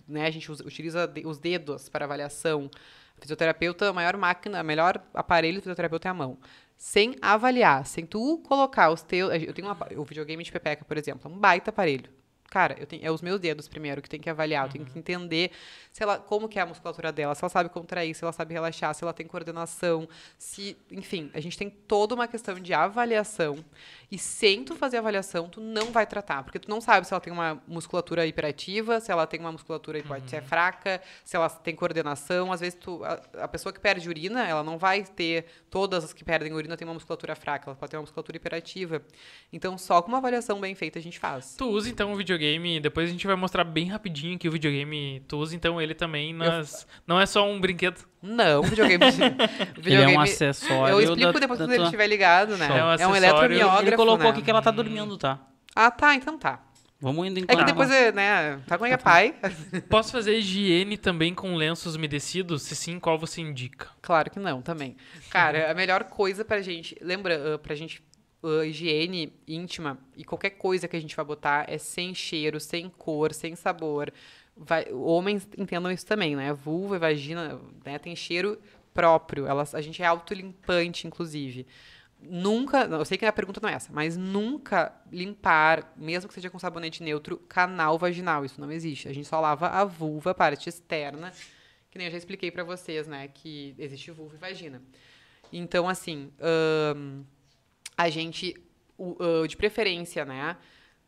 [0.08, 2.72] né, a gente usa- utiliza os dedos para avaliação.
[3.20, 6.38] Fisioterapeuta, a maior máquina, o melhor aparelho do fisioterapeuta é a mão.
[6.82, 9.32] Sem avaliar, sem tu colocar os teus.
[9.44, 12.10] Eu tenho uma, o videogame de pepeca, por exemplo, é um baita aparelho.
[12.52, 15.00] Cara, eu tenho, é os meus dedos primeiro que tem que avaliar, eu tenho que
[15.00, 15.52] entender
[15.90, 18.54] se ela, como que é a musculatura dela, se ela sabe contrair, se ela sabe
[18.54, 23.64] relaxar, se ela tem coordenação, se, enfim, a gente tem toda uma questão de avaliação
[24.12, 27.22] e sem tu fazer avaliação, tu não vai tratar, porque tu não sabe se ela
[27.22, 31.50] tem uma musculatura hiperativa, se ela tem uma musculatura que pode ser fraca, se ela
[31.50, 35.46] tem coordenação, às vezes tu, a, a pessoa que perde urina, ela não vai ter,
[35.70, 39.02] todas as que perdem urina têm uma musculatura fraca, ela pode ter uma musculatura hiperativa.
[39.54, 41.56] Então, só com uma avaliação bem feita a gente faz.
[41.56, 42.41] Tu usa então o videogame,
[42.82, 46.34] depois a gente vai mostrar bem rapidinho que o videogame tu usa então ele também
[46.34, 46.88] nas.
[47.06, 48.00] Não é só um brinquedo.
[48.22, 49.04] Não, videogame.
[49.84, 50.94] Ele é um acessório.
[50.94, 52.68] Eu explico da- depois da quando ele tua- estiver ligado, né?
[52.68, 54.30] É um É um eletromiógrafo, Ele colocou né?
[54.30, 55.40] aqui que ela tá dormindo, tá?
[55.76, 56.62] Ah, tá, então tá.
[57.00, 57.60] Vamos indo É enquanto.
[57.60, 59.34] que depois, é, né, tá com a pai?
[59.90, 62.62] Posso fazer higiene também com lenços umedecidos?
[62.62, 63.88] Se sim, qual você indica?
[64.04, 64.96] Claro que não, também.
[65.32, 68.04] Cara, a melhor coisa pra gente, lembra, ah, pra gente,
[68.44, 72.90] ah, higiene íntima e qualquer coisa que a gente vai botar é sem cheiro, sem
[72.90, 74.12] cor, sem sabor.
[74.56, 76.54] Vai, homens entendam isso também, né?
[76.54, 78.60] Vulva e vagina, né, tem cheiro
[78.94, 79.48] próprio.
[79.48, 81.66] Elas, a gente é autolimpante, inclusive.
[82.24, 86.52] Nunca, eu sei que a pergunta não é essa, mas nunca limpar, mesmo que seja
[86.52, 88.46] com sabonete neutro, canal vaginal.
[88.46, 89.08] Isso não existe.
[89.08, 91.34] A gente só lava a vulva, a parte externa,
[91.90, 93.28] que nem eu já expliquei pra vocês, né?
[93.28, 94.82] Que existe vulva e vagina.
[95.52, 97.24] Então, assim, ahn,
[98.02, 98.56] a gente,
[99.00, 100.58] ah, de preferência, né?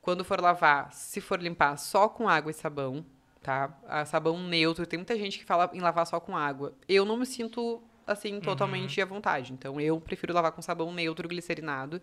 [0.02, 3.06] Quando for lavar, se for limpar só com água e sabão,
[3.42, 3.76] tá?
[3.88, 4.86] A sabão neutro.
[4.86, 6.74] Tem muita gente que fala em lavar só com água.
[6.88, 9.54] Eu não me sinto, assim, totalmente à vontade.
[9.54, 12.02] Então, eu prefiro lavar com sabão neutro glicerinado.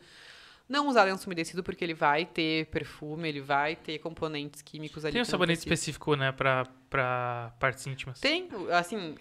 [0.70, 5.14] Não usar lenço umedecido porque ele vai ter perfume, ele vai ter componentes químicos ali.
[5.14, 8.20] Tem um sabonete específico, né, pra, pra partes íntimas.
[8.20, 9.16] Tem, assim,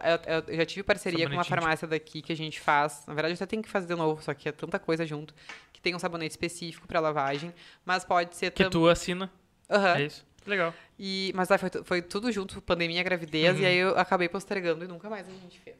[0.00, 1.60] ah, eu, eu- já tive parceria com uma Sabonete íntimo.
[1.62, 3.04] farmácia daqui que a gente faz.
[3.06, 5.32] Na verdade, eu até tenho que fazer de novo, só que é tanta coisa junto.
[5.72, 7.54] Que tem um sabonete específico pra lavagem,
[7.86, 9.30] mas pode ser Que tam- tu assina.
[9.70, 9.98] Aham.
[9.98, 10.26] É isso.
[10.44, 10.74] Legal.
[10.98, 13.62] E, mas aí foi, foi tudo junto, pandemia, gravidez, Uhum.
[13.62, 15.76] e aí eu acabei postergando e nunca mais a gente fez.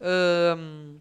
[0.00, 0.98] Ahn,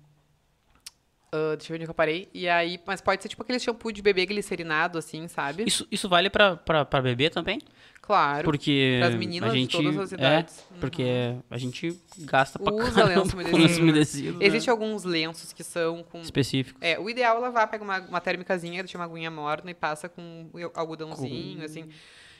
[1.36, 2.29] ah, deixa eu ver onde que eu parei.
[2.33, 5.63] E aí, mas pode ser tipo aquele shampoo de bebê glicerinado, assim, sabe?
[5.67, 7.59] Isso, isso vale pra, pra, pra bebê também?
[8.01, 8.43] Claro.
[8.45, 10.63] Porque Pras meninas a de gente, todas as é, idades.
[10.79, 13.57] porque a gente gasta pra Usa caramba lenço com umedecido.
[13.67, 14.39] lenço umedecido.
[14.39, 14.45] né?
[14.45, 16.77] Existem alguns lenços que são com Específico.
[16.81, 20.07] É, o ideal é lavar, pega uma, uma térmicazinha, deixa uma aguinha morna e passa
[20.07, 21.89] com algodãozinho, assim.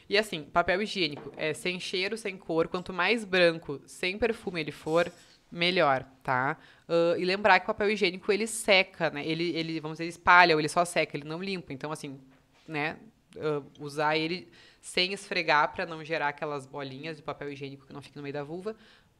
[0.08, 4.72] E assim, papel higiênico, é sem cheiro, sem cor, quanto mais branco, sem perfume ele
[4.72, 5.12] for,
[5.52, 6.58] melhor, tá?
[6.88, 9.26] Ah, e lembrar que o papel higiênico, ele seca, né?
[9.26, 11.74] Ele, ele, vamos dizer, espalha, ou ele só seca, ele não limpa.
[11.74, 12.20] Então, assim,
[12.68, 12.98] né?
[13.38, 14.48] ah, usar ele
[14.82, 18.34] sem esfregar para não gerar aquelas bolinhas de papel higiênico que não fica no meio
[18.34, 18.76] da vulva.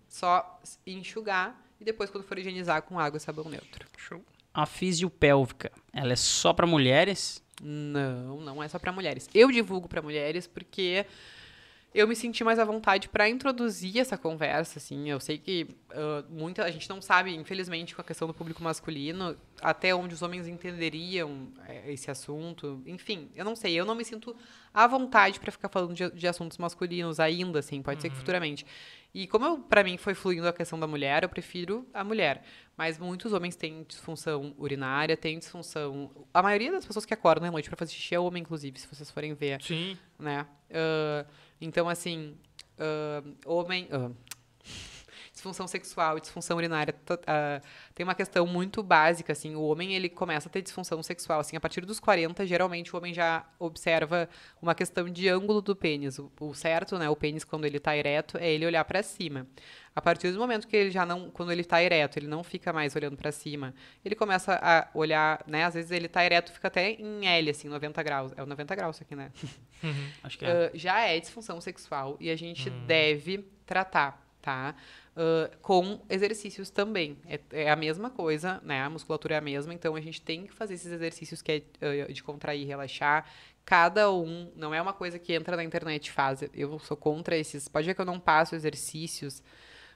[0.08, 3.88] Só enxugar e depois, quando for higienizar, com água e sabão neutro.
[3.98, 4.24] Show.
[4.54, 7.44] A fisiopélvica, ela é só pra mulheres?
[7.62, 9.28] Não, não é só para mulheres.
[9.34, 11.06] Eu divulgo para mulheres porque
[11.96, 15.10] eu me senti mais à vontade para introduzir essa conversa, assim.
[15.10, 18.62] Eu sei que ah, muita a gente não sabe, infelizmente, com a questão do público
[18.62, 22.84] masculino, até onde os homens entenderiam eh, esse assunto.
[22.86, 23.74] Enfim, eu não sei.
[23.74, 24.36] Eu não me sinto
[24.74, 27.82] à vontade para ficar falando de, de assuntos masculinos ainda, assim.
[27.82, 28.66] Pode ser que futuramente.
[29.16, 32.44] E como pra mim foi fluindo a questão da mulher, eu prefiro a mulher.
[32.76, 36.12] Mas muitos homens têm disfunção urinária, têm disfunção.
[36.34, 38.86] A maioria das pessoas que acordam à noite pra fazer xixi é homem, inclusive, se
[38.94, 39.98] vocês forem ver, Sim.
[40.20, 40.46] né?
[40.70, 41.26] Ah,
[41.62, 42.36] então, assim,
[42.78, 43.88] ah, homem.
[43.90, 44.12] ah,
[45.46, 46.96] disfunção sexual e disfunção urinária
[47.28, 47.62] ah,
[47.94, 51.56] tem uma questão muito básica, assim, o homem ele começa a ter disfunção sexual, assim,
[51.56, 54.28] a partir dos 40, geralmente o homem já observa
[54.62, 56.18] uma questão de ângulo do pênis.
[56.18, 59.48] O, o certo, né, o pênis quando ele tá ereto é ele olhar para cima.
[59.96, 62.74] A partir do momento que ele já não, quando ele tá ereto, ele não fica
[62.74, 63.74] mais olhando para cima,
[64.04, 67.70] ele começa a olhar, né, às vezes ele tá ereto, fica até em L, assim,
[67.70, 68.34] 90 graus.
[68.36, 69.32] É o 90 graus isso aqui, né?
[70.24, 70.50] Acho que é.
[70.50, 74.76] Ah, já é disfunção sexual e a gente deve tratar, tá?
[75.16, 77.18] Ah, com exercícios também.
[77.28, 78.82] É, é a mesma coisa, né?
[78.82, 81.62] A musculatura é a mesma, então a gente tem que fazer esses exercícios que é
[81.82, 83.26] ah, de contrair, relaxar.
[83.64, 86.44] Cada um, não é uma coisa que entra na internet e faz.
[86.54, 87.68] Eu sou contra esses.
[87.68, 89.42] Pode ver que eu não passo exercícios,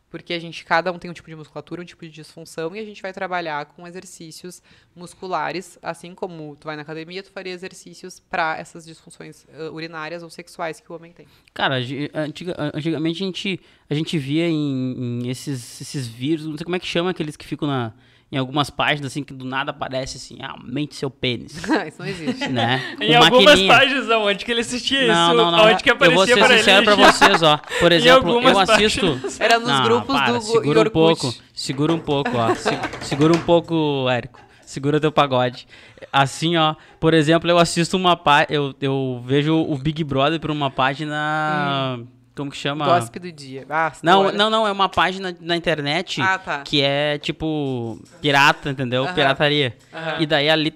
[0.10, 2.80] porque a gente, cada um tem um tipo de musculatura, um tipo de disfunção, e
[2.80, 4.62] a gente vai trabalhar com exercícios
[4.96, 10.24] musculares, assim como tu vai na academia, tu faria exercícios para essas disfunções ah, urinárias
[10.24, 11.28] ou sexuais que o homem tem.
[11.54, 11.76] Cara,
[12.14, 16.76] antiga- antigamente a gente, a gente via em, em esses, esses vírus, não sei como
[16.76, 17.94] é que chama aqueles que ficam na,
[18.32, 21.56] em algumas páginas, assim, que do nada aparece assim, ah, aumente seu pênis,
[21.88, 22.48] Isso não existe.
[22.48, 22.96] né?
[23.02, 23.74] Em algumas maquininha.
[23.74, 25.38] páginas, aonde que ele assistia Não, isso?
[25.38, 25.66] não, não.
[25.66, 27.58] Onde que eu vou aparecia ser pra sincero pra vocês, ó.
[27.80, 29.02] Por Em exemplo, eu assisto...
[29.08, 29.40] páginas.
[29.40, 32.54] Era nos Não, grupos para, do segura um pouco, segura um pouco, ó.
[32.56, 32.70] Se-
[33.02, 34.40] segura um pouco, Érico.
[34.64, 35.68] Segura teu pagode.
[36.14, 40.52] Assim, ó, por exemplo, eu assisto uma página, eu, eu vejo o Big Brother por
[40.52, 42.00] uma página,
[42.40, 42.86] como que chama?
[42.86, 43.66] Gospe do dia.
[43.70, 46.62] Ah, Não, não, não, é uma página na internet Ah, tá.
[46.62, 49.04] que é tipo pirata, entendeu?
[49.04, 49.14] Aham.
[49.14, 49.78] Pirataria.
[49.94, 50.16] Aham.
[50.22, 50.74] E daí ali,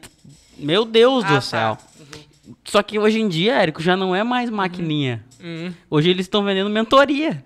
[0.57, 1.41] meu Deus Ah, do tá.
[1.41, 1.77] céu.
[2.65, 5.23] Só que hoje em dia, Érico, já não é mais maquininha.
[5.41, 5.71] Hum.
[5.89, 7.43] Hoje eles estão vendendo mentoria.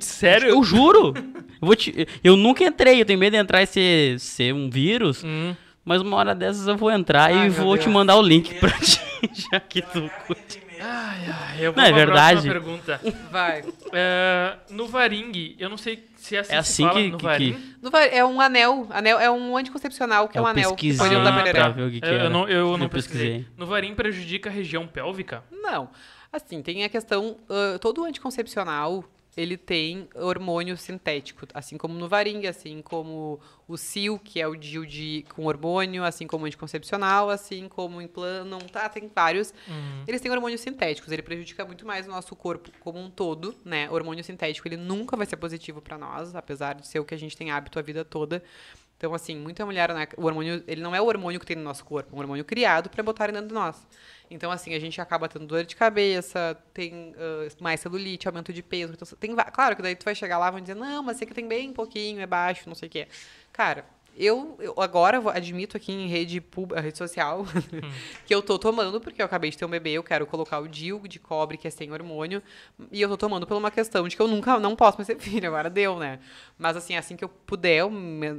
[0.00, 0.48] Sério?
[0.50, 1.14] Eu juro.
[1.16, 1.24] eu,
[1.60, 5.22] vou te- eu nunca entrei, eu tenho medo de entrar e ser, ser um vírus.
[5.24, 5.54] Hum.
[5.84, 7.92] Mas uma hora dessas eu vou entrar e vou te Deus.
[7.94, 9.00] mandar o link pra ti,
[9.50, 10.60] já que tu curte.
[10.80, 12.48] Ai, ai, eu vou Não, é verdade.
[12.48, 13.00] pergunta.
[13.30, 13.64] Vai.
[13.92, 17.24] É, no Varing, eu não sei se é assim, É que assim que- no que-
[17.24, 17.52] Varing.
[17.54, 18.86] que- No É um anel.
[18.90, 19.18] anel.
[19.18, 20.70] É um anticoncepcional, que é um Eu anel.
[20.70, 21.60] pesquisei da Ah, perereca.
[21.60, 22.24] pra ver o que, que eu, era.
[22.24, 23.28] eu não, eu não Eu pesquisei.
[23.30, 23.52] pesquisei.
[23.56, 25.42] No Varing prejudica a região pélvica?
[25.50, 25.88] Não.
[26.32, 27.36] Assim, tem a questão.
[27.48, 29.04] ah, todo anticoncepcional
[29.36, 34.56] ele tem hormônio sintético, assim como no Varing, assim como o Sil, que é o
[34.56, 38.88] DIU de, com hormônio, assim como o anticoncepcional, assim como o Implanon, tá?
[38.88, 39.52] Tem vários.
[40.08, 43.90] Eles têm hormônios sintéticos, ele prejudica muito mais o nosso corpo como um todo, né?
[43.90, 47.18] Hormônio sintético, ele nunca vai ser positivo pra nós, apesar de ser o que a
[47.18, 48.42] gente tem hábito a vida toda.
[48.96, 51.62] Então, assim, muita mulher, né, o hormônio, ele não é o hormônio que tem no
[51.62, 53.86] nosso corpo, é um hormônio criado para botar dentro de nós.
[54.30, 58.62] Então, assim, a gente acaba tendo dor de cabeça, tem ah, mais celulite, aumento de
[58.62, 58.94] peso.
[58.94, 61.26] Então, tem, claro que daí tu vai chegar lá e vão dizer, não, mas você
[61.26, 63.06] que tem bem pouquinho, é baixo, não sei o quê.
[63.52, 63.84] Cara,
[64.18, 67.44] eu, eu agora admito aqui em rede, pub, rede social
[68.24, 70.66] que eu tô tomando, porque eu acabei de ter um bebê, eu quero colocar o
[70.66, 72.42] DIL de cobre, que é sem hormônio,
[72.90, 75.18] e eu tô tomando por uma questão de que eu nunca, não posso mais ter
[75.20, 76.18] filho, agora deu, né?
[76.58, 77.92] Mas assim, assim que eu puder, eu,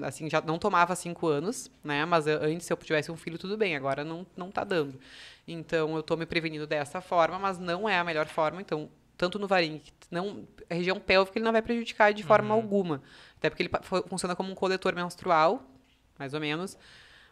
[0.03, 2.05] assim, já não tomava há cinco anos, né?
[2.05, 4.99] Mas eh, antes, se eu tivesse um filho, tudo bem, agora não, não tá dando.
[5.47, 8.89] Então, eu tô me prevenindo dessa forma, mas não é a melhor forma, então...
[9.19, 13.01] Tanto no varinho, que não, a região pélvica ele não vai prejudicar de forma alguma.
[13.37, 13.69] Até porque ele
[14.07, 15.63] funciona como um coletor menstrual,
[16.17, 16.77] mais ou menos.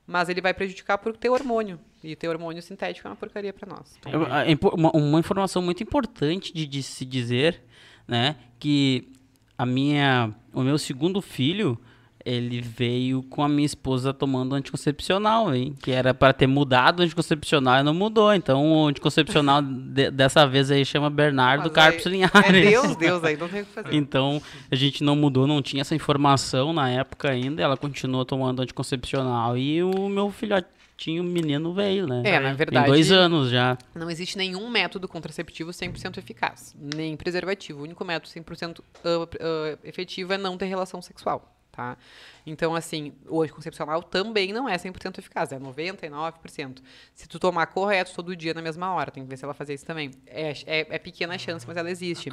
[0.07, 1.79] Mas ele vai prejudicar por ter hormônio.
[2.03, 3.99] E ter hormônio sintético é uma porcaria pra nós.
[4.31, 7.63] A- impo- Uma, uma informação muito importante de, de se dizer,
[8.07, 9.11] né, que
[9.57, 11.79] a minha, o meu segundo filho,
[12.25, 17.03] ele veio com a minha esposa tomando anticoncepcional, hein, que era para ter mudado o
[17.03, 18.33] anticoncepcional e não mudou.
[18.33, 22.33] Então o anticoncepcional de- dessa vez aí chama Bernardo Mas Carpos aí- Linhares.
[22.49, 23.93] É Deus, Deus aí, não tem o que fazer.
[23.93, 27.61] Então, a gente não mudou, não tinha essa informação na época ainda.
[27.61, 32.23] Ela continuou tomando anticoncepcional e o meu filhotinho menino veio, né?
[32.25, 33.77] É, na Tem verdade- dois anos já.
[33.93, 37.81] Não existe nenhum método contraceptivo 100% eficaz, nem preservativo.
[37.81, 41.97] O único método 100% ah, ah, efetivo é não ter relação sexual, tá?
[42.45, 46.77] Então, assim, o anticoncepcional também não é 100% eficaz, é 99%.
[47.13, 49.73] Se tu tomar correto todo dia na mesma hora, tem que ver se ela fazer
[49.73, 50.11] isso também.
[50.27, 52.29] É, é, é pequena chance, mas ela existe.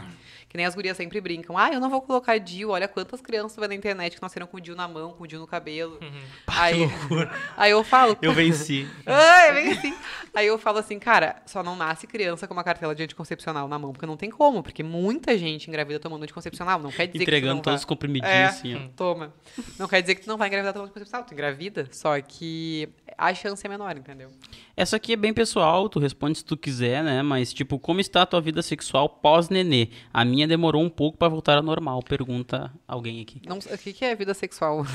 [0.48, 1.56] Que nem as gurias sempre brincam.
[1.56, 4.46] Ah, eu não vou colocar DIU, olha quantas crianças tu vê na internet que nasceram
[4.46, 5.98] com DIU na mão, com DIU no cabelo.
[6.46, 6.82] Aí,
[7.56, 8.16] aí eu falo...
[8.34, 8.86] venci.
[9.06, 9.94] Ah, bem assim.
[10.34, 13.78] Aí eu falo assim, cara, só não nasce criança com uma cartela de anticoncepcional na
[13.78, 17.52] mão, porque não tem como, porque muita gente engravida tomando anticoncepcional, não quer dizer Entregando
[17.52, 17.88] que não todos os vai.
[17.88, 18.44] comprimidinhos, É.
[18.44, 18.88] assim, ó.
[18.96, 19.32] Toma.
[19.78, 23.32] Não quer dizer que tu não vai engravidar pelo anticoncepcional, tu engravida, só que a
[23.34, 24.30] chance é menor, entendeu?
[24.76, 27.22] Essa aqui é bem pessoal, tu responde se tu quiser, né?
[27.22, 29.88] Mas, tipo, como está a tua vida sexual pós-nenê?
[30.12, 33.40] A minha demorou um pouco pra voltar ao normal, pergunta alguém aqui.
[33.46, 34.84] Não, o que, que é vida sexual?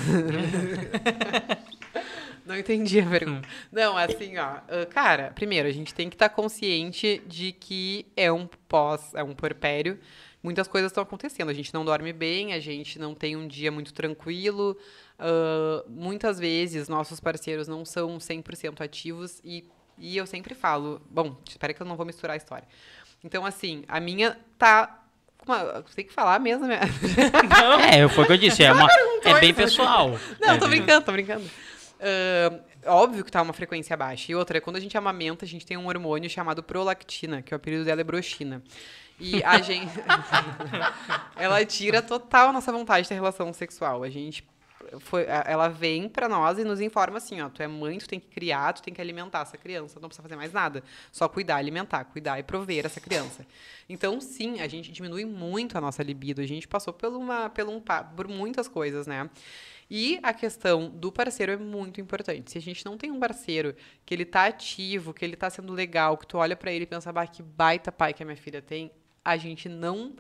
[2.46, 3.48] Não entendi a pergunta.
[3.70, 4.42] Não, assim, ó.
[4.42, 9.22] ah, Cara, primeiro, a gente tem que estar consciente de que é um pós, é
[9.22, 10.00] um puerpério.
[10.48, 11.50] Muitas coisas estão acontecendo.
[11.50, 14.78] A gente não dorme bem, a gente não tem um dia muito tranquilo.
[15.20, 19.42] ah, muitas vezes, nossos parceiros não são 100% ativos.
[19.44, 19.66] E,
[19.98, 21.02] e eu sempre falo...
[21.10, 22.66] Bom, espera que eu não vou misturar a história.
[23.24, 25.04] Então, assim, a minha tá...
[25.46, 26.80] uma- Tem que falar mesmo, né?
[27.92, 28.88] É, foi o que eu disse, é, uma,
[29.26, 30.12] é bem pessoal.
[30.40, 31.44] Não, É tô bem- brincando, tô brincando.
[32.00, 34.32] Ahn, óbvio que tá uma frequência baixa.
[34.32, 37.58] E outra, quando a gente amamenta, a gente tem um hormônio chamado prolactina, que o
[37.58, 38.62] apelido dela é broxina.
[39.20, 39.92] E a gente.
[41.36, 44.04] ela tira total a nossa vontade de ter relação sexual.
[44.04, 44.46] A gente.
[45.00, 48.22] Foi, ela vem pra nós e nos informa assim, ó, tu é mãe, tu tem
[48.22, 51.58] que criar, tu tem que alimentar essa criança, não precisa fazer mais nada, só cuidar,
[51.58, 53.46] alimentar, cuidar e prover essa criança.
[53.90, 57.68] Então, sim, a gente diminui muito a nossa libido, a gente passou por uma, por,
[57.68, 57.82] um,
[58.16, 59.30] por muitas coisas, né?
[59.90, 62.52] E a questão do parceiro é muito importante.
[62.52, 63.74] Se a gente não tem um parceiro
[64.06, 66.88] que ele tá ativo, que ele tá sendo legal, que tu olha pra ele e
[66.88, 68.92] pensa, bah, que baita pai que a minha filha tem,
[69.24, 70.14] a gente não.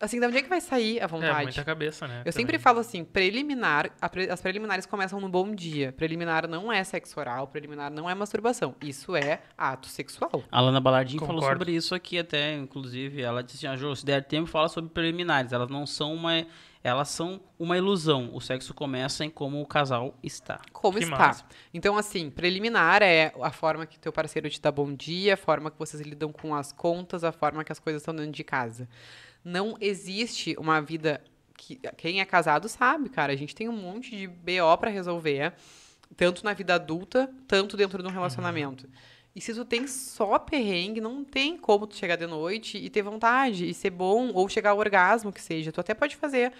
[0.00, 1.42] Assim, da onde é que vai sair a É, vontade?
[1.42, 2.22] muita cabeça, né?
[2.24, 2.62] Eu sempre também.
[2.62, 5.92] falo assim, preliminar, pre- as preliminares começam no bom dia.
[5.92, 8.76] Preliminar não é sexo oral, preliminar não é masturbação.
[8.80, 10.44] Isso é ato sexual.
[10.52, 13.20] A Lana Balardim falou sobre isso aqui até, inclusive.
[13.22, 15.52] Ela disse assim, ah, Jô, se der tempo, fala sobre preliminares.
[15.52, 16.46] Elas não são uma...
[16.82, 18.30] Elas são uma ilusão.
[18.32, 20.60] O sexo começa em como o casal está.
[20.72, 21.16] Como Que está.
[21.18, 21.44] massa.
[21.74, 25.70] Então, assim, preliminar é a forma que teu parceiro te dá bom dia, a forma
[25.70, 28.88] que vocês lidam com as contas, a forma que as coisas estão dentro de casa.
[29.44, 31.22] Não existe uma vida
[31.56, 33.32] que quem é casado sabe, cara.
[33.32, 35.52] A gente tem um monte de BO pra resolver,
[36.16, 38.88] tanto na vida adulta, tanto dentro de um relacionamento.
[39.38, 43.02] E se tu tem só perrengue, não tem como tu chegar de noite e ter
[43.02, 45.70] vontade e ser bom, ou chegar ao orgasmo que seja.
[45.70, 46.52] Tu até pode fazer.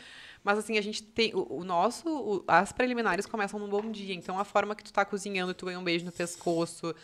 [0.44, 1.34] Mas assim, a gente tem.
[1.34, 2.09] O, o nosso.
[2.09, 4.14] o- as preliminares começam num bom dia.
[4.14, 6.94] Então a forma que tu tá cozinhando e tu ganha um beijo no pescoço.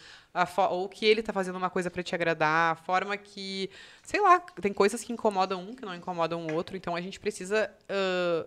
[0.70, 2.72] ou que ele tá fazendo uma coisa pra te agradar.
[2.72, 3.68] A forma que.
[4.02, 6.76] Sei lá, tem coisas que incomodam um, que não incomodam o outro.
[6.76, 8.46] Então a gente precisa ah,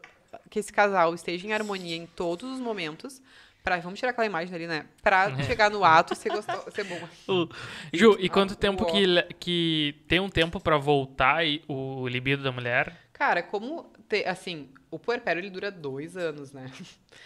[0.49, 3.21] que esse casal esteja em harmonia em todos os momentos.
[3.67, 4.85] Pra, vamos tirar aquela imagem ali, né?
[5.01, 7.49] Pra chegar no ato ser, gostoso, ser bom.
[7.91, 8.89] Ju, e quanto Ah, tempo uó.
[8.89, 12.95] que, que tem um tempo pra voltar e- o libido da mulher?
[13.11, 13.91] Cara, como.
[14.07, 16.71] te- assim, o puerpério ele dura dois anos, né?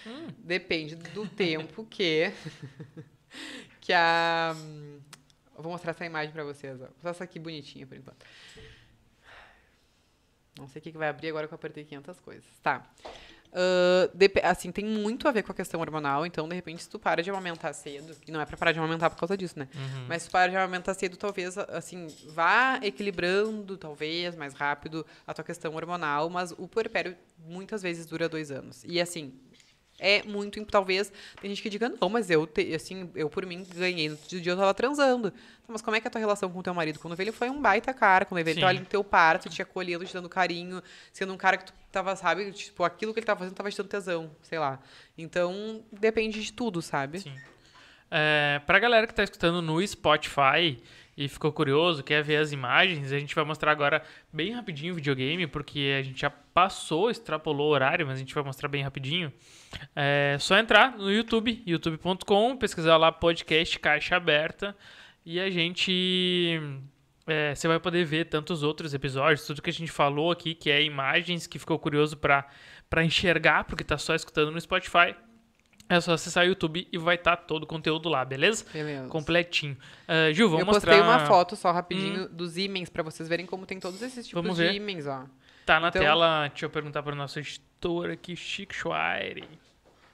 [0.40, 2.32] Depende do tempo que.
[3.80, 4.56] que a.
[5.56, 6.86] Vou mostrar essa imagem pra vocês, ó.
[6.86, 8.26] Vou mostrar essa aqui bonitinha por enquanto.
[10.58, 12.46] Não sei o que que vai abrir agora que eu apertei 500 coisas.
[12.64, 12.84] Tá.
[14.14, 16.98] Depe- assim, tem muito a ver com a questão hormonal, então, de repente, se tu
[16.98, 19.68] para de amamentar cedo, e não é pra parar de amamentar por causa disso, né?
[20.08, 25.34] Mas se tu para de amamentar cedo, talvez, assim, vá equilibrando, talvez, mais rápido, a
[25.34, 27.16] tua questão hormonal, mas o puerpério
[27.46, 28.84] muitas vezes dura dois anos.
[28.86, 29.34] E, assim,
[30.02, 33.66] é muito, talvez, tem gente que diga, não, mas eu, te- assim, eu por mim
[33.76, 35.28] ganhei, no outro dia eu tava transando.
[35.28, 37.00] Então, mas como é que é a tua relação com o teu marido?
[37.00, 39.62] Quando vê ele foi um baita cara, quando ele tava ali no teu parto, te
[39.62, 40.82] acolhendo, te dando carinho,
[41.14, 43.78] sendo um cara que tu tava, sabe, tipo, aquilo que ele tava fazendo tava te
[43.78, 44.80] dando tesão, sei lá.
[45.18, 47.20] Então, depende de tudo, sabe?
[47.20, 47.34] Sim.
[48.10, 50.82] É, pra galera que tá escutando no Spotify
[51.16, 54.04] e ficou curioso, quer ver as imagens, a gente vai mostrar agora
[54.34, 58.34] bem rapidinho o videogame, porque a gente já passou, extrapolou o horário, mas a gente
[58.34, 59.32] vai mostrar bem rapidinho.
[59.96, 64.76] É só entrar no YouTube, youtube.com, pesquisar lá podcast Caixa Aberta
[65.26, 66.60] e a gente.
[67.28, 70.70] é, você vai poder ver tantos outros episódios, tudo que a gente falou aqui, que
[70.70, 72.48] é imagens, que ficou curioso pra
[72.90, 75.16] pra enxergar, porque tá só escutando no Spotify.
[75.88, 78.66] É só acessar o YouTube e vai estar todo o conteúdo lá, beleza?
[78.72, 79.08] Beleza.
[79.10, 79.78] Completinho.
[80.08, 81.18] Ah, Ju, vamos eu postei mostrar.
[81.18, 84.58] uma foto só rapidinho dos ímãs pra vocês verem como tem todos esses tipos Vamos
[84.58, 84.74] de ver.
[84.76, 85.26] ímãs, ó.
[85.66, 86.48] Tá na Então- tela.
[86.50, 88.74] Deixa eu perguntar para o nosso editor aqui, Chico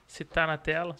[0.06, 0.96] se tá na tela.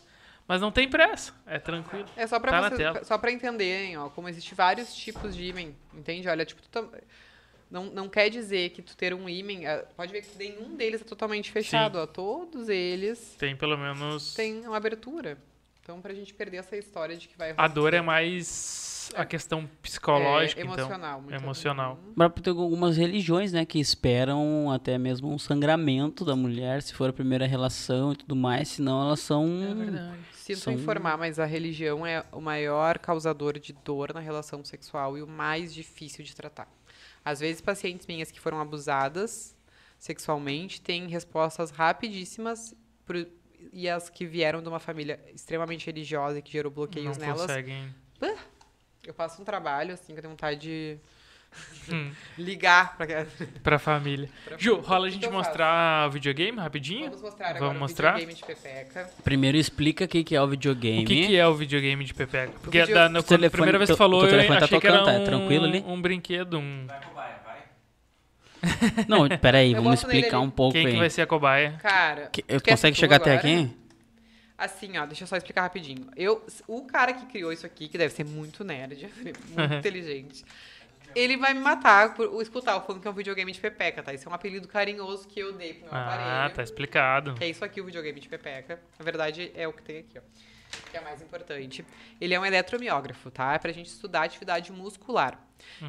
[0.47, 2.09] Mas não tem pressa, é tranquilo.
[2.17, 5.73] É só pra Tá vocês, só para entenderem, ó, como existem vários tipos de ímã,
[5.93, 6.27] entende?
[6.27, 6.91] Olha, tipo, tu tam-
[7.71, 11.03] não, não quer dizer que tu ter um ímã, eh, pode ver que nenhum deles
[11.03, 14.33] é totalmente fechado, ó, todos eles Tem pelo menos.
[14.35, 15.37] têm uma abertura.
[15.83, 19.69] Então, pra gente perder essa história de que vai A dor é mais a questão
[19.83, 20.75] psicológica, é, então.
[20.75, 21.99] emocional, muito emocional.
[22.05, 22.13] Uhum.
[22.17, 27.11] Mas Tem algumas religiões, né, que esperam até mesmo um sangramento da mulher, se for
[27.11, 29.47] a primeira relação e tudo mais, senão elas são...
[29.71, 30.19] É verdade.
[30.33, 35.19] Sinto São- informar, mas a religião é o maior causador de dor na relação sexual
[35.19, 36.67] e o mais difícil de tratar.
[37.25, 39.55] Às vezes, pacientes minhas que foram abusadas
[39.99, 42.75] sexualmente têm respostas rapidíssimas
[43.05, 43.27] por-
[43.73, 47.43] e as que vieram de uma família extremamente religiosa e que gerou bloqueios Não nelas.
[47.43, 47.93] conseguem.
[49.09, 50.99] Eu faço um trabalho, assim, que eu tenho vontade de
[51.91, 53.07] Hum, ligar pra...
[53.63, 54.29] pra família.
[54.45, 54.87] pra Ju, família.
[54.89, 57.05] rola a O que gente que mostrar o videogame rapidinho?
[57.07, 58.13] Vamos mostrar agora Vamos o mostrar?
[58.19, 59.11] videogame de Pepeca.
[59.25, 61.05] Primeiro explica o que, que é o videogame.
[61.05, 62.53] O que, que é o videogame de Pepeca?
[62.63, 64.65] Porque vídeo- da, na, O quando a telefone- primeira vez que falou, eu telefone tá
[64.67, 65.85] achei que era tocando, um, tá tranquilo ali?
[65.87, 66.59] um brinquedo.
[66.59, 66.87] Um...
[69.09, 70.99] Não, peraí, Eu vamos boto nele explicar um pouco Quem que aí.
[70.99, 71.79] vai ser a cobaia?
[71.81, 73.49] Cara, Que- consegue chegar até agora?
[73.55, 73.71] aqui?
[74.59, 76.09] Assim, ó, deixa eu só explicar rapidinho.
[76.17, 79.09] Eu, o cara que criou isso aqui, que deve ser muito nerd,
[79.57, 80.45] muito inteligente,
[81.15, 84.13] ele vai me matar por escutar eu falando que é um videogame de pepeca, tá?
[84.13, 86.07] Isso é um apelido carinhoso que eu dei pro meu Ah,
[86.47, 86.55] aparelho.
[86.57, 87.35] tá explicado.
[87.35, 88.81] Que é isso aqui, o videogame de pepeca.
[88.99, 90.23] Na verdade, é o que tem aqui, ó.
[90.91, 91.85] Que é mais importante.
[92.21, 93.55] Ele é um eletromiógrafo, tá?
[93.55, 95.39] É pra gente estudar atividade muscular.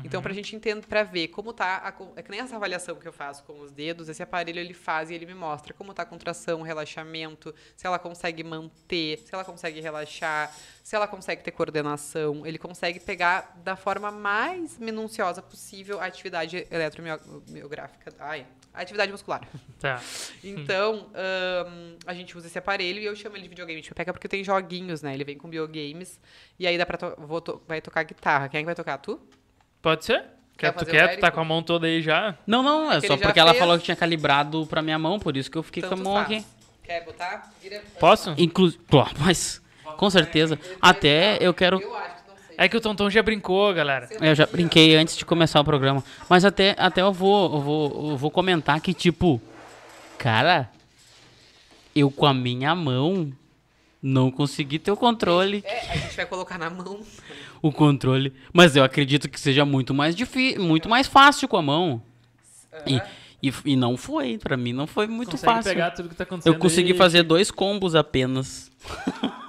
[0.03, 1.77] Então, pra gente entender, pra ver como tá.
[1.77, 4.73] A, é que nem essa avaliação que eu faço com os dedos, esse aparelho ele
[4.73, 9.33] faz e ele me mostra como tá a contração, relaxamento, se ela consegue manter, se
[9.33, 10.53] ela consegue relaxar,
[10.83, 12.45] se ela consegue ter coordenação.
[12.45, 18.13] Ele consegue pegar da forma mais minuciosa possível a atividade eletromiográfica.
[18.19, 18.45] Ai,
[18.81, 19.41] atividade muscular.
[19.79, 20.01] Tá.
[20.43, 24.11] Então, ahn, a gente usa esse aparelho e eu chamo ele de videogame de pepeca
[24.11, 25.13] porque tem joguinhos, né?
[25.13, 26.19] Ele vem com biogames.
[26.59, 28.49] E aí dá pra to vou to- vai tocar guitarra.
[28.49, 28.97] Quem é que vai tocar?
[28.97, 29.17] Tu?
[29.81, 30.25] Pode ser?
[30.57, 31.15] Quer Quer, tu quer?
[31.15, 32.37] Tu tá com a mão toda aí já?
[32.45, 33.59] Não, não, é que só porque ela fez.
[33.61, 36.13] falou que tinha calibrado pra minha mão, por isso que eu fiquei com a mão
[36.15, 36.25] faz.
[36.25, 36.45] aqui.
[36.83, 37.49] Quer botar?
[37.61, 38.35] Vira- Posso?
[38.37, 38.83] Inclusive,
[39.17, 39.61] mas
[39.95, 40.59] com certeza.
[40.81, 41.79] Até eu quero.
[41.81, 42.18] Eu acho.
[42.61, 44.09] É que o Tonton já brincou, galera.
[44.19, 46.03] Eu já brinquei antes de começar o programa.
[46.27, 49.41] Mas até, até eu, vou, eu, vou, eu vou comentar que, tipo,
[50.17, 50.69] cara,
[51.95, 53.31] eu com a minha mão
[54.03, 55.63] não consegui ter o controle.
[55.65, 56.99] É, a gente vai colocar na mão.
[57.61, 58.33] O controle.
[58.51, 62.01] Mas eu acredito que seja muito mais difícil, muito mais fácil com a mão.
[62.85, 63.01] E,
[63.41, 65.71] e, e não foi, pra mim não foi muito Consegue fácil.
[65.71, 66.97] pegar tudo que tá acontecendo Eu consegui aí?
[66.97, 68.69] fazer dois combos apenas.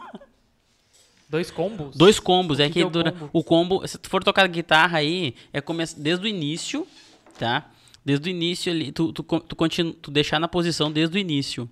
[1.31, 1.97] Dois combos?
[1.97, 3.13] Dois combos, é que que, é o dura.
[3.13, 3.31] combo?
[3.33, 6.85] O combo, se tu for tocar guitarra aí, é começar desde o início,
[7.39, 7.71] tá?
[8.05, 11.71] Desde o início ali, tu, tu, tu, continu, tu deixar na posição desde o início.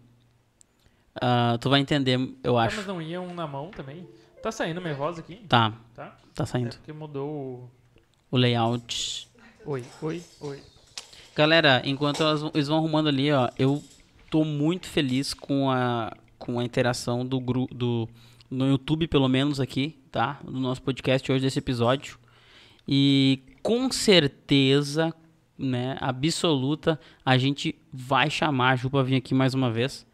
[1.21, 2.77] Ah, tu vai entender, eu Ah, acho.
[2.77, 4.07] mas não ia um na mão também?
[4.43, 5.37] Tá saindo minha voz aqui?
[5.49, 6.17] Tá, Tá?
[6.35, 6.77] tá É saindo.
[6.77, 7.71] porque mudou o...
[8.31, 9.27] O layout.
[9.67, 10.63] Oi, oi, oi.
[11.35, 13.83] Galera, enquanto elas eles vão arrumando ali, ó, eu
[14.31, 18.09] tô muito feliz com a, com a interação do grupo do
[18.51, 20.39] no YouTube, pelo menos aqui, tá?
[20.45, 22.19] No nosso podcast hoje desse episódio.
[22.87, 25.13] E com certeza,
[25.59, 30.07] né, absoluta, a gente vai chamar a Ju pra vir aqui mais uma vez,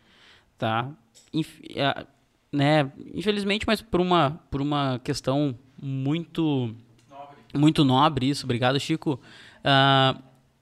[0.58, 0.90] tá?
[1.32, 2.06] Inf- a-
[2.52, 6.74] né, infelizmente, mas por uma por uma questão muito
[7.56, 9.20] muito nobre isso, obrigado Chico.
[9.62, 10.16] Ah,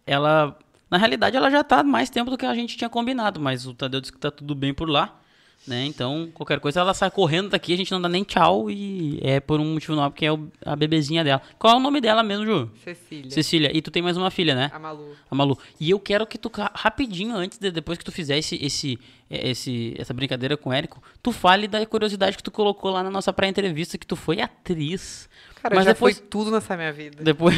[0.06, 0.58] ela,
[0.90, 3.66] na realidade, ela já tá há mais tempo do que a gente tinha combinado, mas
[3.66, 5.18] o Tadeu disse que tá tudo bem por lá,
[5.66, 5.84] né?
[5.86, 9.38] Então, qualquer coisa ela sai correndo daqui, a gente não dá nem tchau e é
[9.40, 11.40] por um motivo nobre, que é o- a bebezinha dela.
[11.58, 12.70] Qual é o nome dela mesmo, Ju?
[12.84, 13.30] Cecília.
[13.30, 13.70] Cecília.
[13.76, 14.70] E tu tem mais uma filha, né?
[14.74, 15.16] A Malu.
[15.30, 15.58] A Malu.
[15.78, 18.98] E eu quero que tu, rapidinho, antes, de, depois que tu fizer esse, esse,
[19.30, 23.10] esse, essa brincadeira com o Érico, tu fale da curiosidade que tu colocou lá na
[23.10, 25.28] nossa pré-entrevista, que tu foi atriz.
[25.62, 27.22] Cara, Mas já depois, foi tudo nessa minha vida.
[27.22, 27.54] depois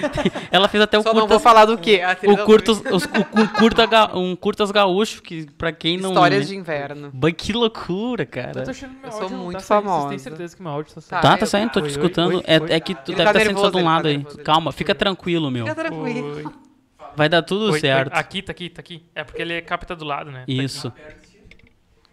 [0.50, 2.00] ela fez até o Só não vou curtas, falar do quê?
[2.26, 6.10] O curtas, os- o, um, curta, ga- um curtas gaúcho, que pra quem não...
[6.10, 7.10] Histórias de inverno.
[7.12, 8.62] Bah, que loucura, Eu cara.
[8.64, 9.82] tô achando meu Eu sou muito tá saindo.
[9.82, 10.08] Vocês famosa.
[10.08, 11.06] têm certeza que meu áudio tá Tá.
[11.06, 11.22] saindo?
[11.22, 12.36] Tá, eu- tá saindo, tô te escutando.
[12.36, 12.72] oi, é, oi.
[12.72, 14.24] é que tu Ele deve tá estar saindo só nervoso, de um tá lado aí.
[14.42, 15.64] Calma, tá fica tranquilo, meu.
[15.66, 16.36] Fica tranquilo.
[16.36, 16.44] Oi.
[17.14, 17.80] Vai dar tudo Oi, oi.
[17.80, 18.12] certo.
[18.14, 19.02] Aqui, tá aqui, tá aqui.
[19.14, 20.40] É porque ele capta do lado, né?
[20.40, 20.44] Tá.
[20.52, 20.92] Isso.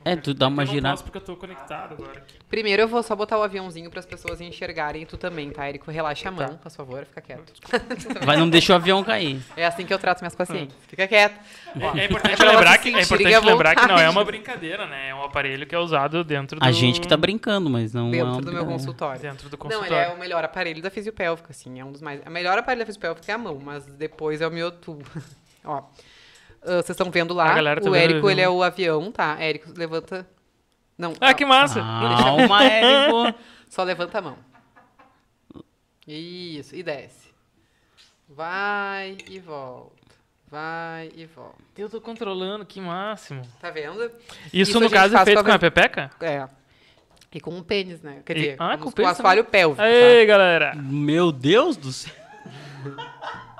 [0.06, 0.94] É, tu dá uma eu não girada.
[0.94, 2.38] posso porque eu tô conectado agora aqui.
[2.50, 5.06] Primeiro eu vou só botar o aviãozinho para as pessoas enxergarem.
[5.06, 5.90] Tu também, tá, Érico?
[5.90, 6.54] Relaxa a mão, Tá.
[6.58, 7.54] por favor, fica quieto.
[8.26, 9.42] Vai, não deixa o avião cair.
[9.56, 10.76] É assim que eu trato minhas pacientes.
[10.88, 11.40] Fica quieto.
[11.80, 15.10] É, é importante, pra lembrar, que, é importante lembrar que não é uma brincadeira, né?
[15.10, 16.66] É um aparelho que é usado dentro do...
[16.66, 19.22] A gente que tá brincando, mas não é Dentro uma do meu consultório.
[19.22, 19.96] Dentro do Não, consultório.
[19.96, 21.80] ele é o melhor aparelho da fisiopélvica, assim.
[21.80, 22.22] É um dos mais.
[22.26, 25.04] A melhor aparelho da fisiopélvica é a mão, mas depois é o miotubo.
[25.64, 25.84] Ó.
[26.65, 27.45] ah, Vocês estão vendo lá.
[27.57, 29.38] A tá o Érico, ele é o avião, tá?
[29.40, 30.27] Érico, levanta.
[30.98, 31.80] Não, Ah, que massa!
[31.81, 33.40] Calma, Érico.
[33.69, 34.38] só levanta a mão.
[36.07, 37.31] Isso, e desce.
[38.30, 39.94] Vai e volta.
[40.49, 41.57] Vai e volta.
[41.77, 43.41] Eu tô controlando, que máximo.
[43.60, 44.03] Tá vendo?
[44.52, 46.11] Isso, Isso a no caso é feito com com a a pepeca?
[46.22, 46.48] É.
[47.34, 48.22] E com um pênis, né?
[48.26, 49.77] Quer E- dizer, ah, com, com com pênis o assoalho pélvico.
[49.81, 49.90] tá?
[49.90, 50.73] Ei, galera!
[50.76, 52.14] Meu Deus do céu.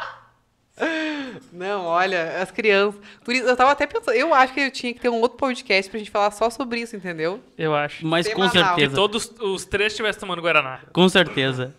[1.51, 2.99] Não, olha, as crianças.
[3.23, 4.15] Por isso, eu tava até pensando.
[4.15, 6.81] Eu acho que eu tinha que ter um outro podcast pra gente falar só sobre
[6.81, 7.39] isso, entendeu?
[7.57, 8.05] Eu acho.
[8.05, 8.76] Mas com Semanal.
[8.76, 8.95] Que certeza.
[8.95, 10.81] todos os três estivessem tomando Guaraná.
[10.91, 11.76] Com certeza.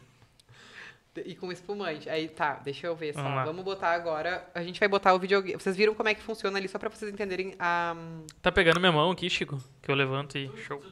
[1.25, 2.09] E com espumante.
[2.11, 3.23] Aí tá, deixa eu ver só.
[3.23, 3.45] Vamos.
[3.45, 4.45] Vamos botar agora.
[4.55, 5.61] A gente vai botar o videogame.
[5.61, 7.95] Vocês viram como é que funciona ali, só pra vocês entenderem a.
[8.43, 9.63] Tá pegando minha mão aqui, Chico?
[9.81, 10.83] Que eu levanto e show.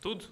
[0.00, 0.24] Tudo?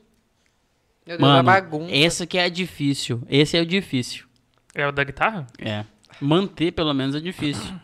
[1.07, 1.95] Meu Deus, Mano, bagunça.
[1.95, 3.23] esse que é difícil.
[3.29, 4.27] Esse é o difícil.
[4.75, 5.47] É o da guitarra?
[5.61, 5.85] É.
[6.21, 7.75] Manter, pelo menos, é difícil.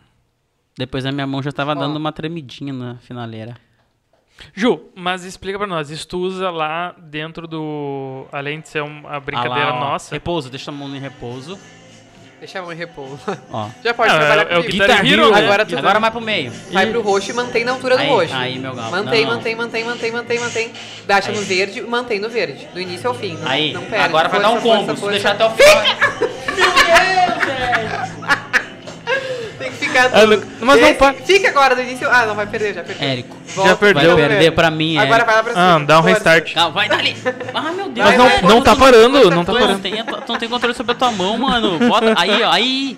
[0.77, 1.75] Depois a minha mão já tava Ó.
[1.75, 3.55] dando uma tremidinha na finaleira.
[4.55, 5.91] Ju, mas explica pra nós.
[5.91, 8.25] Isso tu usa lá dentro do...
[8.31, 9.79] Além de ser uma brincadeira Ah lá, ó.
[9.91, 10.13] nossa.
[10.15, 11.57] Repouso, deixa a mão em repouso.
[12.39, 13.19] Deixa a mão em repouso.
[13.51, 13.69] Ó.
[13.83, 14.71] Já pode Ah, trabalhar é- é o comigo.
[14.83, 15.37] Guitar Hero, né?
[15.45, 16.51] Agora tu Agora mais pro meio.
[16.71, 18.33] vai pro roxo e mantém na altura do Aí, roxo.
[18.35, 18.91] aí, meu galo.
[18.91, 19.37] Mantém, Não, não.
[19.37, 20.71] mantém, mantém, mantém, mantém, mantém.
[21.07, 21.35] Baixa Aí.
[21.37, 22.67] no verde, mantém no verde.
[22.73, 23.37] Do início ao fim.
[23.37, 24.03] Não, Aí, não perde.
[24.03, 24.77] agora vai dar um Força, combo.
[24.77, 25.11] força, Se força.
[25.11, 26.32] deixar até o final.
[29.59, 30.09] Tem que ficar.
[30.13, 32.07] Ah, não- mas não Esse- pa- Fica agora do início.
[32.09, 33.07] Ah, não vai perder, já perdeu.
[33.07, 33.37] Érico.
[33.55, 34.11] Volta, Já perdeu.
[34.15, 35.25] Vai vai perder pra mim, Agora Érico.
[35.27, 35.85] vai lá pra Ah, cima.
[35.85, 36.15] dá um Força.
[36.15, 36.55] restart.
[36.55, 37.15] Não, vai dali.
[37.53, 38.07] Ah, meu Deus.
[38.07, 38.47] Mas não- velho.
[38.47, 39.73] não tá parando, não tá Tu força.
[39.73, 41.77] não tem, tu não tem controle sobre a tua mão, mano.
[41.79, 42.51] Bota aí, ó.
[42.51, 42.97] Aí.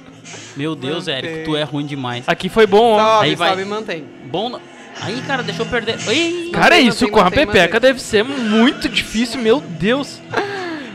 [0.55, 1.15] Meu Deus, Mantém.
[1.15, 2.23] Érico, tu é ruim demais.
[2.27, 3.15] Aqui foi bom, ó.
[3.17, 3.49] Sobe, Aí vai.
[3.49, 4.05] sobe e mantém.
[4.25, 4.49] Bom.
[4.49, 4.61] no-
[5.01, 5.97] Aí, cara, deixou eu perder.
[6.07, 7.79] Ei, Cara, Mantém, isso mantém, com a mantém, pepeca mantém.
[7.81, 10.21] deve ser muito difícil, meu Deus.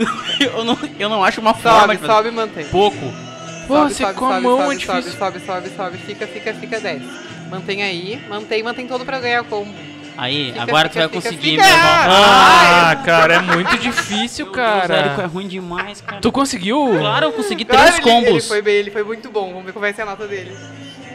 [0.41, 2.13] eu não, eu não acho uma forma Sobe, de fazer.
[2.13, 2.65] sobe e mantém.
[2.67, 3.13] Pouco.
[3.67, 5.13] Pô, sobe, com a mão sobe, é difícil.
[5.19, 5.99] Sobe, sobe, sobe, sobe.
[5.99, 7.03] Fica, fica, fica 10.
[7.51, 8.21] Mantém aí.
[8.29, 9.73] Mantém, mantém todo pra ganhar combo.
[10.17, 11.63] Aí, Fica, agora fica, tu vai fica, conseguir, fica.
[11.63, 11.91] meu irmão.
[11.91, 15.27] Ah, cara, é muito difícil, Deus, Érico é cara.
[15.29, 16.21] ruim demais, cara.
[16.21, 16.95] Tu conseguiu?
[16.99, 18.29] Claro, eu consegui Claro, três ele- combos.
[18.29, 19.49] Ele foi bem, ele foi muito bom.
[19.49, 20.55] Vamos ver qual vai ser a nota dele.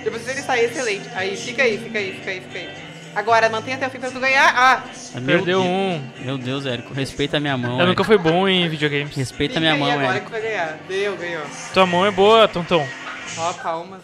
[0.04, 1.08] Depois ele sair, excelente.
[1.14, 2.70] Aí, fica aí, fica aí, fica aí, fica aí.
[3.16, 4.54] Agora, mantém até o fim pra tu ganhar.
[4.56, 4.84] Ah!
[5.16, 5.66] Ah, meu Perdeu Deus.
[5.66, 6.02] um.
[6.20, 7.80] Meu Deus, Érico, respeita a minha mão.
[7.80, 9.16] Eu nunca fui bom em videogames.
[9.16, 10.26] Respeita a minha mão, agora Érico.
[10.26, 10.78] que vai ganhar.
[10.88, 11.44] Deu, ganhou.
[11.74, 12.86] Tua mão é boa, Tonton.
[13.38, 14.02] Ó, palmas.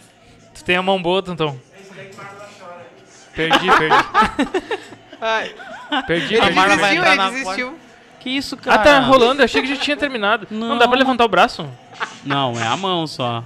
[0.54, 1.58] Tu tem a mão boa, Tonton.
[3.36, 3.96] Perdi, perdi.
[5.22, 5.56] Ai,
[6.08, 6.56] Perdi, ele perdi.
[6.56, 7.80] Marla vai desistiu, entrar ele na desistiu.
[8.20, 8.80] Que isso, Ah, cara?
[8.80, 9.42] tá rolando.
[9.42, 10.48] Eu achei que já tinha terminado.
[10.52, 10.78] Não, Não.
[10.78, 11.68] dá pra levantar o braço?
[12.24, 13.44] Não, é a mão só.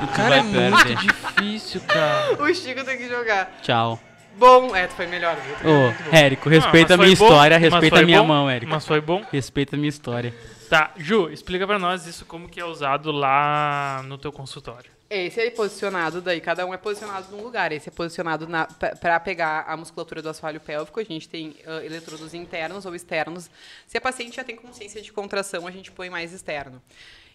[0.00, 2.34] Tu Cara, é muito difícil, cara.
[2.42, 3.50] O Chico tem que jogar.
[3.62, 3.98] Tchau.
[4.36, 5.70] Bom, é, tu foi melhor, viu?
[5.70, 6.14] Ô.
[6.14, 8.26] Érico, Ah, respeita a mas minha foi bom, história, mas respeita foi a minha bom,
[8.28, 8.70] mão, Érico.
[8.72, 9.24] Mas foi bom.
[9.32, 10.34] Respeita a minha história.
[10.68, 14.90] Tá, Ju, explica pra nós isso como que é usado lá no teu consultório.
[15.10, 17.70] Esse é posicionado daí, cada um é posicionado num lugar.
[17.70, 20.98] Esse é posicionado na, pra- pra pegar a musculatura do assoalho pélvico.
[20.98, 23.48] A gente tem ah, eletrodos internos ou externos.
[23.86, 26.82] Se a paciente já tem consciência de contração, a gente põe mais externo.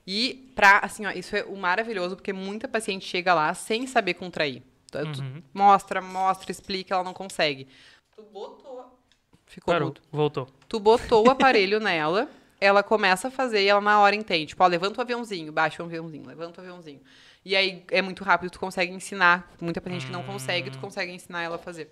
[0.05, 4.15] E pra, assim, ó, isso é o maravilhoso, porque muita paciente chega lá sem saber
[4.15, 4.61] contrair.
[4.89, 5.43] Tu Uhum.
[5.53, 7.67] mostra, mostra, explica, ela não consegue.
[8.15, 8.97] Tu botou.
[9.45, 10.01] Ficou Parou, mudo.
[10.11, 10.47] voltou.
[10.67, 12.29] Tu botou o aparelho nela,
[12.61, 14.47] ela começa a fazer e ela na hora entende.
[14.47, 17.01] Tipo, ó, levanta o aviãozinho, baixa o aviãozinho, levanta o aviãozinho.
[17.45, 19.51] E aí é muito rápido, tu consegue ensinar.
[19.61, 21.89] Muita paciente que não consegue, tu consegue ensinar ela a fazer.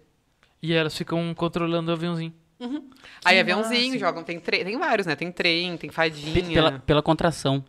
[0.62, 2.34] E elas ficam controlando o aviãozinho.
[3.24, 5.16] aí aviãozinho, jogam, tem, tre- tem vários, né?
[5.16, 6.44] Tem trem, tem fadinha.
[6.54, 7.64] Pela, pela contração.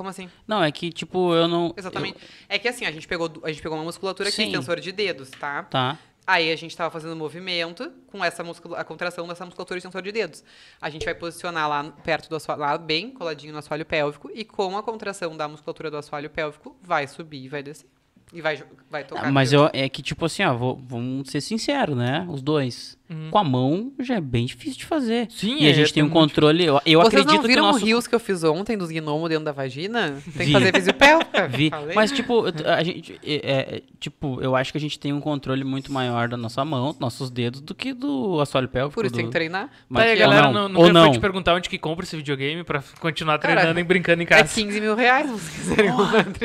[0.00, 0.30] Como assim?
[0.48, 1.74] Não, é que, tipo, eu não.
[1.76, 2.16] Exatamente.
[2.48, 4.50] É que assim, a gente pegou, a gente pegou uma musculatura aqui, Sim.
[4.50, 5.58] tensor de dedos, tá?
[5.58, 5.98] eu- tá.
[6.26, 8.42] Aí a gente tava fazendo movimento com essa
[8.78, 10.42] a contração dessa musculatura de tensor de dedos.
[10.80, 14.42] A gente vai posicionar lá perto do assoalho, lá bem coladinho no assoalho pélvico, e
[14.42, 17.86] com a contração da musculatura do assoalho pélvico, vai subir e vai descer.
[18.32, 19.26] E vai, vai tocar.
[19.26, 22.26] Ah, Mas eu, é que, tipo assim, ó, vou- vamos ser sinceros, né?
[22.30, 22.96] Os dois.
[23.30, 25.26] Com a mão já é bem difícil de fazer.
[25.30, 26.64] Sim, E a é, gente tem é um muito controle.
[26.64, 27.84] Eu, eu Vocês acredito não viram que o nosso.
[27.84, 30.14] o rios que eu fiz ontem dos gnomos dentro da vagina?
[30.36, 30.46] Tem Vi.
[30.46, 31.48] que fazer fisiopélvica.
[31.48, 31.70] Vi.
[31.70, 31.94] falei.
[31.96, 33.20] Mas, tipo, a gente.
[33.24, 36.64] É, é, tipo, eu acho que a gente tem um controle muito maior da nossa
[36.64, 38.94] mão, nossos dedos, do que do assoalho pélvico.
[38.94, 39.16] Por isso do...
[39.16, 39.68] tem que treinar.
[39.88, 41.02] Mas, tá aí, ou galera, não, não, não.
[41.04, 44.28] foi te perguntar onde que compra esse videogame pra continuar treinando e brincando em É
[44.28, 44.54] casa.
[44.54, 45.90] 15 mil reais, se vocês quiserem.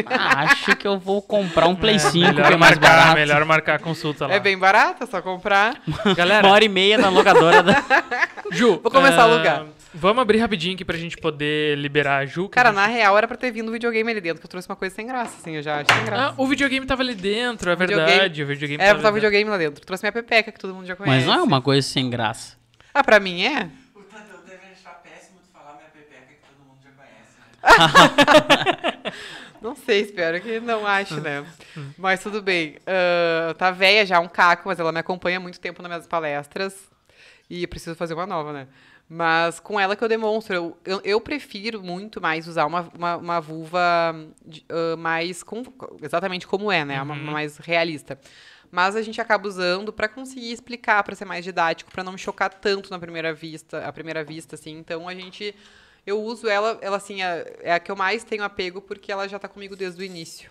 [0.08, 3.16] Ah, acho que eu vou comprar um Play 5, que é mais marcar, barato.
[3.16, 4.34] Melhor marcar a consulta lá.
[4.34, 5.80] É bem barato, é só comprar.
[6.16, 7.84] Galera, hora e meia na locadora da.
[8.52, 9.66] Ju, Vou começar a ah, alugar.
[9.94, 12.50] Vamos abrir rapidinho aqui pra gente poder liberar a Ju.
[12.50, 14.76] Cara, na real era pra ter vindo o videogame ali dentro, que eu trouxe uma
[14.76, 16.30] coisa sem graça, assim, eu já acho sem graça.
[16.32, 18.12] Ah, o videogame tava ali dentro, é Videogame.
[18.12, 18.44] verdade.
[18.44, 19.86] O videogame pra tava estar o videogame lá dentro.
[19.86, 21.16] Trouxe minha pepeca, que todo mundo já conhece.
[21.18, 22.58] Mas não é uma coisa sem graça.
[22.94, 23.70] Ah, pra mim é?
[23.94, 27.36] Portanto, eu deveria achar péssimo tu falar minha pepeca que todo mundo já conhece.
[29.04, 29.12] Né?
[29.66, 31.46] Não sei, espero que não ache, né?
[31.98, 32.78] Mas tudo bem.
[32.86, 36.08] Ah, tá velha já, um caco, mas ela me acompanha há muito tempo nas minhas
[36.08, 36.90] palestras.
[37.50, 38.68] E preciso fazer uma nova, né?
[39.08, 40.56] Mas com ela que eu demonstro.
[40.56, 44.16] Eu, eu, eu prefiro muito mais usar uma, uma, uma vulva
[44.46, 45.44] de- ah, mais.
[45.44, 45.64] com-
[46.02, 47.02] exatamente como é, né?
[47.02, 48.20] Uma, uma mais realista.
[48.72, 52.18] Mas a gente acaba usando pra conseguir explicar, pra ser mais didático, pra não me
[52.18, 54.78] chocar tanto na primeira vista, à primeira vista, assim.
[54.78, 55.56] Então a gente
[56.06, 59.28] eu uso ela, ela assim, é, é a que eu mais tenho apego porque ela
[59.28, 60.50] já tá comigo desde o início.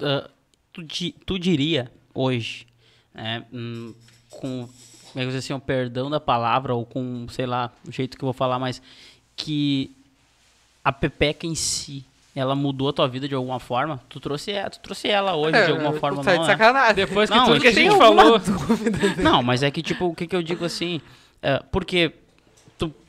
[0.00, 0.28] Ah,
[0.72, 0.82] tu,
[1.26, 2.66] tu diria hoje,
[3.14, 3.94] né, hum,
[4.30, 4.68] com
[5.10, 7.72] como é que eu vou dizer assim, o perdão da palavra, ou com, sei lá,
[7.86, 8.80] o jeito que eu vou falar, mas
[9.34, 9.90] que
[10.84, 12.04] a Pepeca em si,
[12.36, 14.00] ela mudou a tua vida de alguma forma?
[14.08, 16.52] Tu trouxe, ela- tu trouxe ela hoje de alguma forma, tá não, de né?
[16.52, 16.94] sacanagem.
[16.94, 18.38] Depois que Não, tudo que a gente falou.
[19.22, 21.00] Não, mas é que, tipo, o que, que eu digo assim?
[21.42, 22.12] é, porque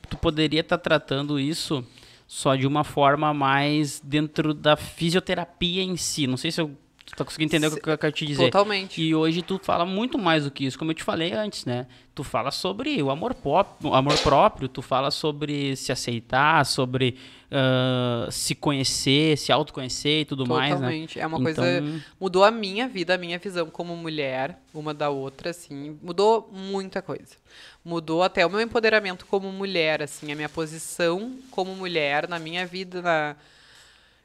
[0.09, 1.85] tu, poderia estar tratando isso
[2.27, 6.27] só de uma forma mais dentro da fisioterapia em si.
[6.27, 6.75] Não sei se eu
[7.09, 8.45] tu tá conseguindo entender o que eu quero te dizer.
[8.45, 9.01] Totalmente.
[9.01, 11.87] E hoje tu fala muito mais do que isso, como eu te falei antes, né?
[12.13, 17.15] Tu fala sobre o amor, pop, o amor próprio, tu fala sobre se aceitar, sobre
[17.51, 20.75] ah, se conhecer, se autoconhecer e tudo mais, né?
[20.77, 21.19] Totalmente.
[21.19, 21.77] É uma coisa.
[21.79, 25.97] Então- Mudou a minha vida, a minha visão como mulher, uma da outra, assim.
[26.01, 27.35] Mudou muita coisa.
[27.83, 32.65] Mudou até o meu empoderamento como mulher, assim, a minha posição como mulher na minha
[32.65, 33.01] vida.
[33.01, 33.35] Na...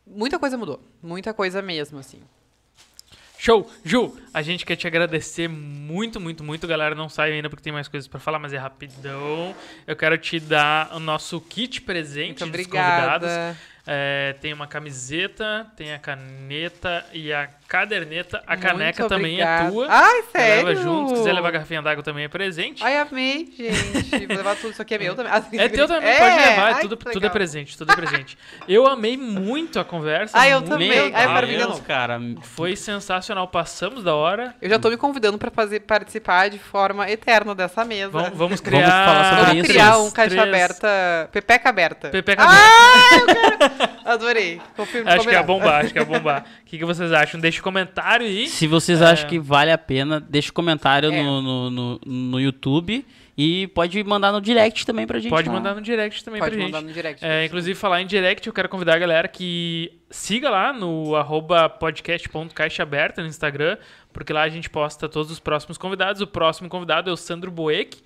[0.07, 0.81] Muita coisa mudou.
[1.03, 2.21] Muita coisa mesmo, assim.
[3.45, 3.71] Show!
[3.85, 6.67] Ju, a gente quer te agradecer muito, muito, muito.
[6.67, 9.55] Galera, não sai ainda porque tem mais coisas pra falar, mas é rapidão.
[9.87, 13.29] Eu quero te dar o nosso kit presente Muito dos convidados.
[13.29, 13.59] obrigada.
[13.87, 18.43] É, tem uma camiseta, tem a caneta e a caderneta.
[18.47, 19.87] A Muito caneca também é tua.
[19.89, 20.67] Ai, sério?
[20.67, 21.09] Leva junto.
[21.11, 22.83] Se quiser levar garrafinha d'água também é presente.
[22.85, 24.27] Ai, amei, gente.
[24.27, 24.71] Vou levar tudo.
[24.73, 25.33] Isso aqui é meu também.
[25.59, 26.75] É teu também, É, pode levar.
[26.75, 28.39] ai, tudo, tudo é presente, tudo é presente.
[28.69, 30.37] Eu amei muito a conversa.
[30.39, 30.89] Ai, eu também.
[30.89, 31.11] legal.
[31.15, 31.83] Ai, eu quero vir de Deus, novo.
[31.85, 32.21] cara.
[32.43, 33.49] Foi sensacional.
[33.49, 34.55] Passamos da hora.
[34.61, 38.11] Eu já tô me convidando pra fazer, participar de forma eterna dessa mesa.
[38.11, 39.05] Vamos, vamos Vamos criar.
[39.07, 39.73] falar sobre Vamos isso.
[39.73, 41.29] criar um caixa três- aberta.
[41.33, 42.09] Pepeca aberta.
[42.11, 43.95] Pepeca Ah, eu quero.
[44.05, 44.61] Adorei.
[44.77, 45.47] Confirmo, Acho que é combinado.
[45.47, 46.45] bombar, acho que é bombar.
[46.61, 47.41] O que, que vocês acham?
[47.41, 48.49] Deixa um comentário aí.
[48.49, 51.23] Se vocês acham que vale a pena, deixa um comentário É.
[51.23, 53.05] no, no, no, no YouTube
[53.37, 55.31] e pode mandar no direct também pra gente.
[55.31, 55.55] Pode lá.
[55.55, 56.89] mandar no direct também Pode pra mandar gente.
[56.89, 57.25] no direct.
[57.25, 61.69] É, inclusive, falar em direct, eu quero convidar a galera que siga lá no arroba
[61.69, 63.77] podcast.caixaaberta no Instagram,
[64.13, 66.21] porque lá a gente posta todos os próximos convidados.
[66.23, 67.99] O próximo convidado é o Sandro Boeck,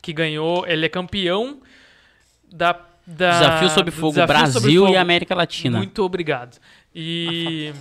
[0.00, 1.60] que ganhou, ele é campeão
[2.52, 2.72] da...
[3.04, 4.94] da Desafio sob fogo Desafio Brasil Fogo.
[4.94, 5.78] e América Latina.
[5.78, 6.56] Muito obrigado.
[6.94, 7.72] E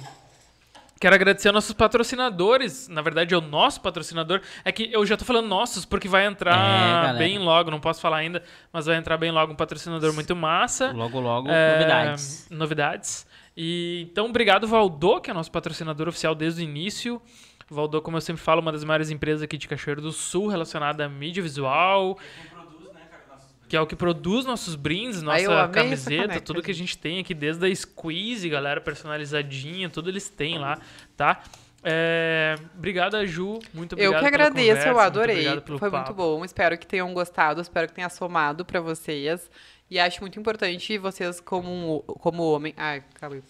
[1.00, 2.88] quero agradecer aos nossos patrocinadores.
[2.88, 4.42] Na verdade, é o nosso patrocinador.
[4.64, 7.18] É que eu já tô falando nossos, porque vai É, entrar galera.
[7.18, 7.70] bem logo.
[7.72, 8.42] Não posso falar ainda,
[8.72, 10.92] mas vai entrar bem logo um patrocinador muito massa.
[10.92, 12.48] Logo, logo, É, novidades.
[12.50, 13.28] Novidades.
[13.58, 17.22] E, então, obrigado, Valdô, que é nosso patrocinador oficial desde o início.
[17.70, 21.06] Valdô, como eu sempre falo, uma das maiores empresas aqui de Cachoeiro do Sul, relacionada
[21.06, 25.22] à mídia visual, Quem produz, né, cara, nossos que é o que produz nossos brindes,
[25.22, 26.98] nossa camiseta, tudo que a gente.
[26.98, 30.80] tem aqui, desde a squeeze, galera, personalizadinha, tudo eles têm lá,
[31.18, 31.42] tá?
[31.88, 33.60] É, obrigado, Ju.
[33.74, 34.00] Muito obrigado.
[34.02, 35.62] Eu que pela agradeço, conversa, eu muito adorei.
[35.62, 36.06] pelo Foi papo.
[36.08, 36.44] muito bom.
[36.46, 39.50] Espero que tenham gostado, espero que tenha somado pra vocês.
[39.90, 42.74] E acho muito importante vocês, como, como homem.
[42.76, 43.44] Ai, calma aí.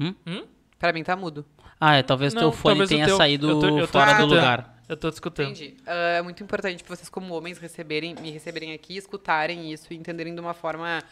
[0.00, 0.14] Hum?
[0.26, 0.44] Hum?
[0.76, 1.46] Pra mim tá mudo.
[1.80, 4.06] Ah, é, talvez Não, teu fone talvez tenha teu- saído eu tô- eu tô fora
[4.06, 4.34] do escutando.
[4.34, 4.71] lugar.
[4.88, 5.50] Eu tô te escutando.
[5.50, 5.76] Entendi.
[5.86, 10.34] Ah, é muito importante vocês, como homens, receberem, me receberem aqui, escutarem isso e entenderem
[10.34, 11.02] de uma forma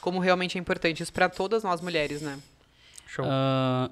[0.00, 2.38] como realmente é importante isso pra todas nós mulheres, né?
[3.06, 3.24] Show.
[3.28, 3.90] Ah,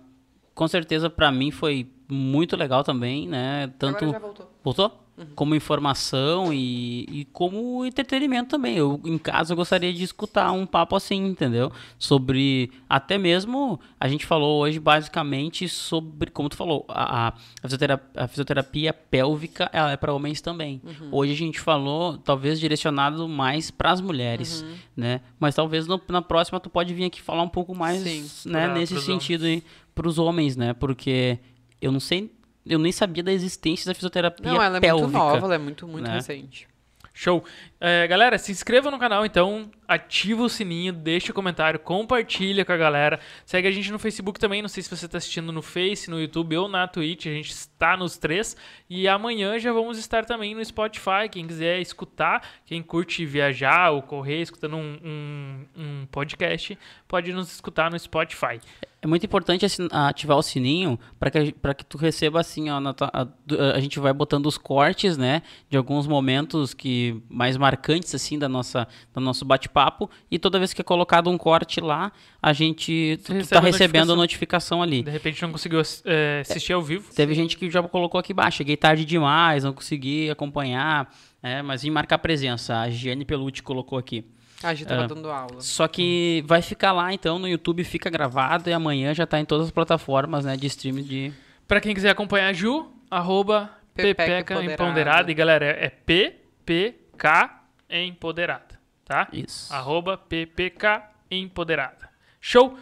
[0.55, 3.73] com certeza, pra mim foi muito legal também, né?
[3.79, 4.05] Tanto.
[4.05, 4.53] Agora já voltou.
[4.65, 5.00] Voltou?
[5.35, 8.77] Como informação e, e como entretenimento também.
[8.77, 11.71] Eu, em casa, eu gostaria de escutar um papo assim, entendeu?
[11.99, 12.71] Sobre.
[12.89, 13.79] Até mesmo.
[13.99, 16.31] A gente falou hoje basicamente sobre.
[16.31, 17.33] Como tu falou, a, a,
[17.63, 20.81] fisioterapia, a fisioterapia pélvica ela é para homens também.
[21.13, 24.65] Hoje a gente falou, talvez direcionado mais para as mulheres,
[24.97, 25.21] né?
[25.39, 28.67] Mas talvez no- na próxima tu pode vir aqui falar um pouco mais, Sim, né?
[28.67, 29.63] pra- nesse pros sentido aí,
[29.95, 30.73] pros homens, né?
[30.73, 31.39] Porque
[31.81, 32.31] eu não sei.
[32.67, 35.07] Eu nem sabia da existência da fisioterapia Não, ela é pélvica.
[35.09, 36.15] muito nova, ela é muito, muito né?
[36.15, 36.69] recente.
[37.13, 37.45] Show.
[37.81, 42.73] É, galera, se inscreva no canal, então, ativa o sininho, deixa o comentário, compartilha com
[42.73, 43.19] a galera.
[43.45, 46.19] Segue a gente no Facebook também, não sei se você está assistindo no Face, no
[46.21, 48.57] YouTube ou na Twitch, a gente está nos três.
[48.89, 54.01] E amanhã já vamos estar também no Spotify, quem quiser escutar, quem curte viajar ou
[54.03, 56.79] correr escutando um, um- um podcast,
[57.09, 58.61] pode nos escutar no Spotify.
[59.03, 62.95] É muito importante ativar o sininho para que, pra que tu receba assim, ó, na
[63.01, 63.27] a,
[63.75, 65.41] a gente vai botando os cortes, né,
[65.71, 70.75] de alguns momentos que mais marcantes assim da nossa do nosso bate-papo e toda vez
[70.75, 72.13] que é colocado um corte lá,
[72.43, 74.81] a gente tu, tu tá a recebendo a notificação.
[74.81, 75.03] notificação ali.
[75.03, 77.11] De repente não conseguiu é, assistir ao vivo.
[77.15, 81.11] Teve gente que já colocou aqui embaixo, cheguei tarde demais, não consegui acompanhar,
[81.43, 84.27] né, mas em marcar presença, a Giane Pelucci colocou aqui.
[84.63, 85.07] A gente tava É.
[85.07, 85.61] dando aula.
[85.61, 89.45] Só que vai ficar lá então no YouTube, fica gravado e amanhã já tá em
[89.45, 91.33] todas as plataformas, né, de streaming de
[91.67, 94.73] Pra quem quiser acompanhar Ju, arroba Pepeca Empoderada.
[94.73, 95.31] Empoderada.
[95.31, 97.51] E galera, é PPK
[97.89, 99.29] Empoderada, tá?
[99.33, 99.73] isso.
[99.73, 102.09] Arroba PPK Empoderada.
[102.41, 102.77] Show?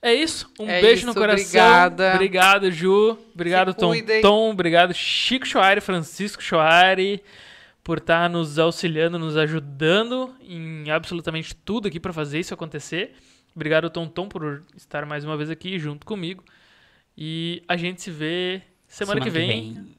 [0.00, 0.50] É isso.
[0.60, 1.44] Um É beijo no isso, coração.
[1.60, 2.12] obrigada.
[2.14, 3.18] Obrigado, Ju.
[3.34, 3.88] Obrigado, Se Tom.
[3.88, 4.20] cuidem.
[4.22, 4.50] Tom.
[4.50, 7.20] Obrigado, Chico Choari, Francisco Choari,
[7.88, 13.14] por estar nos auxiliando, nos ajudando em absolutamente tudo aqui pra fazer isso acontecer.
[13.56, 16.44] Obrigado, Tonton, por estar mais uma vez aqui junto comigo.
[17.16, 19.96] E a gente se vê semana, que vem.